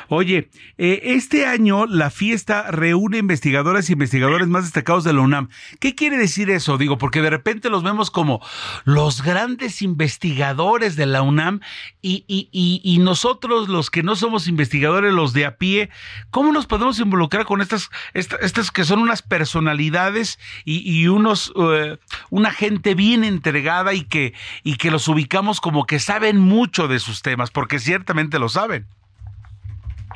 [0.10, 5.49] Oye, eh, este año la fiesta reúne investigadoras y investigadores más destacados de la UNAM.
[5.80, 6.78] ¿Qué quiere decir eso?
[6.78, 8.41] Digo, porque de repente los vemos como
[8.86, 11.62] los grandes investigadores de la UNAM
[12.02, 15.90] y, nosotros los que no somos investigadores, los de a pie,
[16.30, 21.98] ¿cómo nos podemos involucrar con estas, estas, que son unas personalidades y, unos, eh,
[22.30, 24.34] una gente bien entregada y que,
[24.64, 28.88] y que los ubicamos como que saben mucho de sus temas, porque ciertamente lo saben?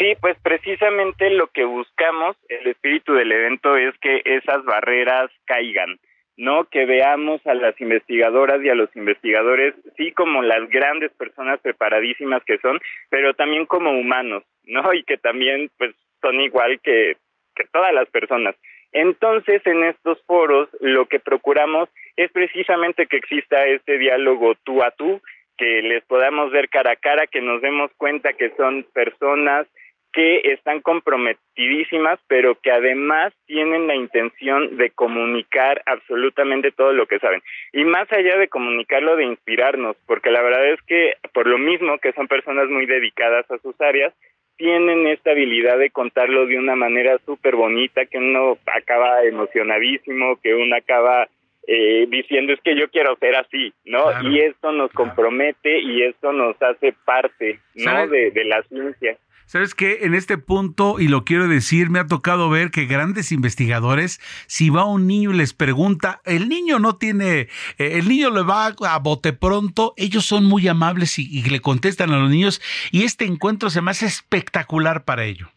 [0.02, 6.00] Sí, pues precisamente lo que buscamos, el espíritu del evento es que esas barreras caigan,
[6.38, 6.64] ¿no?
[6.64, 12.44] Que veamos a las investigadoras y a los investigadores, sí como las grandes personas preparadísimas
[12.46, 12.80] que son,
[13.12, 14.92] pero también como humanos, ¿no?
[14.92, 17.18] Y que también pues son igual que,
[17.56, 18.56] que todas las personas.
[18.94, 24.90] Entonces, en estos foros, lo que procuramos es precisamente que exista este diálogo tú a
[24.90, 25.22] tú,
[25.60, 29.68] que les podamos ver cara a cara, que nos demos cuenta que son personas
[30.14, 37.20] que están comprometidísimas, pero que además tienen la intención de comunicar absolutamente todo lo que
[37.20, 37.42] saben.
[37.72, 41.98] Y más allá de comunicarlo, de inspirarnos, porque la verdad es que por lo mismo
[42.00, 44.14] que son personas muy dedicadas a sus áreas,
[44.58, 50.54] tienen esta habilidad de contarlo de una manera súper bonita, que uno acaba emocionadísimo, que
[50.54, 51.28] uno acaba
[51.68, 54.04] eh, diciendo es que yo quiero ser así, ¿no?
[54.30, 58.08] y esto nos compromete y esto nos hace parte, ¿no?
[58.08, 59.18] De, de la ciencia.
[59.52, 60.06] ¿Sabes qué?
[60.06, 64.70] En este punto, y lo quiero decir, me ha tocado ver que grandes investigadores, si
[64.70, 68.68] va un niño y les pregunta, el niño no tiene, eh, el niño le va
[68.68, 72.62] a bote pronto, ellos son muy amables y, y le contestan a los niños,
[72.94, 75.50] y este encuentro se me hace espectacular para ello.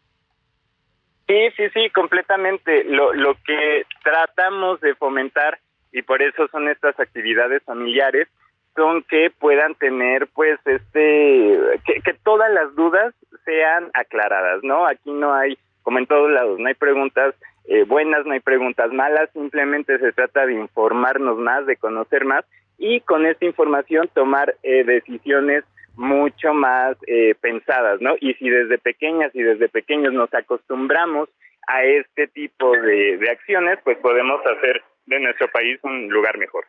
[1.29, 2.83] Sí, sí, sí, completamente.
[2.83, 5.61] Lo, lo que tratamos de fomentar,
[5.93, 8.27] y por eso son estas actividades familiares,
[8.75, 13.15] son que puedan tener pues este que, todas las dudas
[13.45, 17.35] sean aclaradas no aquí no hay como en todos lados no hay preguntas
[17.67, 22.45] eh, buenas no hay preguntas malas simplemente se trata de informarnos más de conocer más
[22.79, 25.65] y con esta información tomar eh, decisiones
[25.97, 31.29] mucho más eh, pensadas no y si desde pequeñas y desde pequeños nos acostumbramos
[31.67, 36.65] a este tipo de acciones pues podemos hacer de nuestro país un lugar mejor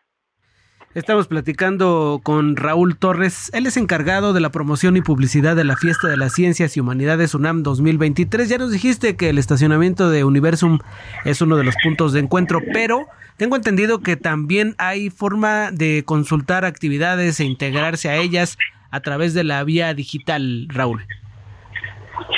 [0.96, 3.52] Estamos platicando con Raúl Torres.
[3.54, 6.80] Él es encargado de la promoción y publicidad de la Fiesta de las Ciencias y
[6.80, 8.48] Humanidades UNAM 2023.
[8.48, 10.80] Ya nos dijiste que el estacionamiento de Universum
[11.26, 16.04] es uno de los puntos de encuentro, pero tengo entendido que también hay forma de
[16.06, 18.58] consultar actividades e integrarse a ellas
[18.90, 21.06] a través de la vía digital, Raúl.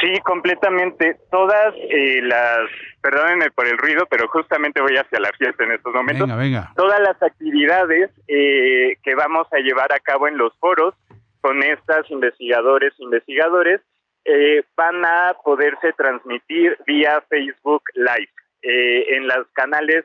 [0.01, 1.15] Sí, completamente.
[1.29, 2.69] Todas eh, las,
[3.09, 6.27] perdónenme por el ruido, pero justamente voy hacia la fiesta en estos momentos.
[6.27, 6.73] Venga, venga.
[6.75, 10.93] Todas las actividades eh, que vamos a llevar a cabo en los foros
[11.39, 13.79] con estas investigadores, investigadores,
[14.25, 20.03] eh, van a poderse transmitir vía Facebook Live eh, en los canales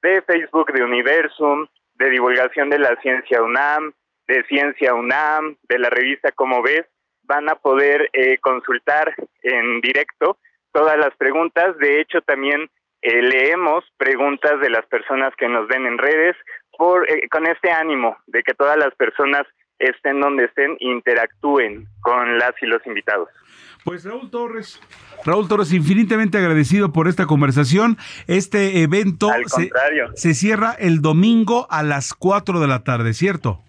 [0.00, 1.66] de Facebook de Universum,
[1.96, 3.92] de divulgación de la ciencia UNAM,
[4.28, 6.86] de Ciencia UNAM, de la revista Como ves,
[7.24, 9.12] van a poder eh, consultar
[9.42, 10.38] en directo
[10.74, 11.78] todas las preguntas.
[11.78, 12.68] De hecho, también
[13.00, 16.36] eh, leemos preguntas de las personas que nos ven en redes
[16.76, 19.46] por eh, con este ánimo de que todas las personas
[19.78, 23.28] estén donde estén interactúen con las y los invitados.
[23.84, 24.80] Pues Raúl Torres,
[25.24, 27.98] Raúl Torres, infinitamente agradecido por esta conversación.
[28.26, 29.70] Este evento se,
[30.14, 33.62] se, cierra el domingo a las 4 de la tarde, ¿cierto?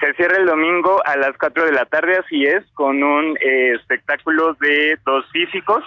[0.00, 3.72] Se cierra el domingo a las 4 de la tarde, así es, con un eh,
[3.74, 5.82] espectáculo de dos físicos,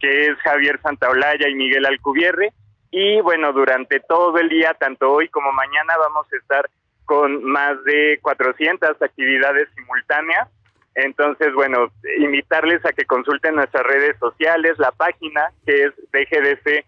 [0.00, 2.52] que es Javier Santaolalla y Miguel Alcubierre.
[2.90, 6.68] Y bueno, durante todo el día, tanto hoy como mañana, vamos a estar
[7.06, 10.48] con más de 400 actividades simultáneas.
[10.94, 16.82] Entonces, bueno, invitarles a que consulten nuestras redes sociales, la página que es bgdc.unam.mx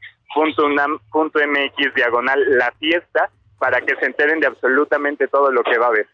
[1.95, 6.07] diagonal la fiesta, para que se enteren de absolutamente todo lo que va a haber.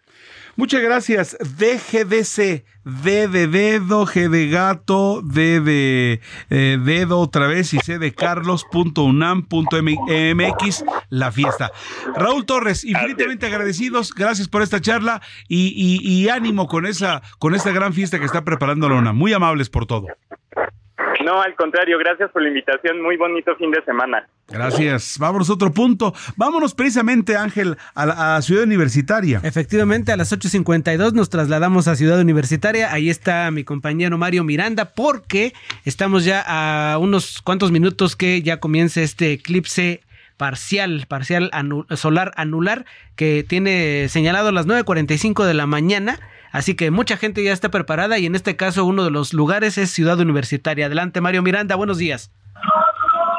[0.57, 1.39] Muchas gracias.
[1.41, 7.99] DGDC, D de dedo, G de gato, D de eh, dedo otra vez y C
[7.99, 11.71] de carlos.unam.mx, la fiesta.
[12.15, 17.55] Raúl Torres, infinitamente agradecidos, gracias por esta charla y, y, y ánimo con esa, con
[17.55, 19.17] esta gran fiesta que está preparando la UNAM.
[19.17, 20.07] Muy amables por todo.
[21.31, 23.01] No, al contrario, gracias por la invitación.
[23.01, 24.27] Muy bonito fin de semana.
[24.49, 25.17] Gracias.
[25.17, 26.13] Vámonos a otro punto.
[26.37, 29.41] Vámonos precisamente, Ángel, a, la, a Ciudad Universitaria.
[29.45, 32.93] Efectivamente, a las 8.52 nos trasladamos a Ciudad Universitaria.
[32.93, 35.53] Ahí está mi compañero Mario Miranda, porque
[35.85, 40.01] estamos ya a unos cuantos minutos que ya comience este eclipse
[40.41, 46.19] parcial, parcial anu solar anular, que tiene señalado las 9.45 de la mañana
[46.53, 49.79] Así que mucha gente ya está preparada y en este caso uno de los lugares
[49.79, 50.87] es Ciudad Universitaria.
[50.87, 52.33] Adelante, Mario Miranda, buenos días.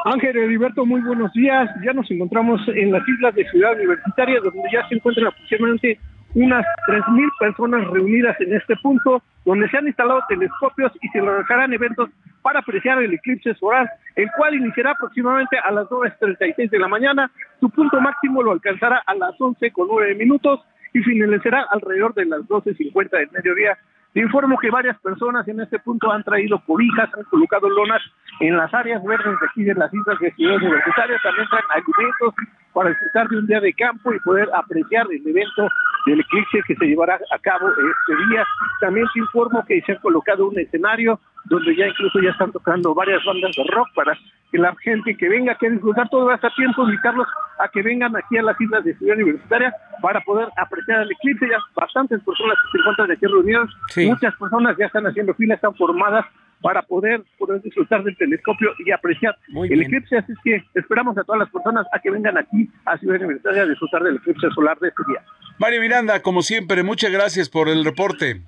[0.04, 1.68] Ángel Heriberto, muy buenos días.
[1.84, 5.98] Ya nos encontramos en las islas de Ciudad Universitaria, donde ya se encuentran aproximadamente
[6.34, 11.72] unas 3.000 personas reunidas en este punto, donde se han instalado telescopios y se realizarán
[11.72, 12.10] eventos
[12.42, 17.30] para apreciar el eclipse solar, el cual iniciará aproximadamente a las 9.36 de la mañana.
[17.60, 20.60] Su punto máximo lo alcanzará a las 11 con 9 minutos
[20.92, 23.78] y finalizará alrededor de las 12.50 del mediodía.
[24.12, 28.02] Te informo que varias personas en este punto han traído cobijas, han colocado lonas
[28.40, 32.34] en las áreas verdes de aquí de las islas de Ciudad Universitaria, también traen alimentos
[32.74, 35.68] para disfrutar de un día de campo y poder apreciar el evento
[36.06, 38.44] del eclipse que se llevará a cabo este día.
[38.80, 42.94] También te informo que se ha colocado un escenario donde ya incluso ya están tocando
[42.94, 44.16] varias bandas de rock para
[44.50, 47.26] que la gente que venga, que disfrutar todo este tiempo, invitarlos
[47.58, 51.48] a que vengan aquí a las islas de Ciudad Universitaria para poder apreciar el eclipse.
[51.48, 54.06] Ya bastantes personas se encuentran aquí reunidas, sí.
[54.06, 56.26] muchas personas ya están haciendo filas, están formadas
[56.60, 59.86] para poder, poder disfrutar del telescopio y apreciar Muy el bien.
[59.86, 60.16] eclipse.
[60.16, 63.62] Así es que esperamos a todas las personas a que vengan aquí a Ciudad Universitaria
[63.62, 65.22] a disfrutar del eclipse solar de este día.
[65.62, 68.42] Mario Miranda, como siempre, muchas gracias por el reporte.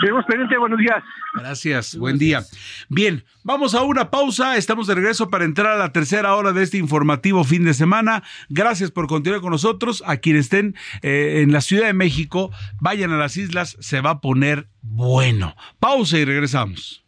[0.00, 1.04] Tenemos pendiente, buenos días.
[1.34, 2.42] Gracias, buen día.
[2.88, 6.64] Bien, vamos a una pausa, estamos de regreso para entrar a la tercera hora de
[6.64, 8.24] este informativo fin de semana.
[8.48, 10.02] Gracias por continuar con nosotros.
[10.04, 14.10] A quienes estén eh, en la Ciudad de México, vayan a las islas, se va
[14.10, 15.54] a poner bueno.
[15.78, 17.07] Pausa y regresamos.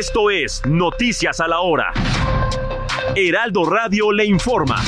[0.00, 1.92] Esto es Noticias a la Hora.
[3.14, 4.82] Heraldo Radio le informa.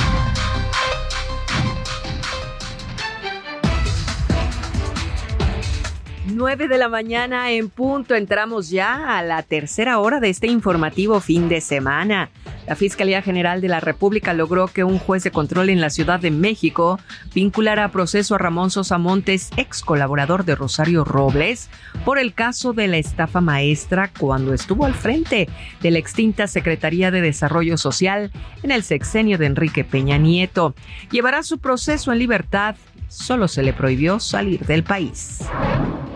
[6.24, 8.14] 9 de la mañana en punto.
[8.14, 12.30] Entramos ya a la tercera hora de este informativo fin de semana.
[12.66, 16.20] La Fiscalía General de la República logró que un juez de control en la Ciudad
[16.20, 17.01] de México
[17.34, 21.68] vinculara a proceso a Ramón Sosa Montes, ex colaborador de Rosario Robles,
[22.05, 25.48] por el caso de la estafa maestra cuando estuvo al frente
[25.80, 28.30] de la extinta Secretaría de Desarrollo Social
[28.62, 30.74] en el sexenio de Enrique Peña Nieto.
[31.10, 32.76] Llevará su proceso en libertad.
[33.09, 35.40] Solo se le prohibió salir del país.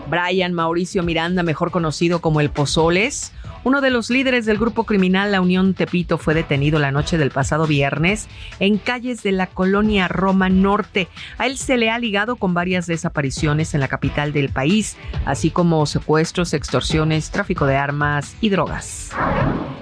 [0.09, 3.33] Brian Mauricio Miranda, mejor conocido como el Pozoles,
[3.67, 7.31] uno de los líderes del grupo criminal La Unión Tepito fue detenido la noche del
[7.31, 8.29] pasado viernes
[8.61, 11.09] en calles de la colonia Roma Norte.
[11.37, 14.95] A él se le ha ligado con varias desapariciones en la capital del país,
[15.25, 19.11] así como secuestros, extorsiones, tráfico de armas y drogas.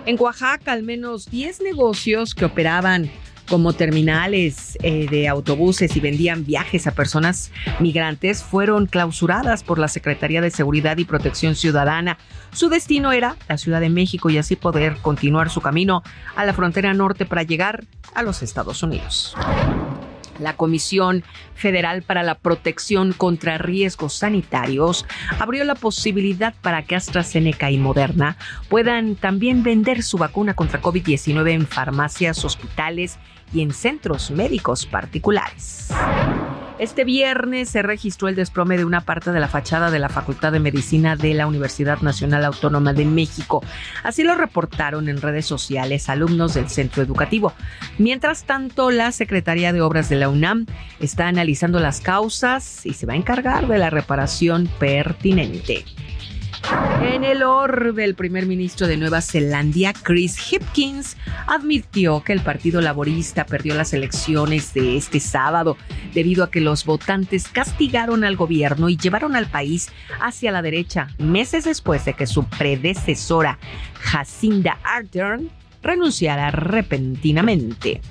[0.07, 3.11] En Oaxaca, al menos 10 negocios que operaban
[3.47, 9.87] como terminales eh, de autobuses y vendían viajes a personas migrantes fueron clausuradas por la
[9.87, 12.17] Secretaría de Seguridad y Protección Ciudadana.
[12.55, 16.03] Su destino era la Ciudad de México y así poder continuar su camino
[16.37, 17.83] a la frontera norte para llegar
[18.13, 19.35] a los Estados Unidos.
[20.39, 25.05] La Comisión Federal para la Protección contra Riesgos Sanitarios
[25.37, 28.37] abrió la posibilidad para que AstraZeneca y Moderna
[28.69, 33.19] puedan también vender su vacuna contra COVID-19 en farmacias, hospitales
[33.55, 35.89] y en centros médicos particulares.
[36.77, 40.51] Este viernes se registró el desplome de una parte de la fachada de la Facultad
[40.51, 43.63] de Medicina de la Universidad Nacional Autónoma de México.
[44.03, 47.53] Así lo reportaron en redes sociales alumnos del centro educativo.
[47.97, 50.65] Mientras tanto, la Secretaría de Obras de la UNAM
[50.99, 55.85] está analizando las causas y se va a encargar de la reparación pertinente.
[57.01, 61.17] En el orbe, el primer ministro de Nueva Zelanda, Chris Hipkins,
[61.47, 65.77] admitió que el Partido Laborista perdió las elecciones de este sábado
[66.13, 69.89] debido a que los votantes castigaron al gobierno y llevaron al país
[70.19, 73.59] hacia la derecha meses después de que su predecesora,
[73.99, 75.49] Jacinda Ardern,
[75.83, 78.01] renunciara repentinamente.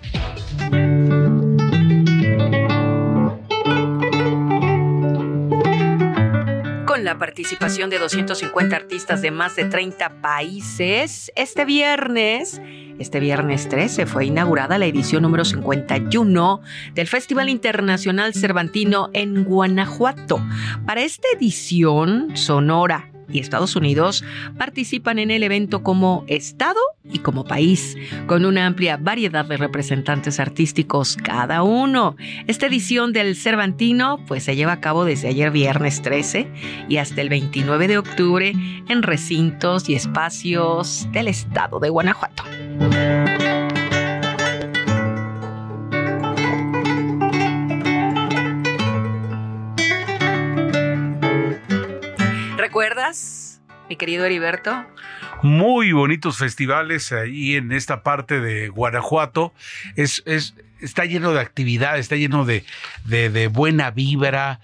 [7.05, 12.61] La participación de 250 artistas de más de 30 países, este viernes,
[12.99, 16.63] este viernes 13, fue inaugurada la edición número 51
[16.95, 20.41] del Festival Internacional Cervantino en Guanajuato.
[20.87, 24.25] Para esta edición, Sonora, y Estados Unidos
[24.59, 26.81] participan en el evento como Estado
[27.11, 27.97] y como país,
[28.27, 32.17] con una amplia variedad de representantes artísticos cada uno.
[32.47, 36.49] Esta edición del Cervantino pues se lleva a cabo desde ayer viernes 13
[36.89, 38.53] y hasta el 29 de octubre
[38.89, 42.45] en recintos y espacios del estado de Guanajuato.
[53.89, 54.85] Mi querido Heriberto?
[55.43, 59.53] Muy bonitos festivales ahí en esta parte de Guanajuato.
[59.97, 62.65] Es, es, está lleno de actividad, está lleno de,
[63.05, 64.61] de, buena vibra.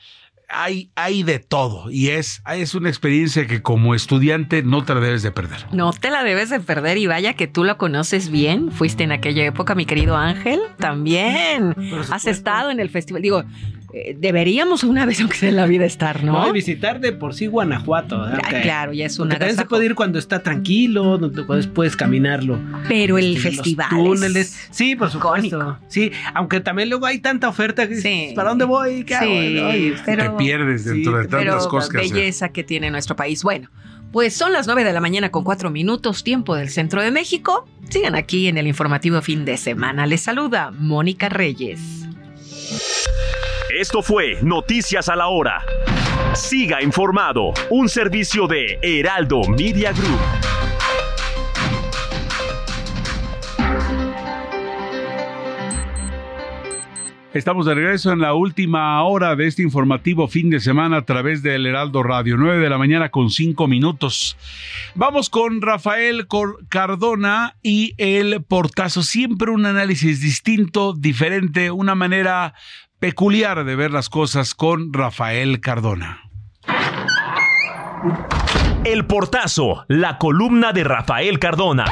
[0.53, 5.01] Hay, hay, de todo y es, es una experiencia que como estudiante no te la
[5.01, 5.65] debes de perder.
[5.71, 8.73] No te la debes de perder y vaya que tú lo conoces bien.
[8.73, 11.77] Fuiste en aquella época, mi querido Ángel, también.
[12.11, 13.23] Has estado en el festival.
[13.23, 13.45] Digo,
[13.93, 16.33] eh, deberíamos una vez aunque sea en la vida estar, ¿no?
[16.33, 18.25] No, visitar de por sí Guanajuato.
[18.63, 22.59] claro, ya es una También se puede ir cuando está tranquilo, donde puedes, caminarlo.
[22.89, 23.89] Pero el festival.
[23.91, 24.69] Túneles.
[24.71, 25.79] Sí, por supuesto.
[25.89, 29.05] Sí, aunque también luego hay tanta oferta que ¿para dónde voy?
[29.05, 33.43] ¿Qué sí, Te pierdes dentro de tantas cosas que belleza que tiene nuestro país.
[33.43, 33.71] Bueno,
[34.13, 37.69] pues son las 9 de la mañana con 4 minutos, tiempo del centro de México.
[37.89, 40.07] Sigan aquí en el informativo fin de semana.
[40.07, 42.01] Les saluda Mónica Reyes.
[43.75, 45.65] Esto fue Noticias a la Hora.
[46.35, 50.19] Siga informado, un servicio de Heraldo Media Group.
[57.33, 61.45] Estamos de regreso en la última hora de este informativo fin de semana a través
[61.45, 64.37] del Heraldo Radio, 9 de la mañana con 5 minutos.
[64.97, 66.27] Vamos con Rafael
[66.69, 69.05] Cardona y el portazo.
[69.05, 72.55] Siempre un análisis distinto, diferente, una manera
[73.01, 76.31] peculiar de ver las cosas con Rafael Cardona.
[78.85, 81.85] El portazo, la columna de Rafael Cardona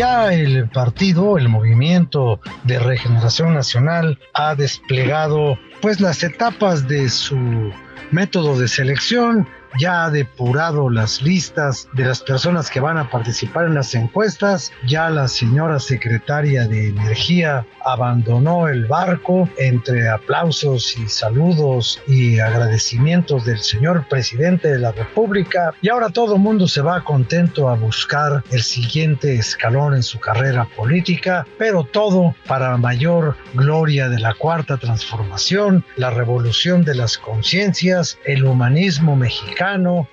[0.00, 7.70] ya el partido, el movimiento de regeneración nacional ha desplegado pues las etapas de su
[8.10, 9.46] método de selección
[9.78, 14.72] ya ha depurado las listas de las personas que van a participar en las encuestas,
[14.86, 19.48] ya la señora secretaria de Energía abandonó el barco.
[19.58, 25.74] Entre aplausos y saludos y agradecimientos del señor presidente de la República.
[25.80, 30.18] Y ahora todo el mundo se va contento a buscar el siguiente escalón en su
[30.18, 37.18] carrera política, pero todo para mayor gloria de la cuarta transformación, la revolución de las
[37.18, 39.59] conciencias, el humanismo mexicano,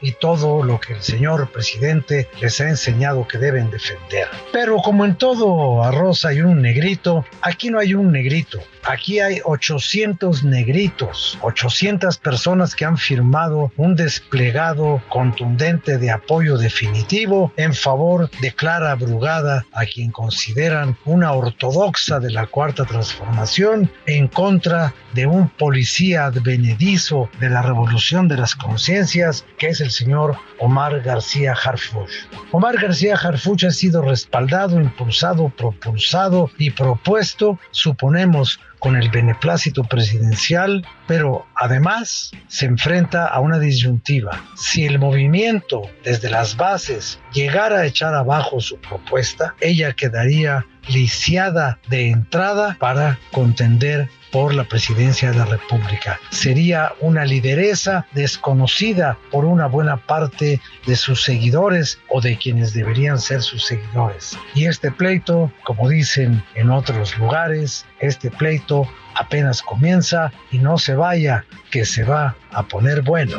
[0.02, 4.28] y todo lo que el señor presidente les ha enseñado que deben defender.
[4.52, 9.42] Pero como en todo arroz hay un negrito, aquí no hay un negrito, aquí hay
[9.44, 18.30] 800 negritos, 800 personas que han firmado un desplegado contundente de apoyo definitivo en favor
[18.42, 25.28] de Clara Brugada, a quien consideran una ortodoxa de la cuarta transformación, en contra de
[25.28, 31.54] un policía advenedizo de la revolución de las conciencias que es el señor Omar García
[31.54, 32.12] Harfuch.
[32.52, 40.88] Omar García Harfuch ha sido respaldado, impulsado, propulsado y propuesto, suponemos, con el beneplácito presidencial,
[41.08, 44.44] pero además se enfrenta a una disyuntiva.
[44.56, 51.80] Si el movimiento desde las bases llegara a echar abajo su propuesta, ella quedaría lisiada
[51.90, 56.20] de entrada para contender por la presidencia de la República.
[56.32, 63.20] Sería una lideresa desconocida por una buena parte de sus seguidores o de quienes deberían
[63.20, 64.38] ser sus seguidores.
[64.54, 70.96] Y este pleito, como dicen en otros lugares, este pleito apenas comienza y no se
[70.96, 73.38] vaya, que se va a poner bueno.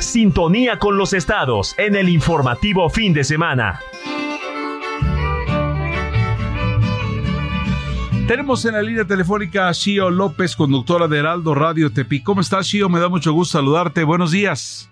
[0.00, 3.80] Sintonía con los estados en el informativo fin de semana.
[8.26, 12.24] Tenemos en la línea telefónica a Shio López, conductora de Heraldo Radio Tepi.
[12.24, 12.88] ¿Cómo estás, Shio?
[12.88, 14.02] Me da mucho gusto saludarte.
[14.02, 14.90] Buenos días.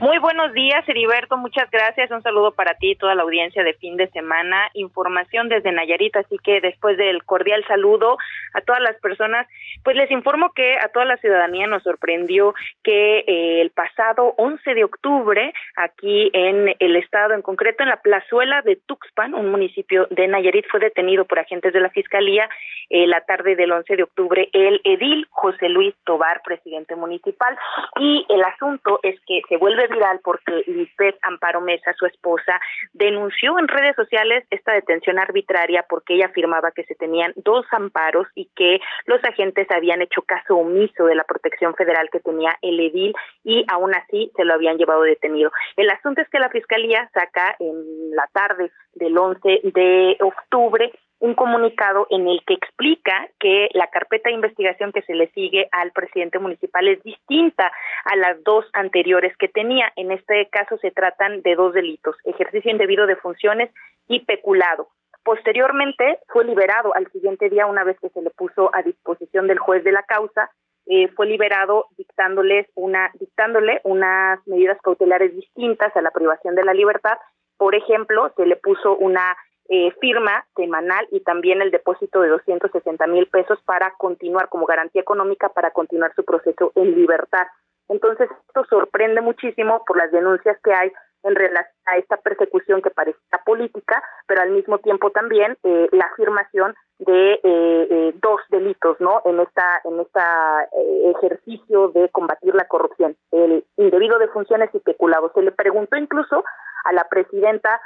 [0.00, 1.36] Muy buenos días, Heriberto.
[1.36, 2.10] Muchas gracias.
[2.10, 4.70] Un saludo para ti y toda la audiencia de fin de semana.
[4.74, 8.16] Información desde Nayarit, así que después del cordial saludo
[8.54, 9.46] a todas las personas,
[9.84, 14.74] pues les informo que a toda la ciudadanía nos sorprendió que eh, el pasado 11
[14.74, 20.06] de octubre, aquí en el estado, en concreto en la plazuela de Tuxpan, un municipio
[20.10, 22.48] de Nayarit, fue detenido por agentes de la Fiscalía
[22.88, 27.56] eh, la tarde del 11 de octubre el edil José Luis Tobar, presidente municipal.
[27.98, 32.60] Y el asunto es que se vuelve viral porque Lisbeth Amparo Mesa, su esposa,
[32.92, 38.26] denunció en redes sociales esta detención arbitraria porque ella afirmaba que se tenían dos amparos
[38.34, 42.80] y que los agentes habían hecho caso omiso de la protección federal que tenía el
[42.80, 43.14] edil
[43.44, 45.50] y aún así se lo habían llevado detenido.
[45.76, 51.34] El asunto es que la fiscalía saca en la tarde del 11 de octubre un
[51.34, 55.92] comunicado en el que explica que la carpeta de investigación que se le sigue al
[55.92, 57.70] presidente municipal es distinta
[58.04, 59.92] a las dos anteriores que tenía.
[59.96, 63.70] En este caso se tratan de dos delitos, ejercicio indebido de funciones
[64.08, 64.88] y peculado.
[65.22, 69.58] Posteriormente fue liberado al siguiente día, una vez que se le puso a disposición del
[69.58, 70.50] juez de la causa,
[70.86, 76.72] eh, fue liberado dictándoles una, dictándole unas medidas cautelares distintas a la privación de la
[76.72, 77.18] libertad.
[77.60, 79.36] Por ejemplo, se le puso una
[79.68, 85.02] eh, firma semanal y también el depósito de 260 mil pesos para continuar como garantía
[85.02, 87.46] económica para continuar su proceso en libertad.
[87.90, 90.90] Entonces, esto sorprende muchísimo por las denuncias que hay
[91.22, 96.04] en relación a esta persecución que parece política, pero al mismo tiempo también eh, la
[96.04, 99.22] afirmación de eh, dos delitos, ¿no?
[99.24, 100.68] En esta en esta
[101.16, 105.32] ejercicio de combatir la corrupción, el indebido de funciones y peculado.
[105.34, 106.44] Se le preguntó incluso
[106.84, 107.80] a la presidenta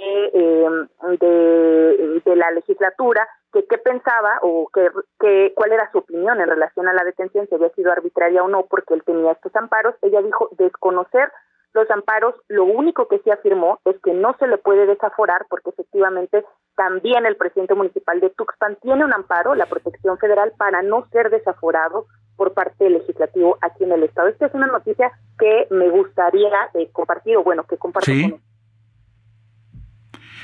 [0.00, 0.88] Em,
[1.18, 4.88] de, de, la legislatura que qué pensaba o que,
[5.18, 8.48] que, cuál era su opinión en relación a la detención, si había sido arbitraria o
[8.48, 9.96] no, porque él tenía estos amparos.
[10.02, 11.32] Ella dijo desconocer
[11.74, 15.70] los amparos, lo único que sí afirmó es que no se le puede desaforar porque
[15.70, 16.44] efectivamente
[16.76, 21.30] también el presidente municipal de Tuxpan tiene un amparo, la protección federal, para no ser
[21.30, 24.28] desaforado por parte del legislativo aquí en el estado.
[24.28, 28.40] Esta es una noticia que me gustaría eh, compartir, o bueno, que comparto con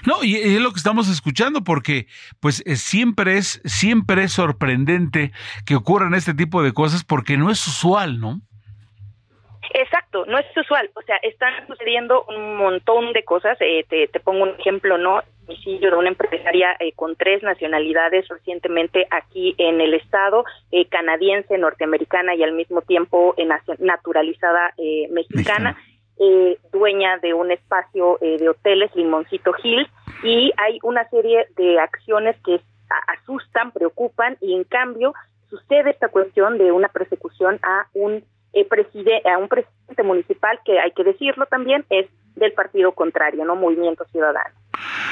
[0.06, 2.06] no, y es lo que estamos escuchando porque
[2.40, 5.32] pues eh, siempre es siempre es sorprendente
[5.64, 8.42] que ocurran este tipo de cosas porque no es usual, ¿no?
[9.76, 13.58] Exacto, no es usual, o sea, están sucediendo un montón de cosas.
[13.60, 15.20] Eh, te, te, pongo un ejemplo, ¿no?
[15.48, 21.58] Homicidio de una empresaria eh, con tres nacionalidades recientemente aquí en el estado, eh, canadiense,
[21.58, 23.34] norteamericana y al mismo tiempo
[23.80, 24.74] naturalizada
[25.10, 25.76] mexicana.
[26.72, 29.90] dueña de un espacio de hoteles, Limoncito Hills,
[30.22, 32.60] y hay una serie de acciones que
[33.08, 35.14] asustan, preocupan, y en cambio
[35.50, 40.78] sucede esta cuestión de una persecución a un eh, preside, a un presidente municipal que
[40.78, 42.06] hay que decirlo también es
[42.36, 44.54] del partido contrario, no Movimiento Ciudadano.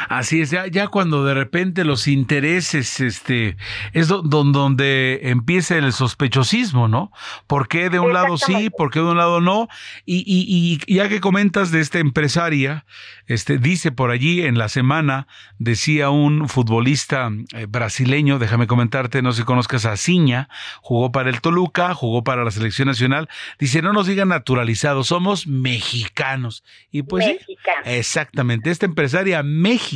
[0.08, 3.56] Así es, ya, ya, cuando de repente los intereses, este,
[3.92, 7.12] es donde empieza el sospechosismo, ¿no?
[7.46, 9.68] ¿Por qué de un lado sí, por qué de un lado no?
[10.04, 12.84] Y, y, y, ya que comentas de esta empresaria,
[13.26, 15.26] este, dice por allí en la semana,
[15.58, 20.48] decía un futbolista eh, brasileño, déjame comentarte, no sé si conozcas a Ciña,
[20.80, 25.46] jugó para el Toluca, jugó para la selección nacional, dice, no nos digan naturalizados, somos
[25.46, 26.64] mexicanos.
[26.90, 27.38] Y pues sí,
[27.84, 29.91] exactamente, esta empresaria mexicana,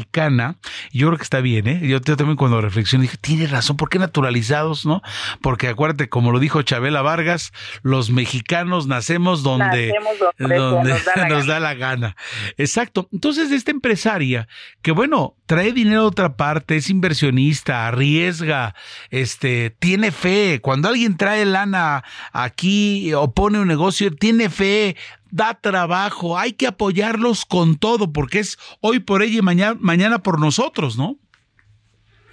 [0.92, 1.80] yo creo que está bien, ¿eh?
[1.86, 5.02] Yo, también cuando reflexioné dije, tiene razón, ¿por qué naturalizados, no?
[5.40, 7.52] Porque acuérdate, como lo dijo Chabela Vargas,
[7.82, 9.94] los mexicanos nacemos donde,
[10.38, 12.16] nos, da, la gana.
[12.56, 13.08] Exacto.
[13.12, 14.48] Entonces, esta empresaria,
[14.82, 18.74] que bueno, trae dinero de otra parte, es inversionista, arriesga,
[19.10, 20.60] este, tiene fe.
[20.62, 24.96] Cuando alguien trae lana aquí o pone un negocio, tiene fe,
[25.30, 30.18] da trabajo, hay que apoyarlos con todo, porque es hoy por ella y mañana, mañana
[30.18, 31.16] por nosotros, ¿no?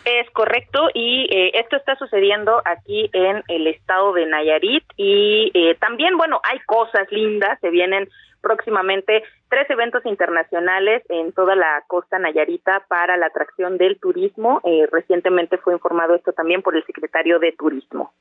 [0.05, 5.75] Es correcto y eh, esto está sucediendo aquí en el estado de Nayarit y eh,
[5.79, 8.09] también, bueno, hay cosas lindas, se vienen
[8.41, 14.59] próximamente tres eventos internacionales en toda la costa nayarita para la atracción del turismo.
[14.65, 18.13] Eh, recientemente fue informado esto también por el secretario de Turismo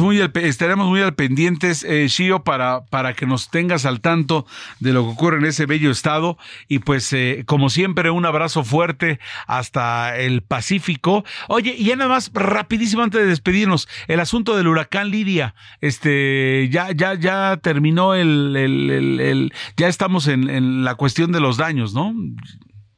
[0.00, 4.46] muy estaremos muy al pendientes, eh, Shio, para, para que nos tengas al tanto
[4.80, 6.38] de lo que ocurre en ese bello estado.
[6.68, 11.24] Y pues, eh, como siempre, un abrazo fuerte hasta el Pacífico.
[11.48, 16.68] Oye, y ya nada más, rapidísimo antes de despedirnos, el asunto del huracán Lidia, este,
[16.70, 21.56] ya, ya, ya terminó el, el, el, ya estamos en, en la cuestión de los
[21.56, 22.12] daños, ¿no?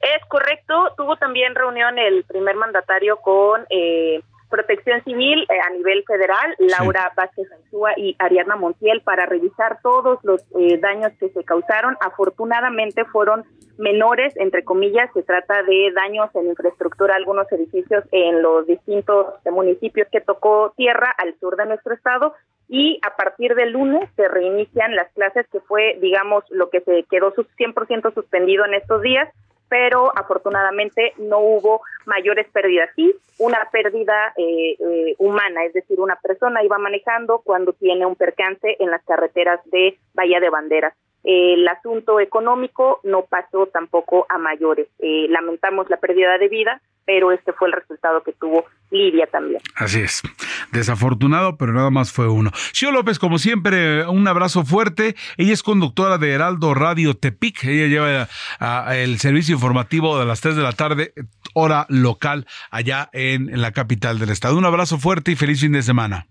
[0.00, 4.20] Es correcto, tuvo también reunión el primer mandatario con eh,
[4.52, 10.18] Protección Civil eh, a nivel federal, Laura Vázquez Anzúa y Ariadna Montiel, para revisar todos
[10.24, 11.96] los eh, daños que se causaron.
[12.02, 13.44] Afortunadamente fueron
[13.78, 20.06] menores, entre comillas, se trata de daños en infraestructura, algunos edificios en los distintos municipios
[20.12, 22.34] que tocó tierra al sur de nuestro estado
[22.68, 27.04] y a partir del lunes se reinician las clases que fue, digamos, lo que se
[27.10, 29.28] quedó 100% suspendido en estos días
[29.72, 32.90] pero afortunadamente no hubo mayores pérdidas.
[32.94, 38.14] Sí, una pérdida eh, eh, humana, es decir, una persona iba manejando cuando tiene un
[38.14, 40.92] percance en las carreteras de Bahía de Banderas.
[41.24, 44.88] el asunto económico no pasó tampoco a mayores.
[44.98, 49.60] Eh, lamentamos la pérdida de vida, pero este fue el resultado que tuvo Lidia también.
[49.74, 50.22] Así es.
[50.70, 52.50] Desafortunado, pero nada más fue uno.
[52.72, 55.14] Xio López, como siempre, un abrazo fuerte.
[55.36, 57.64] Ella es conductora de Heraldo Radio Tepic.
[57.64, 58.28] Ella lleva
[58.60, 61.12] ah, el servicio informativo de las 3 de la tarde,
[61.54, 64.56] hora local, allá en, la capital del estado.
[64.56, 66.26] Un abrazo fuerte y feliz fin de semana.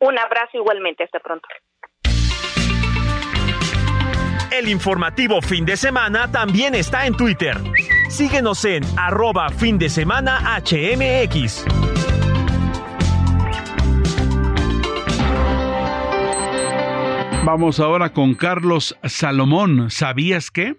[0.00, 1.04] Un abrazo igualmente.
[1.04, 1.48] Hasta pronto.
[4.50, 7.56] El informativo fin de semana también está en Twitter.
[8.08, 11.64] Síguenos en arroba fin de semana HMX.
[17.44, 19.90] Vamos ahora con Carlos Salomón.
[19.90, 20.76] ¿Sabías qué?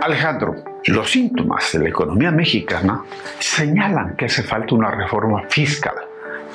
[0.00, 0.54] Alejandro,
[0.86, 3.02] los síntomas de la economía mexicana
[3.40, 5.94] señalan que hace falta una reforma fiscal.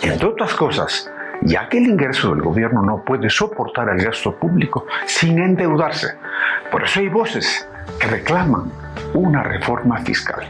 [0.01, 1.11] Y entre otras cosas,
[1.41, 6.15] ya que el ingreso del gobierno no puede soportar el gasto público sin endeudarse.
[6.71, 7.67] Por eso hay voces
[7.99, 8.71] que reclaman
[9.13, 10.45] una reforma fiscal.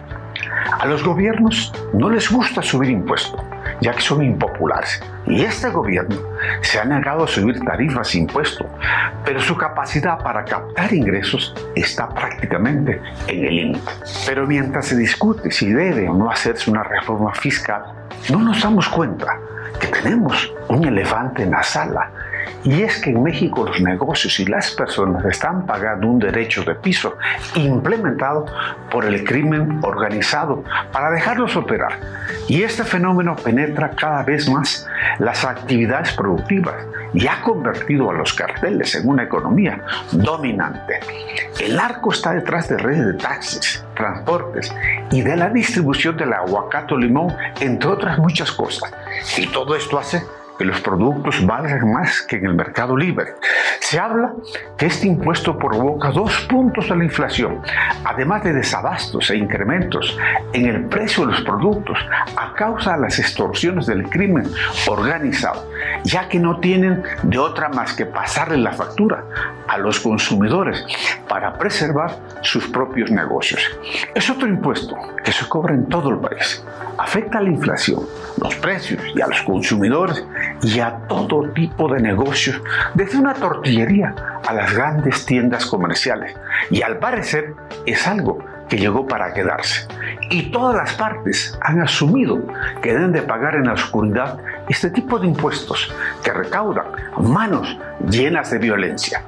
[0.80, 3.39] A los gobiernos no les gusta subir impuestos,
[3.81, 5.02] ya que son impopulares.
[5.26, 6.15] Y este gobierno
[6.61, 8.68] se ha negado a subir tarifas e impuestos,
[9.26, 13.91] pero su capacidad para captar ingresos está prácticamente en el límite.
[14.26, 17.84] Pero mientras se discute si debe o no hacerse una reforma fiscal,
[18.30, 19.39] no nos damos cuenta
[19.80, 22.11] que tenemos un elefante en la sala
[22.63, 26.76] Y es que en México los negocios y las personas están pagando un derecho de
[26.76, 27.18] piso
[27.55, 28.45] implementado
[28.89, 31.99] por el crimen organizado para dejarlos operar.
[32.47, 34.88] Y este fenómeno penetra cada vez más
[35.19, 36.76] las actividades productivas
[37.13, 39.81] y ha convertido a los carteles en una economía
[40.11, 40.99] dominante.
[41.59, 44.73] El arco está detrás de redes de taxis, transportes
[45.11, 48.91] y de la distribución del aguacate o limón, entre otras muchas cosas.
[49.38, 50.23] Y todo esto hace
[50.62, 53.34] que los productos valgan más que en el mercado libre.
[53.80, 54.34] Se habla
[54.78, 57.64] que este impuesto provoca dos puntos de la inflación,
[58.04, 60.16] además de desabastos e incrementos
[60.54, 61.98] en el precio de los productos
[62.38, 64.44] a causa de las extorsiones del crimen
[64.88, 65.68] organizado,
[66.04, 69.24] ya que no tienen de otra más que pasarle la factura
[69.68, 70.86] a los consumidores
[71.28, 73.64] para preservar sus propios negocios.
[74.14, 76.64] Es otro impuesto que se cobra en todo el país.
[77.00, 78.02] Afecta a la inflación,
[78.40, 80.24] los precios y a los consumidores
[80.61, 82.61] y a todo tipo de negocios,
[82.94, 84.15] desde una tortillería
[84.45, 86.36] a las grandes tiendas comerciales.
[86.69, 87.53] Y al parecer
[87.86, 89.86] es algo que llegó para quedarse.
[90.30, 92.41] Y todas las partes han asumido
[92.82, 94.38] que deben de pagar en la oscuridad
[94.69, 96.86] este tipo de impuestos que recaudan
[97.22, 97.78] manos
[98.10, 99.23] llenas de violencia.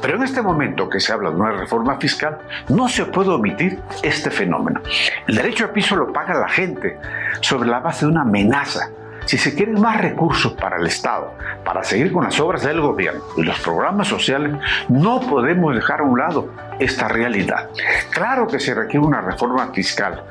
[0.00, 2.38] Pero en este momento que se habla de una reforma fiscal,
[2.68, 4.80] no se puede omitir este fenómeno.
[5.26, 6.96] El derecho a piso lo paga la gente
[7.40, 8.90] sobre la base de una amenaza
[9.24, 11.34] si se quieren más recursos para el Estado,
[11.64, 14.52] para seguir con las obras del gobierno y los programas sociales,
[14.88, 17.70] no podemos dejar a un lado esta realidad.
[18.10, 20.22] Claro que se requiere una reforma fiscal,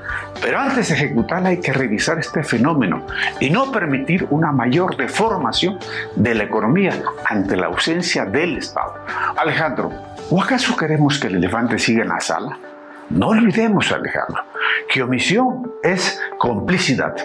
[0.42, 3.06] pero antes de ejecutarla hay que revisar este fenómeno
[3.40, 5.80] y no permitir una mayor deformación
[6.16, 6.94] de la economía
[7.26, 8.96] ante la ausencia del Estado.
[9.38, 9.92] Alejandro,
[10.30, 12.58] ¿o acaso queremos que el elefante siga en la sala?
[13.10, 14.44] No olvidemos, Alejandro,
[14.90, 17.16] que omisión es complicidad.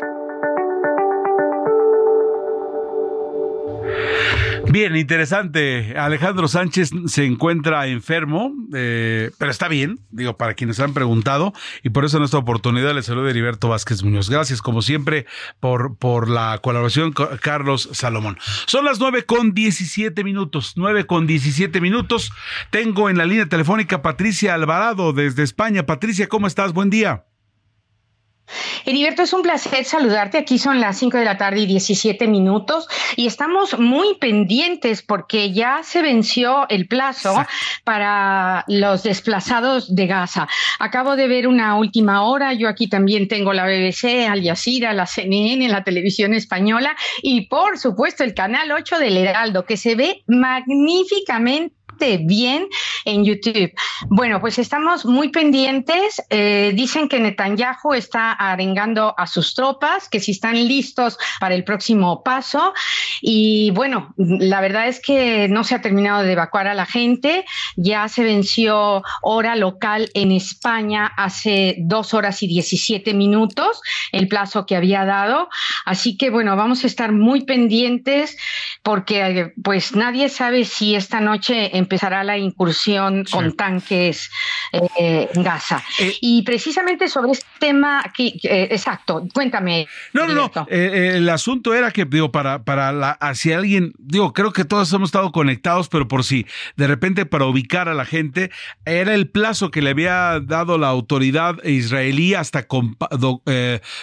[4.70, 5.94] Bien, interesante.
[5.96, 11.88] Alejandro Sánchez se encuentra enfermo, eh, pero está bien, digo, para quienes han preguntado, y
[11.88, 14.28] por eso en esta oportunidad le saludo a Heriberto Vázquez Muñoz.
[14.28, 15.24] Gracias, como siempre,
[15.58, 18.38] por, por la colaboración, Carlos Salomón.
[18.66, 22.30] Son las nueve con diecisiete minutos, nueve con diecisiete minutos.
[22.70, 25.86] Tengo en la línea telefónica Patricia Alvarado desde España.
[25.86, 26.74] Patricia, ¿cómo estás?
[26.74, 27.24] Buen día.
[28.84, 30.38] Heriberto, es un placer saludarte.
[30.38, 35.52] Aquí son las 5 de la tarde y 17 minutos y estamos muy pendientes porque
[35.52, 37.34] ya se venció el plazo
[37.84, 40.48] para los desplazados de Gaza.
[40.78, 42.52] Acabo de ver una última hora.
[42.52, 47.78] Yo aquí también tengo la BBC, Al Jazeera, la CNN, la televisión española y por
[47.78, 52.68] supuesto el canal 8 del Heraldo que se ve magníficamente bien
[53.04, 53.72] en YouTube.
[54.08, 56.22] Bueno, pues estamos muy pendientes.
[56.30, 61.64] Eh, dicen que Netanyahu está arengando a sus tropas, que si están listos para el
[61.64, 62.72] próximo paso.
[63.20, 67.44] Y bueno, la verdad es que no se ha terminado de evacuar a la gente.
[67.76, 73.80] Ya se venció hora local en España hace dos horas y 17 minutos,
[74.12, 75.48] el plazo que había dado.
[75.84, 78.36] Así que bueno, vamos a estar muy pendientes
[78.82, 84.30] porque pues nadie sabe si esta noche en empezará la incursión con tanques
[84.72, 85.82] eh, en Gaza.
[85.98, 89.88] Eh, y precisamente sobre este tema, aquí, eh, exacto, cuéntame.
[90.12, 94.52] No, no, no, el asunto era que, digo, para, para la, hacia alguien, digo, creo
[94.52, 96.46] que todos hemos estado conectados, pero por si
[96.76, 98.50] de repente para ubicar a la gente,
[98.84, 102.98] era el plazo que le había dado la autoridad israelí hasta con,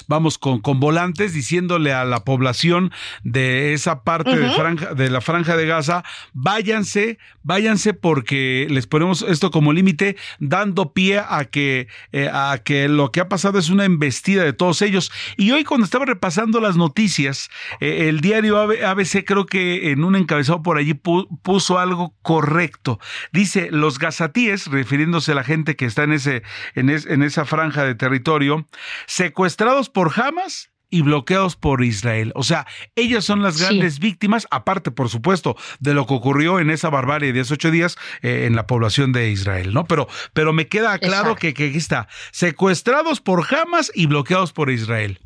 [0.08, 2.92] vamos, con, con volantes diciéndole a la población
[3.24, 6.04] de esa parte de, franja, de la franja de Gaza,
[6.34, 12.88] váyanse, váyanse porque les ponemos esto como límite, dando pie a que, eh, a que
[12.88, 15.12] lo que ha pasado es una embestida de todos ellos.
[15.38, 17.50] Y hoy cuando estaba repasando las noticias,
[17.80, 23.00] eh, el diario ABC creo que en un encabezado por allí puso algo correcto.
[23.32, 26.44] Dice, los gazatíes, refiriéndose a la gente que está en, ese,
[26.76, 28.68] en, en esa franja de territorio,
[29.08, 32.32] secuestrados por Hamas y bloqueados por Israel.
[32.36, 32.66] O sea,
[32.96, 37.34] ellas son las grandes víctimas, aparte, por supuesto, de lo que ocurrió en esa barbarie
[37.34, 39.84] de esos ocho días eh, en la población de Israel, ¿no?
[39.88, 44.72] Pero, pero me queda claro que, que aquí está, secuestrados por Hamas y bloqueados por
[44.72, 45.20] Israel.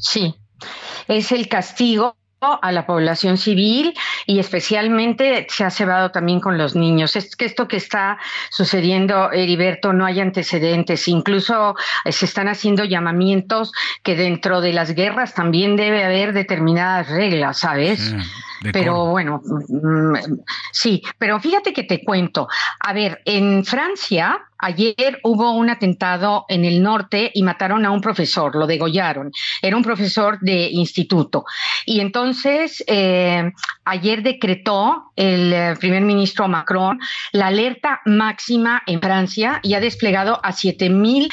[0.00, 0.34] Sí,
[1.06, 3.94] es el castigo a la población civil
[4.26, 7.16] y especialmente se ha cebado también con los niños.
[7.16, 8.18] Es que esto que está
[8.50, 11.08] sucediendo, Heriberto, no hay antecedentes.
[11.08, 11.74] Incluso
[12.04, 17.58] eh, se están haciendo llamamientos que dentro de las guerras también debe haber determinadas reglas,
[17.58, 18.14] ¿sabes?
[18.72, 20.14] Pero bueno, mm,
[20.72, 22.48] sí, pero fíjate que te cuento.
[22.80, 28.00] A ver, en Francia ayer hubo un atentado en el norte y mataron a un
[28.00, 29.30] profesor, lo degollaron.
[29.62, 31.44] Era un profesor de instituto.
[31.86, 33.52] Y entonces eh,
[33.84, 36.98] ayer decretó el eh, primer ministro Macron
[37.32, 41.28] la alerta máxima en Francia y ha desplegado a 7 mil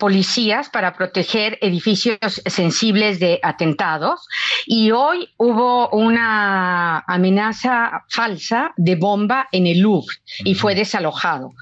[0.00, 4.26] policías para proteger edificios sensibles de atentados
[4.66, 11.52] y hoy hubo una amenaza falsa de bomba en el Louvre y fue desalojado.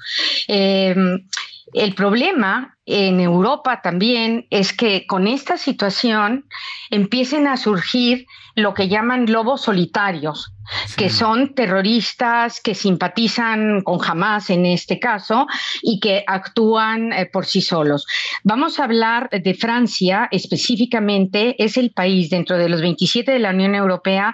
[0.47, 1.27] Em,
[1.73, 6.45] el problema en Europa también es que con esta situación
[6.89, 8.25] empiecen a surgir
[8.55, 10.51] lo que llaman lobos solitarios,
[10.97, 15.47] que son terroristas que simpatizan con Hamas en este caso
[15.81, 18.05] y que actúan eh, por sí solos.
[18.43, 23.51] Vamos a hablar de Francia específicamente, es el país dentro de los 27 de la
[23.51, 24.33] Unión Europea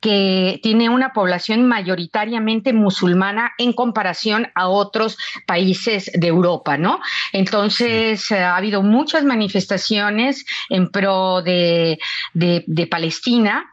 [0.00, 7.00] que tiene una población mayoritariamente musulmana en comparación a otros países de Europa, ¿no?
[7.32, 11.98] Entonces, eh, ha habido muchas manifestaciones en pro de,
[12.32, 13.70] de Palestina,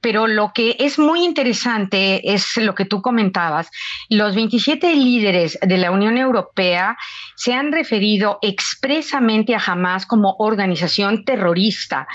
[0.00, 3.70] pero lo que es muy interesante es lo que tú comentabas.
[4.08, 6.96] Los 27 líderes de la Unión Europea
[7.34, 12.06] se han referido expresamente a Hamas como organización terrorista.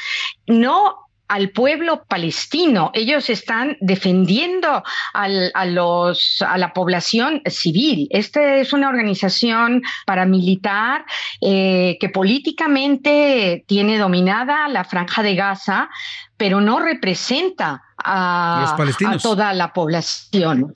[0.48, 2.92] No al pueblo palestino.
[2.94, 4.84] Ellos están defendiendo
[5.14, 8.10] a, los, a la población civil.
[8.10, 11.06] Esta es una organización paramilitar
[11.40, 15.90] eh, que políticamente tiene dominada la franja de Gaza,
[16.36, 20.74] pero no representa a, a toda la población.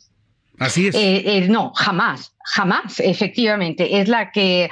[0.58, 0.96] Así es.
[0.96, 2.35] Eh, eh, no, jamás.
[2.46, 4.00] Jamás, efectivamente.
[4.00, 4.70] Es la que,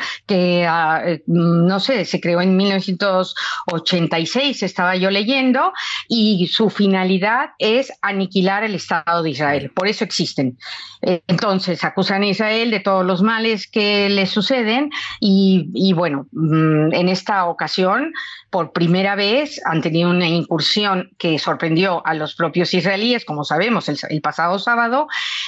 [0.68, 5.74] ah, eh, no sé, se creó en 1986, estaba yo leyendo,
[6.08, 9.72] y su finalidad es aniquilar el Estado de Israel.
[9.74, 10.60] Por eso existen.
[11.02, 14.90] Entonces, acusan a Israel de todos los males que le suceden
[15.20, 18.14] y, bueno, mm, en esta ocasión,
[18.50, 23.90] por primera vez, han tenido una incursión que sorprendió a los propios israelíes, como sabemos,
[23.90, 25.08] el pasado sábado.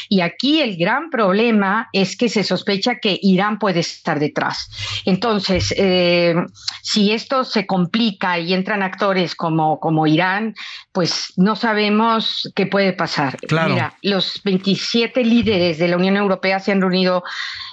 [0.09, 4.69] Y aquí el gran problema es que se sospecha que Irán puede estar detrás.
[5.05, 6.35] Entonces, eh,
[6.81, 10.55] si esto se complica y entran actores como, como Irán,
[10.91, 13.37] pues no sabemos qué puede pasar.
[13.49, 17.23] Mira, los 27 líderes de la Unión Europea se han reunido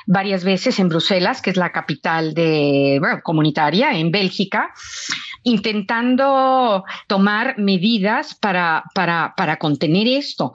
[0.06, 4.72] varias veces en Bruselas, que es la capital de comunitaria, en Bélgica,
[5.42, 10.52] intentando tomar medidas para, para, para contener esto.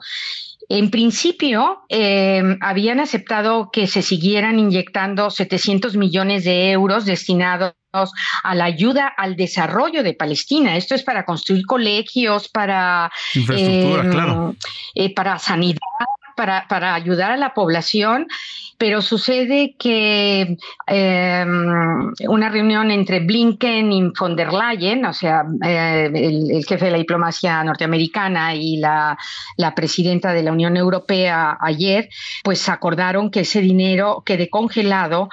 [0.68, 7.72] En principio, eh, habían aceptado que se siguieran inyectando 700 millones de euros destinados
[8.44, 10.76] a la ayuda al desarrollo de Palestina.
[10.76, 14.50] Esto es para construir colegios, para infraestructura,
[14.94, 15.80] eh, eh, para sanidad,
[16.38, 18.28] para, ayudar a la población
[18.78, 20.56] pero sucede que
[20.86, 26.92] em, una reunión entre Blinken y von der Leyen, o sea, eh, el, jefe de
[26.92, 29.18] la diplomacia norteamericana y la,
[29.56, 32.08] la, presidenta de la Unión Europea ayer,
[32.44, 35.28] pues acordaron que ese dinero quede congelado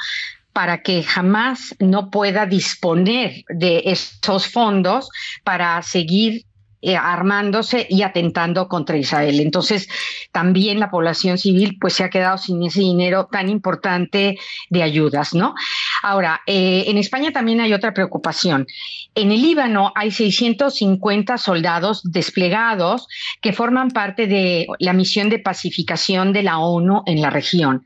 [0.51, 5.11] para que jamás no pueda disponer de esos fondos
[5.43, 6.45] para seguir
[6.87, 9.39] eh, armándose y atentando contra Israel.
[9.39, 9.87] Entonces,
[10.31, 14.37] también la población civil pues se ha quedado sin ese dinero tan importante
[14.69, 15.55] de ayudas, ¿no?
[16.03, 18.67] Ahora, eh, en España también hay otra preocupación.
[19.15, 23.07] En el Líbano hay 650 soldados desplegados
[23.41, 27.83] que forman parte de la misión de pacificación de la ONU en la región.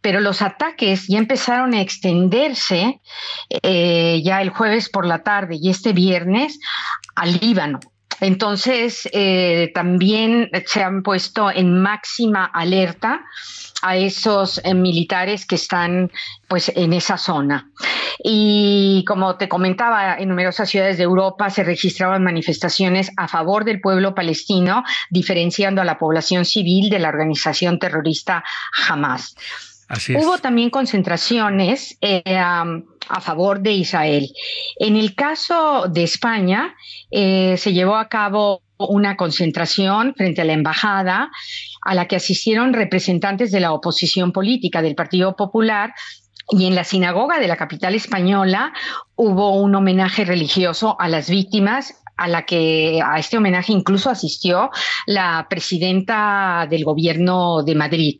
[0.00, 3.00] Pero los ataques ya empezaron a extenderse
[3.62, 6.58] eh, ya el jueves por la tarde y este viernes
[7.14, 7.78] al Líbano.
[8.22, 13.24] Entonces, eh, también se han puesto en máxima alerta
[13.82, 16.08] a esos eh, militares que están
[16.46, 17.68] pues en esa zona.
[18.22, 23.80] Y como te comentaba, en numerosas ciudades de Europa se registraban manifestaciones a favor del
[23.80, 28.44] pueblo palestino, diferenciando a la población civil de la organización terrorista
[28.86, 29.34] Hamas.
[30.18, 34.28] Hubo también concentraciones eh, a favor de Israel.
[34.78, 36.74] En el caso de España,
[37.10, 41.30] eh, se llevó a cabo una concentración frente a la embajada
[41.84, 45.94] a la que asistieron representantes de la oposición política del Partido Popular
[46.50, 48.72] y en la sinagoga de la capital española
[49.14, 54.70] hubo un homenaje religioso a las víctimas a la que a este homenaje incluso asistió
[55.06, 58.18] la presidenta del gobierno de Madrid.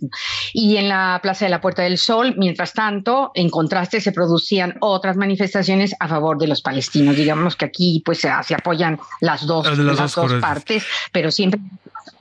[0.52, 4.76] Y en la Plaza de la Puerta del Sol, mientras tanto, en contraste se producían
[4.80, 7.16] otras manifestaciones a favor de los palestinos.
[7.16, 11.60] Digamos que aquí pues se, apoyan las dos, las, dos, partes, pero siempre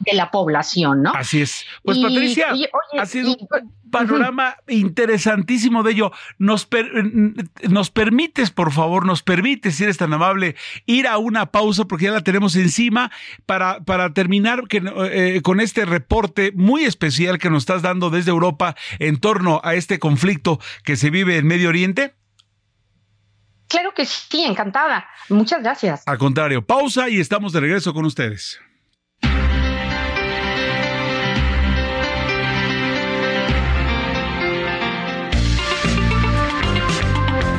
[0.05, 1.13] de la población, ¿no?
[1.13, 1.65] Así es.
[1.83, 2.53] Pues Patricia,
[2.97, 3.47] ha sido un
[3.91, 6.11] panorama interesantísimo de ello.
[6.37, 6.67] Nos,
[7.69, 10.55] nos permites, por favor, nos permites, si eres tan amable,
[10.85, 13.11] ir a una pausa porque ya la tenemos encima
[13.45, 18.31] para, para terminar que, eh, con este reporte muy especial que nos estás dando desde
[18.31, 22.15] Europa en torno a este conflicto que se vive en Medio Oriente.
[23.67, 25.07] Claro que sí, encantada.
[25.29, 26.03] Muchas gracias.
[26.05, 28.59] Al contrario, pausa y estamos de regreso con ustedes.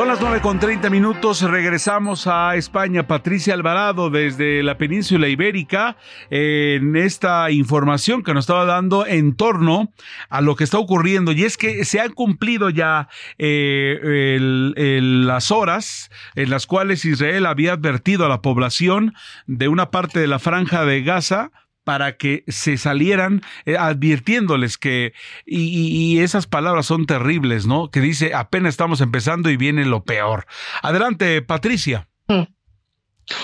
[0.00, 1.42] Son las 9 con 30 minutos.
[1.42, 3.06] Regresamos a España.
[3.06, 5.98] Patricia Alvarado desde la península ibérica
[6.30, 9.92] en esta información que nos estaba dando en torno
[10.30, 11.32] a lo que está ocurriendo.
[11.32, 17.74] Y es que se han cumplido ya eh, las horas en las cuales Israel había
[17.74, 19.12] advertido a la población
[19.46, 21.50] de una parte de la franja de Gaza
[21.90, 25.12] para que se salieran eh, advirtiéndoles que,
[25.44, 27.90] y, esas palabras son terribles, ¿no?
[27.90, 30.46] Que dice, apenas estamos empezando y viene lo peor.
[30.82, 32.06] Adelante, Patricia.
[32.28, 32.42] Mm.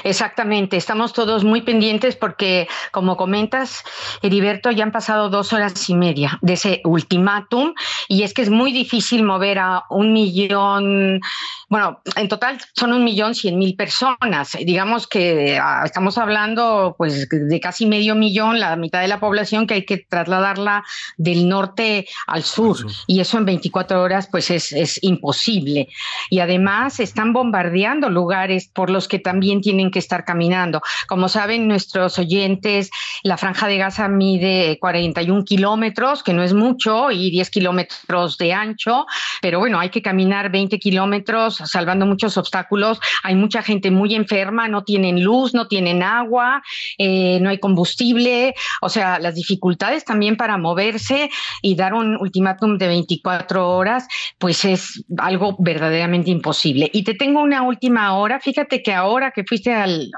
[0.05, 3.85] Exactamente, estamos todos muy pendientes porque, como comentas,
[4.23, 7.75] Heriberto, ya han pasado dos horas y media de ese ultimátum
[8.09, 11.21] y es que es muy difícil mover a un millón,
[11.69, 14.57] bueno, en total son un millón cien mil personas.
[14.65, 19.67] Digamos que ah, estamos hablando pues de casi medio millón, la mitad de la población
[19.67, 20.85] que hay que trasladarla
[21.17, 22.77] del norte al sur
[23.07, 25.89] y eso en 24 horas pues es, es imposible.
[26.31, 30.81] Y además están bombardeando lugares por los que también tienen tienen que estar caminando.
[31.07, 32.91] Como saben nuestros oyentes,
[33.23, 38.55] la franja de Gaza mide 41 kilómetros, que no es mucho, y 10 kilómetros de
[38.55, 39.05] ancho,
[39.43, 42.99] pero bueno, hay que caminar 20 kilómetros salvando muchos obstáculos.
[43.23, 46.63] Hay mucha gente muy enferma, no tienen luz, no tienen agua,
[46.97, 51.29] eh, no hay combustible, o sea, las dificultades también para moverse
[51.61, 54.09] y dar un ultimátum de 24 horas,
[54.39, 56.89] pues es algo verdaderamente imposible.
[56.95, 60.11] Y te tengo una última hora, fíjate que ahora que fuiste al,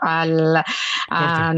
[1.10, 1.54] a,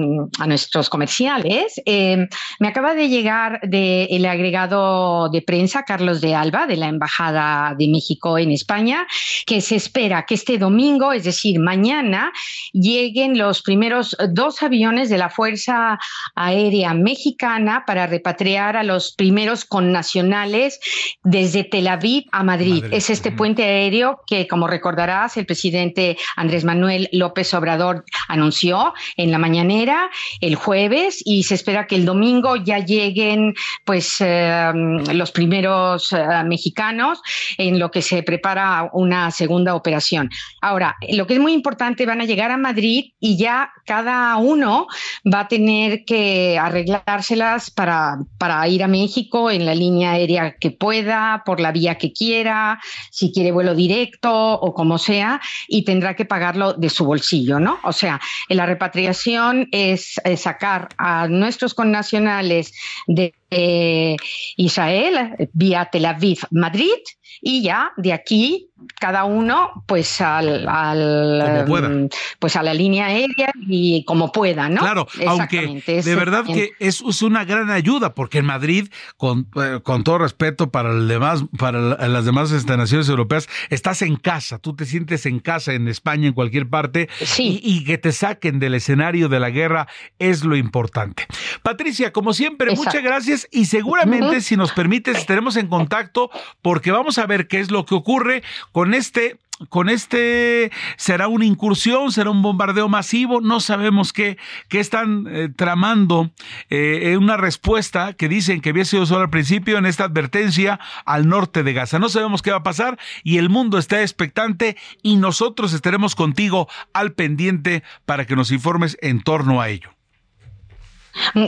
[0.46, 6.76] nuestros comerciales, eh, me acaba de llegar del agregado de prensa Carlos de Alba, de
[6.76, 9.06] la Embajada de México en España,
[9.46, 12.32] que se espera que este domingo, es decir, mañana,
[12.72, 15.98] lleguen los primeros dos aviones de la Fuerza
[16.34, 20.80] Aérea Mexicana para repatriar a los primeros connacionales
[21.24, 22.84] desde Tel Aviv a Madrid.
[22.90, 27.80] Es este puente aéreo que, como recordarás, el presidente Andrés Manuel López Obrador
[28.28, 33.55] anunció en la mañanera el jueves y se espera que el domingo ya lleguen
[33.85, 34.70] pues eh,
[35.12, 37.20] los primeros eh, mexicanos
[37.59, 40.31] en lo que se prepara una segunda operación.
[40.61, 44.86] Ahora, lo que es muy importante, van a llegar a Madrid y ya cada uno
[45.32, 50.70] va a tener que arreglárselas para, para ir a México en la línea aérea que
[50.70, 52.81] pueda, por la vía que quiera,
[53.11, 57.78] si quiere vuelo directo o como sea, y tendrá que pagarlo de su bolsillo, ¿no?
[57.84, 62.72] O sea, la repatriación es, sacar a nuestros connacionales
[63.06, 64.16] de eh,
[64.56, 66.98] Israel vía Tel Aviv, Madrid,
[67.40, 72.09] y ya de aquí cada uno pues al, mm,
[72.39, 74.81] pues a la línea aérea y como pueda, ¿no?
[74.81, 80.05] Claro, aunque de verdad que es, una gran ayuda porque en Madrid con, eh, con
[80.05, 84.74] todo respeto para el demás para las demás este, naciones europeas estás en casa, tú
[84.74, 87.09] te sientes en casa en España en cualquier parte
[87.39, 91.27] y, que te saquen del escenario de la guerra es lo importante.
[91.62, 96.30] Patricia, como siempre, muchas gracias y seguramente si nos permites estaremos en contacto
[96.62, 98.42] porque vamos a ver qué es lo que ocurre
[98.72, 99.38] con este
[99.68, 104.38] con este será una incursión, será un bombardeo masivo, no sabemos qué,
[104.68, 106.30] qué están eh, tramando
[106.70, 111.28] eh, una respuesta que dicen que había sido solo al principio en esta advertencia al
[111.28, 111.98] norte de Gaza.
[111.98, 116.68] No sabemos qué va a pasar y el mundo está expectante y nosotros estaremos contigo
[116.94, 119.99] al pendiente para que nos informes en torno a ello.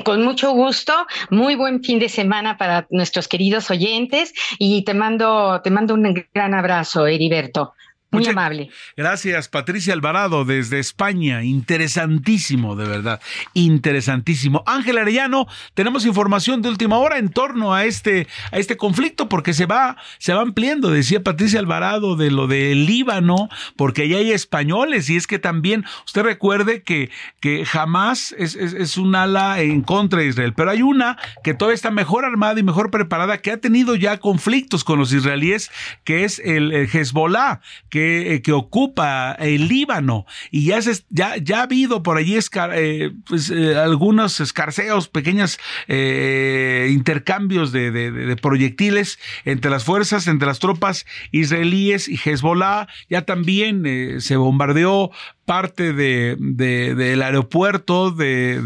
[0.05, 0.93] Con mucho gusto,
[1.30, 6.26] muy buen fin de semana para nuestros queridos oyentes y te mando, te mando un
[6.34, 7.74] gran abrazo, Heriberto.
[8.12, 8.70] Muy amable.
[8.97, 11.43] Gracias, Patricia Alvarado, desde España.
[11.43, 13.20] Interesantísimo, de verdad.
[13.55, 14.62] Interesantísimo.
[14.66, 19.55] Ángel Arellano, tenemos información de última hora en torno a este, a este conflicto, porque
[19.55, 24.32] se va, se va ampliando, decía Patricia Alvarado, de lo del Líbano, porque allá hay
[24.32, 27.10] españoles, y es que también, usted recuerde que,
[27.40, 31.74] que jamás es, es un ala en contra de Israel, pero hay una que todavía
[31.74, 35.70] está mejor armada y mejor preparada, que ha tenido ya conflictos con los israelíes,
[36.05, 40.27] que es el, Hezbollah, que, eh, que, ocupa el Líbano.
[40.51, 45.59] Y ya, se, ya, ya ha habido por allí eh, pues, eh, algunos escarceos, pequeños
[45.89, 52.89] intercambios de, de, proyectiles entre las fuerzas, entre las tropas israelíes y Hezbollah.
[53.09, 55.11] Ya también se bombardeó
[55.45, 58.62] parte de, del aeropuerto de,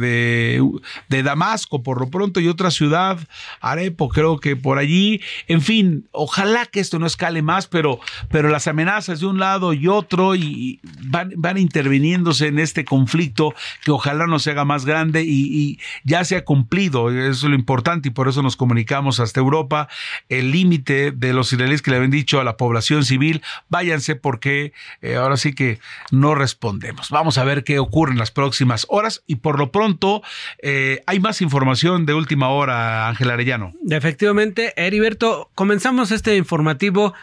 [1.08, 3.18] de, Damasco, por lo pronto, y otra ciudad,
[3.60, 5.20] Arepo, creo que por allí.
[5.48, 7.98] En fin, ojalá que esto no escale más, pero,
[8.30, 13.54] pero las amenazas de un lado y otro y van, van interviniéndose en este conflicto
[13.84, 17.54] que ojalá no se haga más grande y, ya se ha cumplido, eso es lo
[17.54, 19.88] importante y por eso nos comunicamos hasta Europa,
[20.28, 24.72] el límite de los israelíes que le habían dicho a la población civil, váyanse porque
[25.02, 25.80] eh, ahora sí que
[26.10, 30.22] no responden Vamos a ver qué ocurre en las próximas horas y por lo pronto
[30.62, 33.72] eh, hay más información de última hora, Ángel Arellano.
[33.88, 37.14] Efectivamente, Heriberto, comenzamos este informativo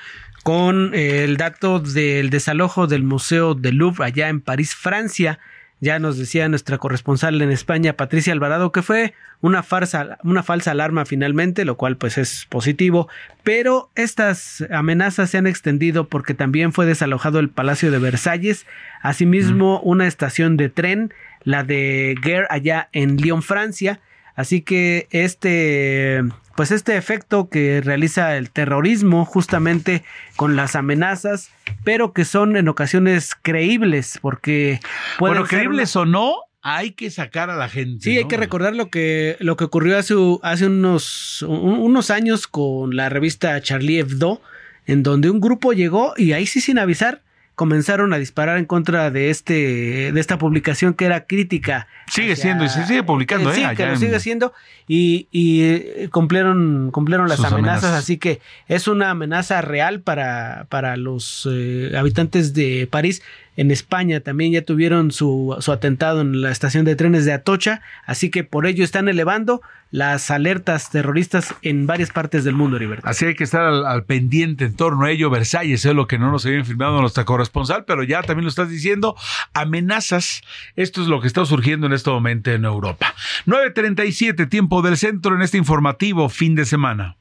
[0.43, 5.39] con eh, el dato del desalojo del Museo del Louvre allá en París, Francia.
[5.79, 10.71] Ya nos decía nuestra corresponsal en España, Patricia Alvarado, que fue una farsa, una falsa
[10.71, 13.09] alarma finalmente, lo cual pues es positivo,
[13.43, 18.65] pero estas amenazas se han extendido porque también fue desalojado el Palacio de Versalles,
[19.01, 21.13] asimismo una estación de tren,
[21.43, 23.99] la de Guerre allá en Lyon, Francia,
[24.35, 26.23] Así que este,
[26.55, 30.03] pues este efecto que realiza el terrorismo justamente
[30.35, 31.49] con las amenazas,
[31.83, 34.79] pero que son en ocasiones creíbles, porque
[35.19, 38.03] bueno, creíbles o no, hay que sacar a la gente.
[38.03, 42.95] Sí, hay que recordar lo que, lo que ocurrió hace, hace unos, unos años con
[42.95, 44.41] la revista Charlie Hebdo,
[44.85, 47.21] en donde un grupo llegó y ahí sí sin avisar
[47.55, 51.87] comenzaron a disparar en contra de este de esta publicación que era crítica.
[52.07, 53.55] Sigue siendo y se sigue publicando, ¿eh?
[53.55, 54.53] Sí, que lo sigue siendo
[54.87, 60.97] y, y eh, cumplieron cumplieron las amenazas, así que es una amenaza real para para
[60.97, 63.21] los eh, habitantes de París
[63.55, 67.81] en España también ya tuvieron su, su, atentado en la estación de trenes de Atocha,
[68.05, 69.61] así que por ello están elevando
[69.93, 73.07] las alertas terroristas en varias partes del mundo, Heriberto.
[73.07, 75.29] Así hay que estar al, pendiente en torno a ello.
[75.29, 78.69] Versalles es lo que no nos habían firmado nuestra corresponsal, pero ya también lo estás
[78.69, 79.15] diciendo.
[79.53, 80.41] Amenazas,
[80.75, 83.13] esto es lo que está surgiendo en este momento en Europa.
[83.45, 87.17] 9.37, tiempo del centro en este informativo fin de semana.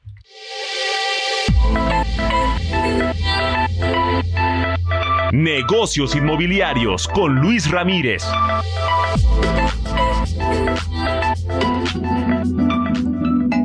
[5.33, 8.23] Negocios inmobiliarios con Luis Ramírez.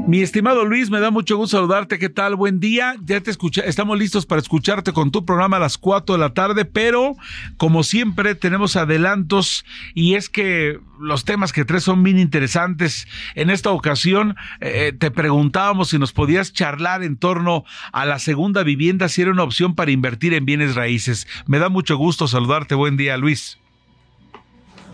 [0.09, 1.99] Mi estimado Luis, me da mucho gusto saludarte.
[1.99, 2.35] ¿Qué tal?
[2.35, 2.95] Buen día.
[3.05, 6.33] Ya te escucha, estamos listos para escucharte con tu programa a las 4 de la
[6.33, 7.15] tarde, pero
[7.59, 13.07] como siempre tenemos adelantos y es que los temas que traes son bien interesantes.
[13.35, 18.63] En esta ocasión eh, te preguntábamos si nos podías charlar en torno a la segunda
[18.63, 21.27] vivienda, si era una opción para invertir en bienes raíces.
[21.47, 22.75] Me da mucho gusto saludarte.
[22.75, 23.59] Buen día, Luis.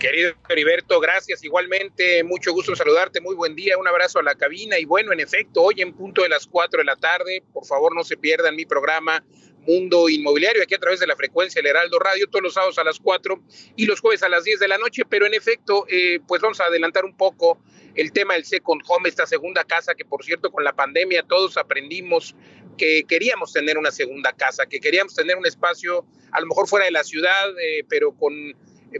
[0.04, 4.78] Querido Heriberto, gracias igualmente, mucho gusto saludarte, muy buen día, un abrazo a la cabina
[4.78, 7.94] y bueno, en efecto, hoy en punto de las 4 de la tarde, por favor
[7.94, 9.24] no se pierdan mi programa
[9.66, 12.84] Mundo Inmobiliario, aquí a través de la frecuencia del Heraldo Radio, todos los sábados a
[12.84, 13.42] las 4
[13.76, 16.60] y los jueves a las 10 de la noche, pero en efecto, eh, pues vamos
[16.60, 17.62] a adelantar un poco
[17.94, 21.56] el tema del Second Home, esta segunda casa que por cierto con la pandemia todos
[21.56, 22.36] aprendimos
[22.76, 26.84] que queríamos tener una segunda casa, que queríamos tener un espacio a lo mejor fuera
[26.84, 28.34] de la ciudad, eh, pero con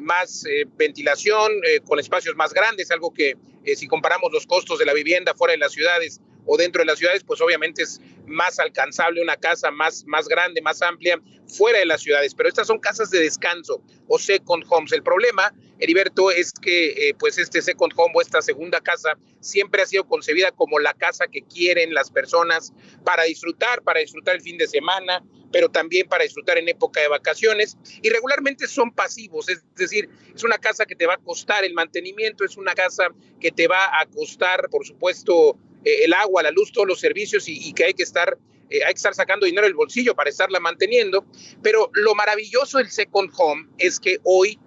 [0.00, 4.78] más eh, ventilación, eh, con espacios más grandes, algo que eh, si comparamos los costos
[4.78, 8.00] de la vivienda fuera de las ciudades o dentro de las ciudades, pues obviamente es
[8.26, 12.34] más alcanzable una casa más, más grande, más amplia, fuera de las ciudades.
[12.34, 14.92] Pero estas son casas de descanso o second homes.
[14.92, 19.86] El problema, Heriberto, es que pues este second home o esta segunda casa siempre ha
[19.86, 22.72] sido concebida como la casa que quieren las personas
[23.05, 25.22] para disfrutar, para disfrutar el fin de semana,
[25.52, 27.76] pero también para disfrutar en época de vacaciones.
[28.02, 31.74] Y regularmente son pasivos, es decir, es una casa que te va a costar el
[31.74, 33.09] mantenimiento, es una casa
[33.40, 37.48] que te va a costar, por supuesto, eh, el agua, la luz, todos los servicios
[37.48, 38.39] y, que hay que estar
[38.70, 41.24] eh, hay que estar sacando dinero del bolsillo para estarla manteniendo,
[41.62, 44.59] pero lo maravilloso del second home es que hoy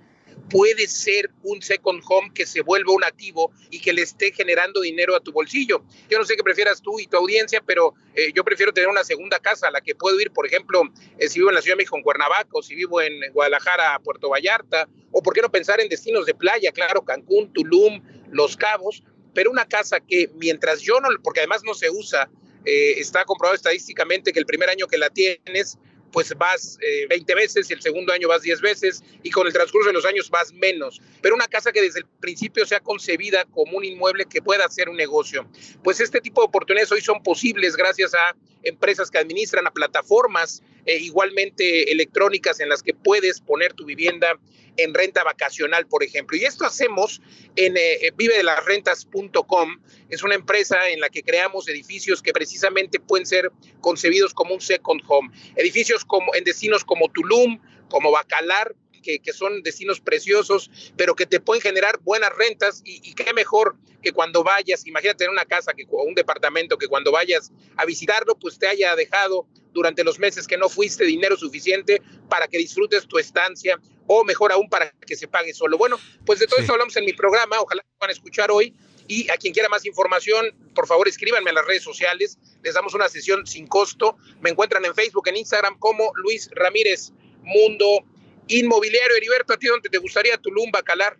[0.49, 4.81] puede ser un second home que se vuelva un activo y que le esté generando
[4.81, 5.83] dinero a tu bolsillo.
[6.09, 9.03] Yo no sé qué prefieras tú y tu audiencia, pero eh, yo prefiero tener una
[9.03, 10.83] segunda casa a la que puedo ir, por ejemplo,
[11.17, 13.99] eh, si vivo en la Ciudad de México, en Cuernavaca, o si vivo en Guadalajara,
[14.03, 18.55] Puerto Vallarta, o por qué no pensar en destinos de playa, claro, Cancún, Tulum, Los
[18.55, 19.03] Cabos,
[19.37, 22.27] pero una casa que mientras yo no, porque además no se usa,
[22.65, 25.77] eh, está comprobado estadísticamente que el primer año que la tienes,
[26.11, 29.53] pues vas 20 eh, veces, y el segundo año vas 10 veces y con el
[29.53, 31.03] transcurso de los años vas menos.
[31.21, 34.89] Pero una casa que desde el principio sea concebida como un inmueble que pueda ser
[34.89, 35.47] un negocio.
[35.83, 38.35] Pues este tipo de oportunidades hoy son posibles gracias a
[38.67, 44.39] empresas que administran, a plataformas eh, igualmente electrónicas en las que puedes poner tu vivienda
[44.77, 46.37] en renta vacacional, por ejemplo.
[46.37, 47.21] Y esto hacemos
[47.55, 49.79] en eh, vivedelasrentas.com.
[50.09, 54.61] Es una empresa en la que creamos edificios que precisamente pueden ser concebidos como un
[54.61, 55.29] second home.
[55.55, 58.75] Edificios como, en destinos como Tulum, como Bacalar,
[59.07, 63.33] que, que, son destinos preciosos, pero que te pueden generar buenas rentas y, y qué
[63.33, 67.51] mejor que cuando vayas, imagínate en una casa que, o un departamento que cuando vayas
[67.77, 72.49] a visitarlo, pues te haya dejado durante los meses que no fuiste dinero suficiente para
[72.49, 75.77] que disfrutes tu estancia o mejor aún para que se pague solo.
[75.77, 78.75] Bueno, pues de todo eso hablamos en mi programa, ojalá puedan escuchar hoy.
[79.09, 82.93] Y a quien quiera más información, por favor escríbanme a las redes sociales, les damos
[82.93, 87.13] una sesión sin costo, me encuentran en Facebook, en Instagram como Luis Ramírez
[87.43, 88.03] Mundo
[88.47, 89.15] Inmobiliario.
[89.15, 91.17] Heriberto, ¿a ti dónde te gustaría Tulum, Bacalar?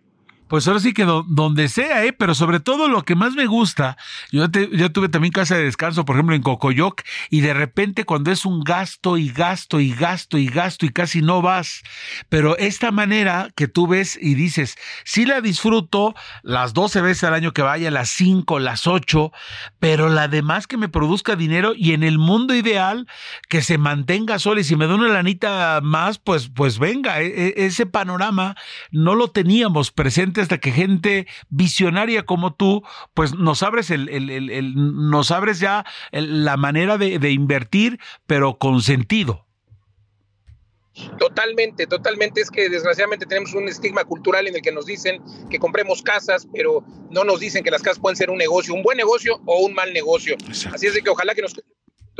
[0.48, 2.12] Pues ahora sí que donde sea, ¿eh?
[2.12, 3.96] Pero sobre todo lo que más me gusta,
[4.32, 8.30] yo, yo tuve también casa de descanso, por ejemplo, en Cocoyoc, y de repente cuando
[8.30, 11.82] es un gasto y gasto y gasto y gasto y casi no vas,
[12.28, 17.34] pero esta manera que tú ves y dices, sí la disfruto las 12 veces al
[17.34, 19.32] año que vaya, las 5, las 8,
[19.78, 23.06] pero la demás que me produzca dinero y en el mundo ideal
[23.48, 27.26] que se mantenga sola y si me da una lanita más, pues, pues venga, e,
[27.26, 28.56] e, ese panorama
[28.90, 32.82] no lo teníamos presente hasta que gente visionaria como tú,
[33.14, 39.44] pues nos abres el, nos abres ya la manera de, de invertir, pero con sentido.
[41.18, 42.40] Totalmente, totalmente.
[42.40, 46.48] Es que desgraciadamente tenemos un estigma cultural en el que nos dicen que compremos casas,
[46.52, 49.60] pero no nos dicen que las casas pueden ser un negocio, un buen negocio o
[49.60, 50.36] un mal negocio.
[50.72, 51.54] Así es de que ojalá que nos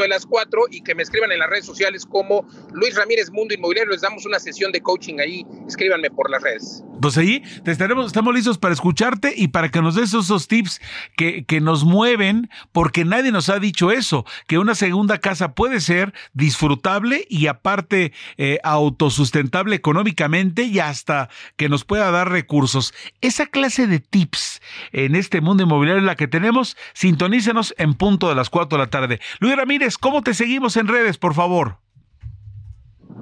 [0.02, 3.54] de las cuatro y que me escriban en las redes sociales como Luis Ramírez Mundo
[3.54, 3.92] Inmobiliario.
[3.92, 5.44] Les damos una sesión de coaching ahí.
[5.66, 6.84] Escríbanme por las redes.
[7.00, 10.80] Pues ahí te estaremos, estamos listos para escucharte y para que nos des esos tips
[11.16, 15.80] que, que nos mueven, porque nadie nos ha dicho eso, que una segunda casa puede
[15.80, 22.94] ser disfrutable y aparte eh, autosustentable económicamente y hasta que nos pueda dar recursos.
[23.20, 24.60] Esa clase de tips
[24.92, 26.76] en este mundo inmobiliario es la que tenemos.
[26.94, 29.20] Sintonícenos en punto de las cuatro de la tarde.
[29.40, 31.78] Luis Ramírez, ¿cómo te seguimos en redes, por favor?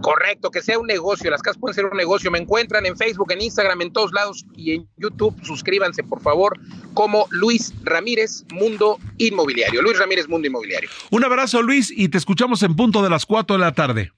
[0.00, 1.30] Correcto, que sea un negocio.
[1.30, 2.30] Las casas pueden ser un negocio.
[2.30, 5.34] Me encuentran en Facebook, en Instagram, en todos lados y en YouTube.
[5.42, 6.58] Suscríbanse, por favor,
[6.94, 9.82] como Luis Ramírez Mundo Inmobiliario.
[9.82, 10.90] Luis Ramírez Mundo Inmobiliario.
[11.10, 14.12] Un abrazo, Luis, y te escuchamos en punto de las 4 de la tarde.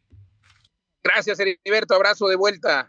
[1.02, 1.94] Gracias, Heriberto.
[1.94, 2.88] Abrazo de vuelta.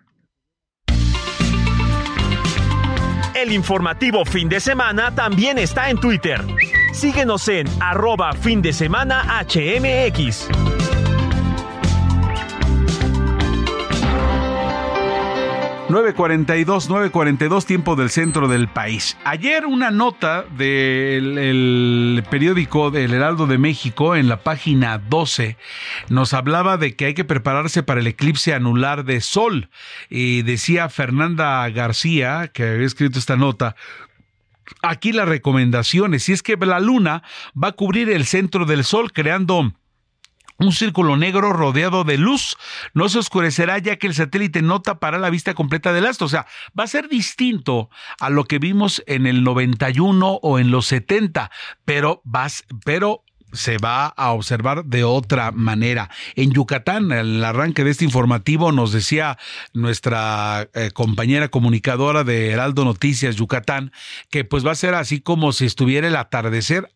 [3.36, 6.42] El informativo fin de semana también está en Twitter.
[6.94, 10.50] Síguenos en arroba fin de semana HMX.
[15.90, 19.18] 942, 942, tiempo del centro del país.
[19.24, 25.58] Ayer una nota del periódico del Heraldo de México en la página 12
[26.10, 29.70] nos hablaba de que hay que prepararse para el eclipse anular de Sol.
[30.12, 33.76] Y decía Fernanda García, que había escrito esta nota,
[34.82, 37.24] aquí las recomendaciones, si es que la luna
[37.62, 39.74] va a cubrir el centro del Sol creando
[40.60, 42.58] un círculo negro rodeado de luz.
[42.94, 46.26] No se oscurecerá ya que el satélite no tapará la vista completa del astro.
[46.26, 46.46] O sea,
[46.78, 47.90] va a ser distinto
[48.20, 51.50] a lo que vimos en el 91 o en los 70,
[51.86, 53.24] pero, vas, pero
[53.54, 56.10] se va a observar de otra manera.
[56.36, 59.38] En Yucatán, el arranque de este informativo nos decía
[59.74, 63.92] nuestra eh, compañera comunicadora de Heraldo Noticias Yucatán
[64.30, 66.90] que pues va a ser así como si estuviera el atardecer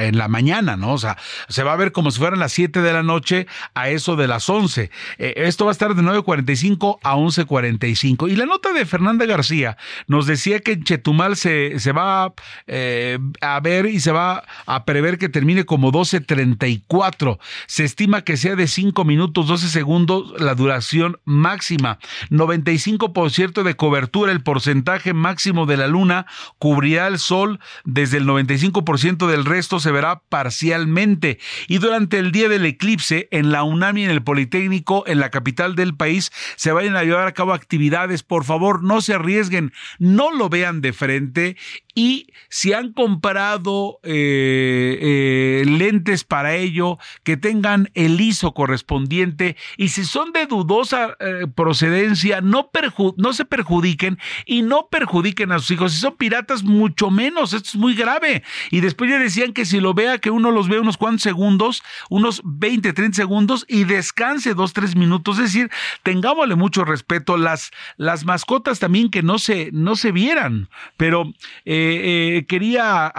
[0.00, 0.92] en la mañana, ¿no?
[0.92, 1.16] O sea,
[1.48, 4.26] se va a ver como si fueran las 7 de la noche a eso de
[4.26, 4.90] las 11.
[5.18, 8.30] Eh, esto va a estar de 9.45 a 11.45.
[8.30, 9.76] Y la nota de Fernanda García
[10.06, 12.32] nos decía que en Chetumal se, se va
[12.66, 17.38] eh, a ver y se va a prever que termine como 12.34.
[17.66, 21.98] Se estima que sea de 5 minutos 12 segundos la duración máxima.
[22.30, 26.26] 95% de cobertura, el porcentaje máximo de la luna
[26.58, 31.38] cubrirá el sol desde el 95% del resto se verá parcialmente.
[31.68, 35.30] Y durante el día del eclipse, en la UNAM y en el Politécnico, en la
[35.30, 38.22] capital del país, se vayan a llevar a cabo actividades.
[38.22, 41.56] Por favor, no se arriesguen, no lo vean de frente
[41.98, 49.88] y si han comprado eh, eh, lentes para ello, que tengan el ISO correspondiente y
[49.88, 52.70] si son de dudosa eh, procedencia, no,
[53.16, 55.94] no se perjudiquen y no perjudiquen a sus hijos.
[55.94, 57.54] Si son piratas, mucho menos.
[57.54, 58.42] Esto es muy grave.
[58.70, 61.82] Y después ya decían que si lo vea, que uno los ve unos cuantos segundos,
[62.10, 65.38] unos 20, 30 segundos y descanse dos, tres minutos.
[65.38, 65.70] Es decir,
[66.02, 67.38] tengámosle mucho respeto.
[67.38, 70.68] Las, las mascotas también que no se, no se vieran.
[70.98, 71.32] Pero
[72.46, 73.12] quería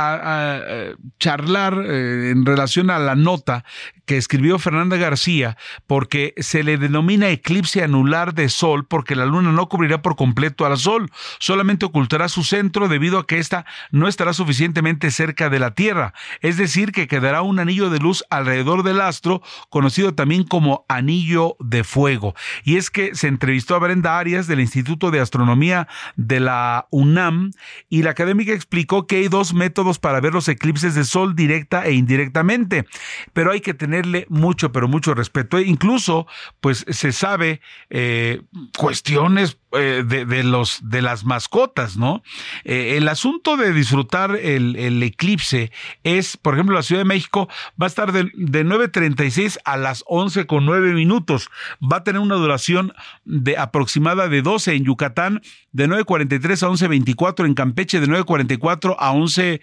[1.20, 3.64] charlar eh, en relación a la nota
[4.08, 9.52] que escribió Fernanda García, porque se le denomina eclipse anular de Sol, porque la Luna
[9.52, 14.08] no cubrirá por completo al Sol, solamente ocultará su centro debido a que ésta no
[14.08, 18.84] estará suficientemente cerca de la Tierra, es decir, que quedará un anillo de luz alrededor
[18.84, 22.34] del astro, conocido también como anillo de fuego.
[22.64, 27.52] Y es que se entrevistó a Brenda Arias del Instituto de Astronomía de la UNAM
[27.90, 31.86] y la académica explicó que hay dos métodos para ver los eclipses de Sol directa
[31.86, 32.86] e indirectamente,
[33.34, 33.97] pero hay que tener
[34.30, 35.58] mucho, pero mucho respeto.
[35.58, 36.28] E incluso,
[36.60, 38.42] pues se sabe eh,
[38.78, 42.24] cuestiones eh, de, los, de las mascotas, ¿no?
[42.64, 45.72] Eh, el asunto de disfrutar el, eclipse
[46.04, 50.04] es, por ejemplo, la Ciudad de México va a estar de, de 9.36 a las
[50.08, 51.50] 11 con 9 minutos.
[51.82, 52.94] Va a tener una duración
[53.26, 59.12] de aproximada de 12 en Yucatán, de 9.43 a 11.24 en Campeche, de 9.44 a
[59.12, 59.62] 11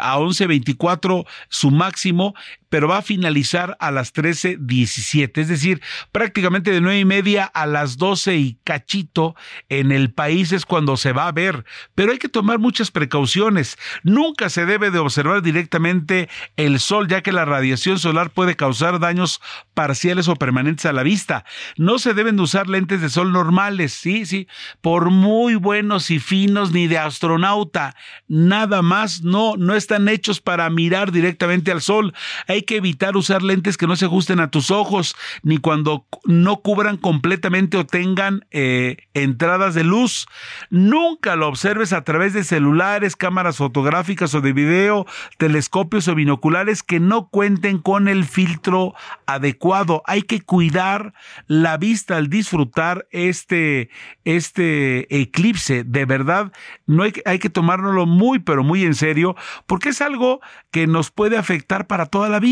[0.00, 2.34] a 11.24 su máximo,
[2.70, 5.82] pero va a finalizar a las 13.17, es decir,
[6.12, 9.36] prácticamente de 9 y media a las 12 y cachito
[9.68, 13.76] en el país es cuando se va a ver, pero hay que tomar muchas precauciones.
[14.02, 19.00] Nunca se debe de observar directamente el sol, ya que la radiación solar puede causar
[19.00, 19.40] daños
[19.74, 21.44] parciales o permanentes a la vista.
[21.76, 24.46] No se deben de usar lentes de sol normales, sí, sí,
[24.80, 27.96] por muy buenos y finos ni de astronauta,
[28.28, 32.14] nada más, no, no están hechos para mirar directamente al sol.
[32.46, 36.58] Hay que evitar usar lentes que no se ajusten a tus ojos, ni cuando no
[36.58, 40.26] cubran completamente o tengan eh, entradas de luz.
[40.70, 45.06] Nunca lo observes a través de celulares, cámaras fotográficas o de video,
[45.38, 48.94] telescopios o binoculares que no cuenten con el filtro
[49.26, 50.02] adecuado.
[50.06, 51.14] Hay que cuidar
[51.46, 53.90] la vista al disfrutar este,
[54.24, 55.84] este eclipse.
[55.84, 56.52] De verdad,
[56.86, 60.40] no hay, hay que tomárnoslo muy, pero muy en serio, porque es algo
[60.70, 62.49] que nos puede afectar para toda la vida.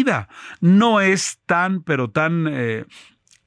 [0.60, 2.46] No es tan, pero tan...
[2.48, 2.84] Eh,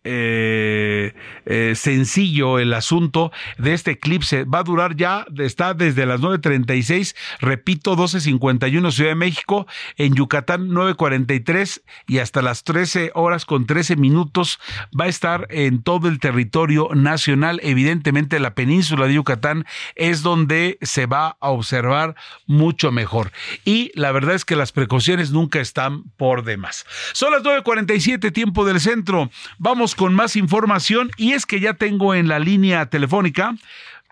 [0.03, 1.13] eh,
[1.45, 4.45] eh, sencillo el asunto de este eclipse.
[4.45, 10.69] Va a durar ya, está desde las 9.36, repito, 12.51 Ciudad de México, en Yucatán
[10.69, 14.59] 9.43 y hasta las 13 horas con 13 minutos
[14.99, 17.59] va a estar en todo el territorio nacional.
[17.63, 19.65] Evidentemente la península de Yucatán
[19.95, 22.15] es donde se va a observar
[22.47, 23.31] mucho mejor.
[23.65, 26.85] Y la verdad es que las precauciones nunca están por demás.
[27.13, 29.29] Son las 9.47 tiempo del centro.
[29.57, 33.55] Vamos con más información y es que ya tengo en la línea telefónica,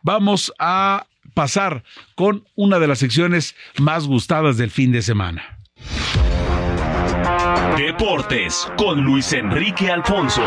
[0.01, 1.83] vamos a pasar
[2.16, 5.59] con una de las secciones más gustadas del fin de semana.
[7.77, 10.43] Deportes con Luis Enrique Alfonso.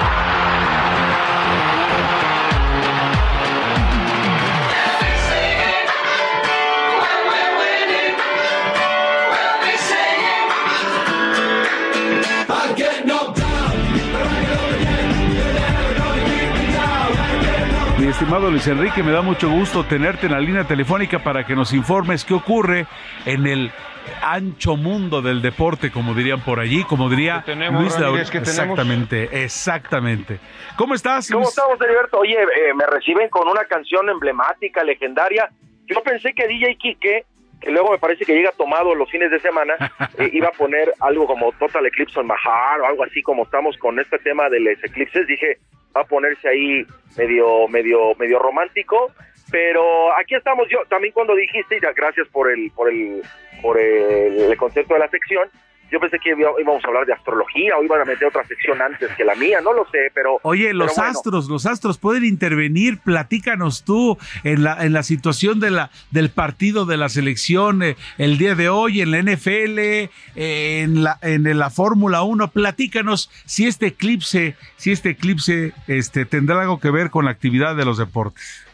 [18.13, 21.73] Estimado Luis Enrique, me da mucho gusto tenerte en la línea telefónica para que nos
[21.73, 22.87] informes qué ocurre
[23.25, 23.73] en el
[24.21, 27.97] ancho mundo del deporte, como dirían por allí, como diría Luis
[28.35, 30.41] Exactamente, exactamente.
[30.77, 31.31] ¿Cómo estás?
[31.31, 32.19] ¿Cómo estamos, Heriberto?
[32.19, 35.49] Oye, eh, me reciben con una canción emblemática, legendaria.
[35.87, 37.25] Yo pensé que DJ Kike,
[37.63, 39.75] que luego me parece que llega tomado los fines de semana,
[40.19, 43.79] eh, iba a poner algo como Total Eclipse on Mahar o algo así como estamos
[43.79, 45.27] con este tema de los eclipses.
[45.27, 45.59] Dije,
[45.95, 49.13] a ponerse ahí medio, medio, medio romántico,
[49.51, 50.67] pero aquí estamos.
[50.69, 53.23] Yo, también cuando dijiste, y gracias por el, por el,
[53.61, 55.49] por el, concepto de la sección,
[55.93, 59.11] yo pensé que íbamos a hablar de astrología o iban a meter otra sección antes
[59.11, 60.39] que la mía, no lo sé, pero...
[60.43, 65.71] Oye, los astros, los astros pueden intervenir, platícanos tú en la, en la situación de
[65.71, 70.09] la, del partido de la selección eh, el día de hoy, en la NFL, eh,
[70.35, 76.63] en la, en la Fórmula 1, platícanos si este eclipse, si este eclipse este, tendrá
[76.63, 78.67] algo que ver con la actividad de los deportes.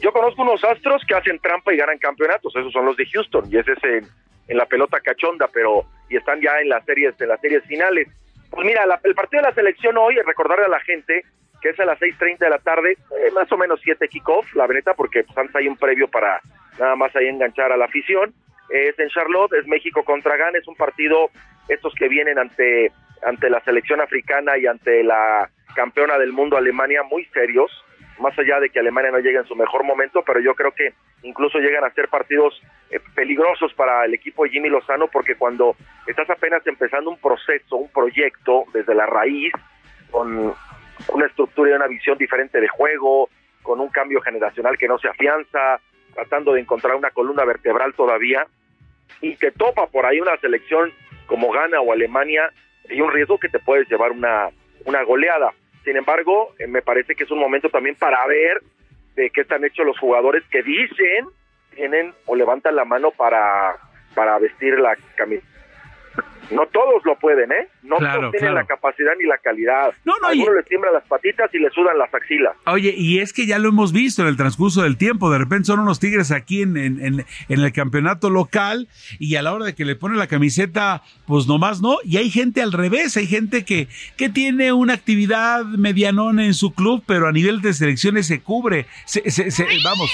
[0.00, 3.44] Yo conozco unos astros que hacen trampa y ganan campeonatos, esos son los de Houston,
[3.52, 4.08] y ese es en,
[4.48, 8.08] en la pelota cachonda, pero y están ya en las series, en las series finales.
[8.50, 11.24] Pues mira, el partido de la selección hoy, recordarle a la gente
[11.60, 14.66] que es a las 6.30 de la tarde, eh, más o menos 7 kickoff, la
[14.66, 16.40] veneta, porque pues, antes hay un previo para
[16.78, 18.34] nada más ahí enganchar a la afición.
[18.68, 21.30] es en Charlotte, es México contra Ghana, es un partido,
[21.68, 22.92] estos que vienen ante,
[23.24, 27.70] ante la selección africana y ante la campeona del mundo Alemania, muy serios,
[28.18, 30.94] más allá de que Alemania no llegue en su mejor momento, pero yo creo que
[31.22, 35.76] incluso llegan a ser partidos eh, peligrosos para el equipo de Jimmy Lozano, porque cuando
[36.06, 39.52] estás apenas empezando un proceso, un proyecto desde la raíz,
[40.10, 40.54] con
[41.08, 43.28] una estructura y una visión diferente de juego,
[43.62, 45.80] con un cambio generacional que no se afianza,
[46.14, 48.46] tratando de encontrar una columna vertebral todavía,
[49.20, 50.92] y que topa por ahí una selección
[51.26, 52.50] como Ghana o Alemania,
[52.88, 54.48] hay un riesgo que te puedes llevar una,
[54.84, 55.52] una goleada.
[55.86, 58.60] Sin embargo, eh, me parece que es un momento también para ver
[59.14, 61.26] de qué están hechos los jugadores que dicen,
[61.76, 63.76] tienen o levantan la mano para,
[64.12, 65.55] para vestir la camiseta
[66.50, 67.68] no todos lo pueden, ¿eh?
[67.82, 69.92] No todos tienen la capacidad ni la calidad.
[70.04, 72.56] No, no, Algunos les tiemblan las patitas y les sudan las axilas.
[72.66, 75.30] Oye, y es que ya lo hemos visto en el transcurso del tiempo.
[75.30, 78.88] De repente son unos tigres aquí en, en, en, el campeonato local
[79.18, 81.98] y a la hora de que le ponen la camiseta, pues nomás no.
[82.04, 86.74] Y hay gente al revés, hay gente que, que tiene una actividad medianona en su
[86.74, 88.86] club, pero a nivel de selecciones se cubre.
[89.04, 90.10] Se, se, se, vamos,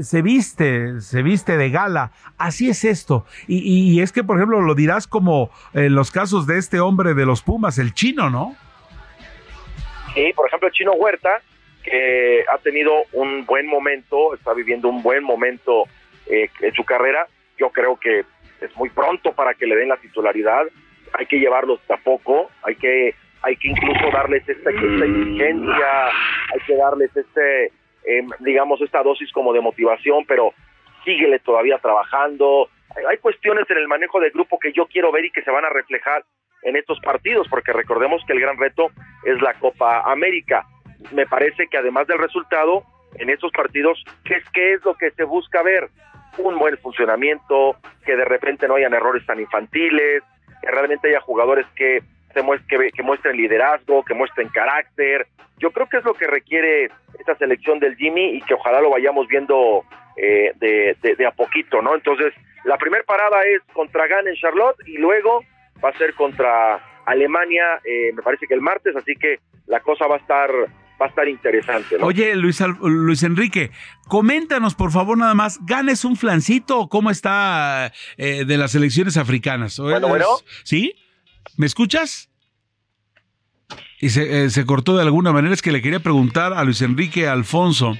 [0.00, 2.12] se viste, se viste de gala.
[2.38, 3.26] Así es esto.
[3.46, 7.26] Y, es que, por ejemplo, lo dirás como en los casos de este hombre de
[7.26, 8.56] los Pumas, el chino, ¿no?
[10.14, 11.40] Sí, por ejemplo, el chino Huerta,
[11.82, 15.84] que ha tenido un buen momento, está viviendo un buen momento
[16.26, 17.26] eh, en su carrera.
[17.58, 18.24] Yo creo que
[18.60, 20.62] es muy pronto para que le den la titularidad.
[21.14, 26.60] Hay que llevarlos a poco, hay que, hay que incluso darles esta, esta exigencia, hay
[26.66, 27.72] que darles este
[28.04, 30.52] eh, digamos, esta dosis como de motivación, pero
[31.04, 32.68] síguele todavía trabajando.
[33.08, 35.64] Hay cuestiones en el manejo del grupo que yo quiero ver y que se van
[35.64, 36.24] a reflejar
[36.62, 38.90] en estos partidos, porque recordemos que el gran reto
[39.24, 40.64] es la Copa América.
[41.12, 42.84] Me parece que además del resultado,
[43.16, 45.88] en estos partidos, ¿qué es, qué es lo que se busca ver?
[46.38, 50.22] Un buen funcionamiento, que de repente no hayan errores tan infantiles,
[50.62, 52.02] que realmente haya jugadores que
[52.68, 55.26] que, que muestren liderazgo, que muestren carácter.
[55.58, 58.90] Yo creo que es lo que requiere esta selección del Jimmy y que ojalá lo
[58.90, 59.84] vayamos viendo
[60.16, 61.94] eh, de, a poquito, ¿no?
[61.94, 65.44] Entonces, la primera parada es contra Ghana en Charlotte y luego
[65.82, 70.06] va a ser contra Alemania, eh, me parece que el martes, así que la cosa
[70.06, 70.50] va a estar
[71.02, 71.98] va a estar interesante.
[71.98, 72.06] ¿no?
[72.06, 73.70] Oye, Luis, Luis Enrique,
[74.06, 79.16] coméntanos por favor nada más, ¿ganes un flancito o cómo está eh, de las elecciones
[79.16, 79.78] africanas?
[79.80, 80.26] Bueno, bueno.
[80.62, 80.94] ¿Sí?
[81.56, 82.28] ¿Me escuchas?
[84.00, 85.54] Y se, eh, se, cortó de alguna manera.
[85.54, 87.96] Es que le quería preguntar a Luis Enrique Alfonso,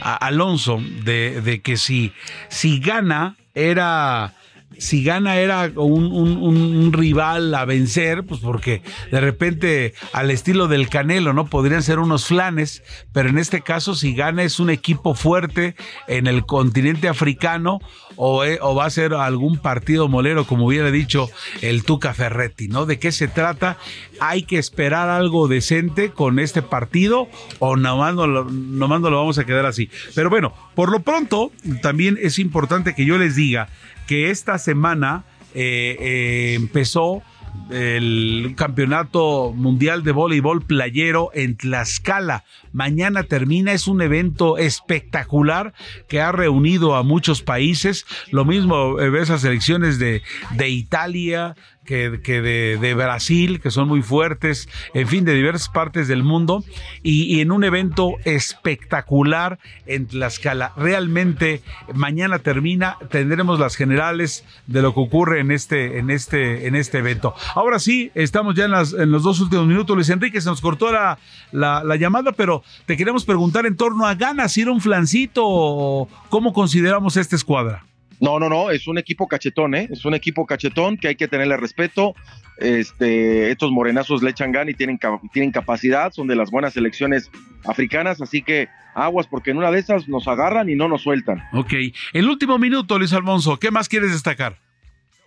[0.00, 2.12] a Alonso, de, de que si,
[2.48, 4.34] si gana era
[4.78, 11.32] si gana era un, rival a vencer, pues porque de repente al estilo del Canelo,
[11.32, 11.46] ¿no?
[11.46, 15.74] Podrían ser unos flanes, pero en este caso si gana es un equipo fuerte
[16.08, 17.80] en el continente africano
[18.16, 21.28] o, eh, va a ser algún partido molero, como hubiera dicho
[21.62, 22.86] el Tuca Ferretti, ¿no?
[22.86, 23.76] ¿De qué se trata?
[24.20, 27.28] ¿Hay que esperar algo decente con este partido
[27.58, 29.90] o nomás no, nomás no lo vamos a quedar así?
[30.14, 33.68] Pero bueno, por lo pronto también es importante que yo les diga
[34.06, 37.22] que esta semana eh, eh, empezó
[37.70, 42.44] el Campeonato Mundial de Voleibol Playero en Tlaxcala.
[42.72, 45.72] Mañana termina, es un evento espectacular
[46.08, 48.06] que ha reunido a muchos países.
[48.30, 54.68] Lo mismo eh, esas selecciones de, de Italia, que, de, Brasil, que son muy fuertes,
[54.94, 56.64] en fin, de diversas partes del mundo,
[57.02, 60.72] y, en un evento espectacular en Tlaxcala.
[60.76, 61.62] Realmente,
[61.94, 66.98] mañana termina, tendremos las generales de lo que ocurre en este, en este, en este
[66.98, 67.34] evento.
[67.54, 69.96] Ahora sí, estamos ya en, las, los dos últimos minutos.
[69.96, 71.18] Luis Enrique se nos cortó la,
[71.52, 77.16] la, llamada, pero te queremos preguntar en torno a ganas, era un flancito cómo consideramos
[77.16, 77.85] esta escuadra.
[78.20, 79.88] No, no, no, es un equipo cachetón, ¿eh?
[79.90, 82.14] Es un equipo cachetón que hay que tenerle respeto.
[82.58, 84.98] Este, estos morenazos le echan gan y tienen,
[85.32, 87.30] tienen capacidad, son de las buenas selecciones
[87.64, 91.42] africanas, así que aguas, porque en una de esas nos agarran y no nos sueltan.
[91.52, 91.74] Ok,
[92.12, 94.58] el último minuto, Luis Alfonso, ¿qué más quieres destacar?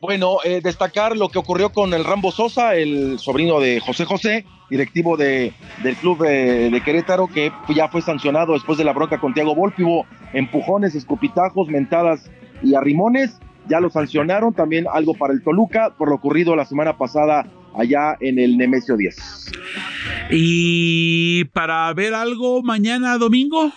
[0.02, 4.46] Bueno, eh, destacar lo que ocurrió con el Rambo Sosa, el sobrino de José José,
[4.70, 5.54] directivo de,
[5.84, 9.56] del club de, de, Querétaro, que ya fue sancionado después de la bronca con Tiago
[9.56, 9.84] Volpi.
[9.84, 12.32] Hubo empujones, escupitajos, mentadas
[12.64, 13.40] y arrimones.
[13.68, 14.54] Ya lo sancionaron.
[14.54, 17.46] También algo para el Toluca por lo ocurrido la semana pasada
[17.78, 19.52] allá en el Nemesio 10.
[20.32, 23.72] Y para ver algo mañana domingo,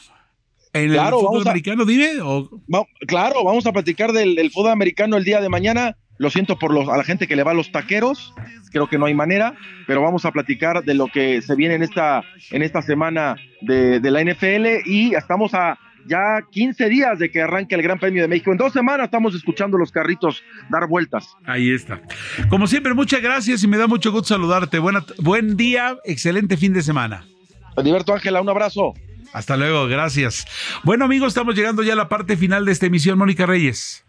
[0.73, 2.21] en Claro, el fútbol vamos a- americano, dime.
[2.23, 5.97] o- Va- claro, vamos a platicar del, del fútbol americano el día de mañana.
[6.19, 8.33] Lo siento por los, a la gente que le va a los taqueros.
[8.71, 9.55] Creo que no hay manera,
[9.87, 14.01] pero vamos a platicar de lo que se viene en esta, en esta semana de,
[14.01, 18.23] de la NFL y estamos a ya 15 días de que arranque el Gran Premio
[18.23, 18.53] de México.
[18.53, 21.35] En dos semanas estamos escuchando los carritos dar vueltas.
[21.45, 22.01] Ahí está.
[22.49, 24.79] Como siempre, muchas gracias y me da mucho gusto saludarte.
[24.79, 27.25] Buena, buen día, excelente fin de semana.
[27.83, 28.95] Diverto Ángela, un abrazo.
[29.33, 30.47] Hasta luego, gracias.
[30.85, 33.19] Bueno, amigos, estamos llegando ya a la parte final de esta emisión.
[33.19, 34.02] Mónica Reyes.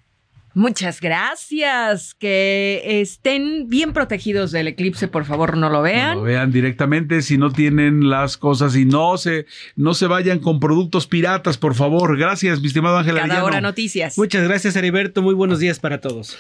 [0.56, 2.14] Muchas gracias.
[2.14, 6.17] Que estén bien protegidos del eclipse, por favor, no lo vean.
[6.17, 10.59] Lo vean directamente si no tienen las cosas y no se, no se vayan con
[10.59, 12.17] productos piratas, por favor.
[12.17, 13.45] Gracias, mi estimado Ángel Cada Arellano.
[13.45, 14.17] hora noticias.
[14.17, 15.22] Muchas gracias, Heriberto.
[15.22, 16.38] Muy buenos días para todos.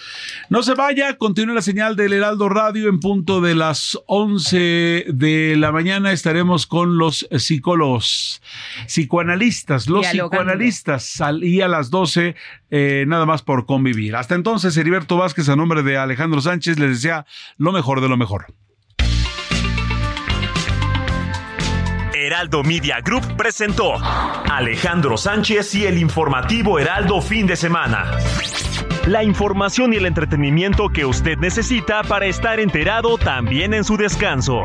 [0.49, 5.55] No se vaya, continúe la señal del Heraldo Radio en punto de las 11 de
[5.57, 6.11] la mañana.
[6.11, 8.41] Estaremos con los psicólogos,
[8.87, 10.29] psicoanalistas, los Dialogando.
[10.43, 12.35] psicoanalistas, al- y a las 12,
[12.75, 14.15] eh, nada más por convivir.
[14.15, 17.23] Hasta entonces, Heriberto Vázquez, a nombre de Alejandro Sánchez, les desea
[17.55, 18.47] lo mejor de lo mejor.
[22.15, 23.93] Heraldo Media Group presentó
[24.51, 28.17] Alejandro Sánchez y el informativo Heraldo fin de semana.
[29.05, 34.63] La información y el entretenimiento que usted necesita para estar enterado también en su descanso.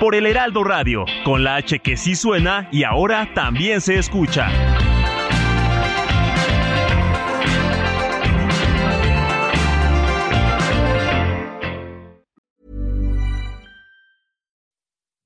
[0.00, 4.50] Por el Heraldo Radio, con la H que sí suena y ahora también se escucha.